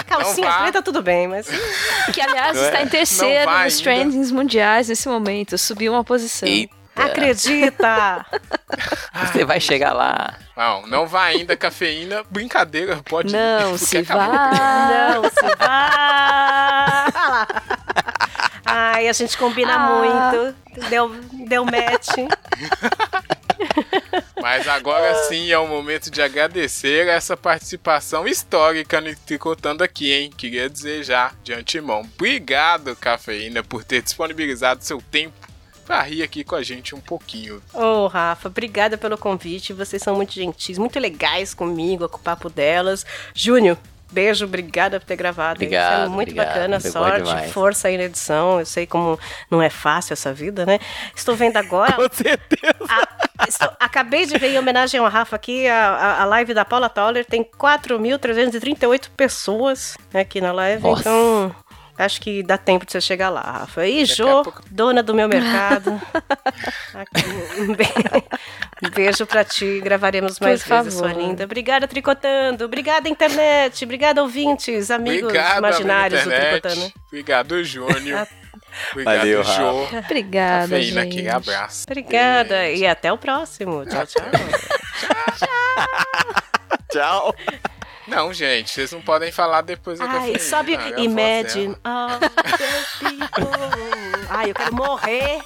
[0.06, 1.48] Calcinha preta, tudo bem, mas.
[2.12, 2.66] Que, aliás, Não é?
[2.68, 5.56] está em terceiro Não vai nos trendings mundiais nesse momento.
[5.58, 6.48] Subiu uma posição.
[6.48, 6.76] Eita.
[6.96, 8.26] Acredita!
[9.32, 10.34] Você vai chegar lá.
[10.56, 12.24] Não, não vai ainda cafeína.
[12.28, 14.26] Brincadeira, pode Não se acabou.
[14.26, 14.50] vá.
[15.14, 17.46] Não se vá!
[18.66, 19.78] Ai, a gente combina Ah.
[19.78, 20.56] muito.
[20.88, 21.08] Deu,
[21.46, 22.08] deu match.
[24.40, 30.30] Mas agora sim é o momento de agradecer essa participação histórica no Tricotando aqui, hein?
[30.36, 32.00] Queria dizer já de antemão.
[32.00, 35.48] Obrigado, Cafeína, por ter disponibilizado seu tempo
[35.84, 37.62] pra rir aqui com a gente um pouquinho.
[37.72, 39.72] Ô, Rafa, obrigada pelo convite.
[39.72, 43.06] Vocês são muito gentis, muito legais comigo, com o papo delas.
[43.34, 43.78] Júnior,
[44.10, 45.62] beijo, obrigada por ter gravado.
[45.62, 45.68] hein?
[45.68, 47.52] Obrigado, Foi muito obrigado, bacana, sorte, demais.
[47.52, 48.58] força aí na edição.
[48.60, 49.18] Eu sei como
[49.50, 50.78] não é fácil essa vida, né?
[51.14, 51.92] Estou vendo agora.
[51.96, 52.74] Com certeza.
[53.38, 56.64] A- estou- acabei de ver em homenagem ao Rafa aqui, a, a- a live da
[56.64, 61.00] Paula Toller tem 4.338 pessoas aqui na live, Nossa.
[61.02, 61.54] então
[61.98, 63.86] acho que dá tempo de você chegar lá, Rafa.
[63.86, 66.00] E Jô, pouco- dona do meu mercado,
[66.94, 71.20] aqui, um be- beijo pra ti, gravaremos mais Por vezes, sua favor.
[71.22, 71.44] linda.
[71.44, 76.92] Obrigada, Tricotando, obrigada, internet, obrigada, ouvintes, amigos Obrigado, imaginários do Tricotando.
[77.08, 78.26] Obrigado, Júnior.
[78.92, 79.60] Obrigado, Valeu, Rafa.
[79.60, 79.98] Jô.
[79.98, 81.12] Obrigada, Cafeína, gente.
[81.14, 81.84] aquele abraço.
[81.88, 83.84] Obrigada, e até o próximo.
[83.86, 84.24] Tchau, tchau.
[86.92, 87.34] Tchau.
[88.08, 90.38] Não, gente, vocês não podem falar depois da Ai, cafeína.
[90.38, 92.28] sobe é a voz Imagine all the
[93.00, 93.48] people.
[94.30, 95.40] Ai, eu quero morrer.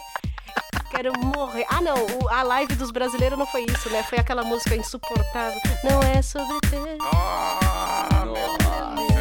[0.91, 1.67] Quero morrer.
[1.69, 1.97] Ah, não,
[2.31, 4.03] a live dos brasileiros não foi isso, né?
[4.05, 5.59] Foi aquela música insuportável.
[5.83, 6.99] Não é sobre ter.
[7.01, 9.12] Ah, meu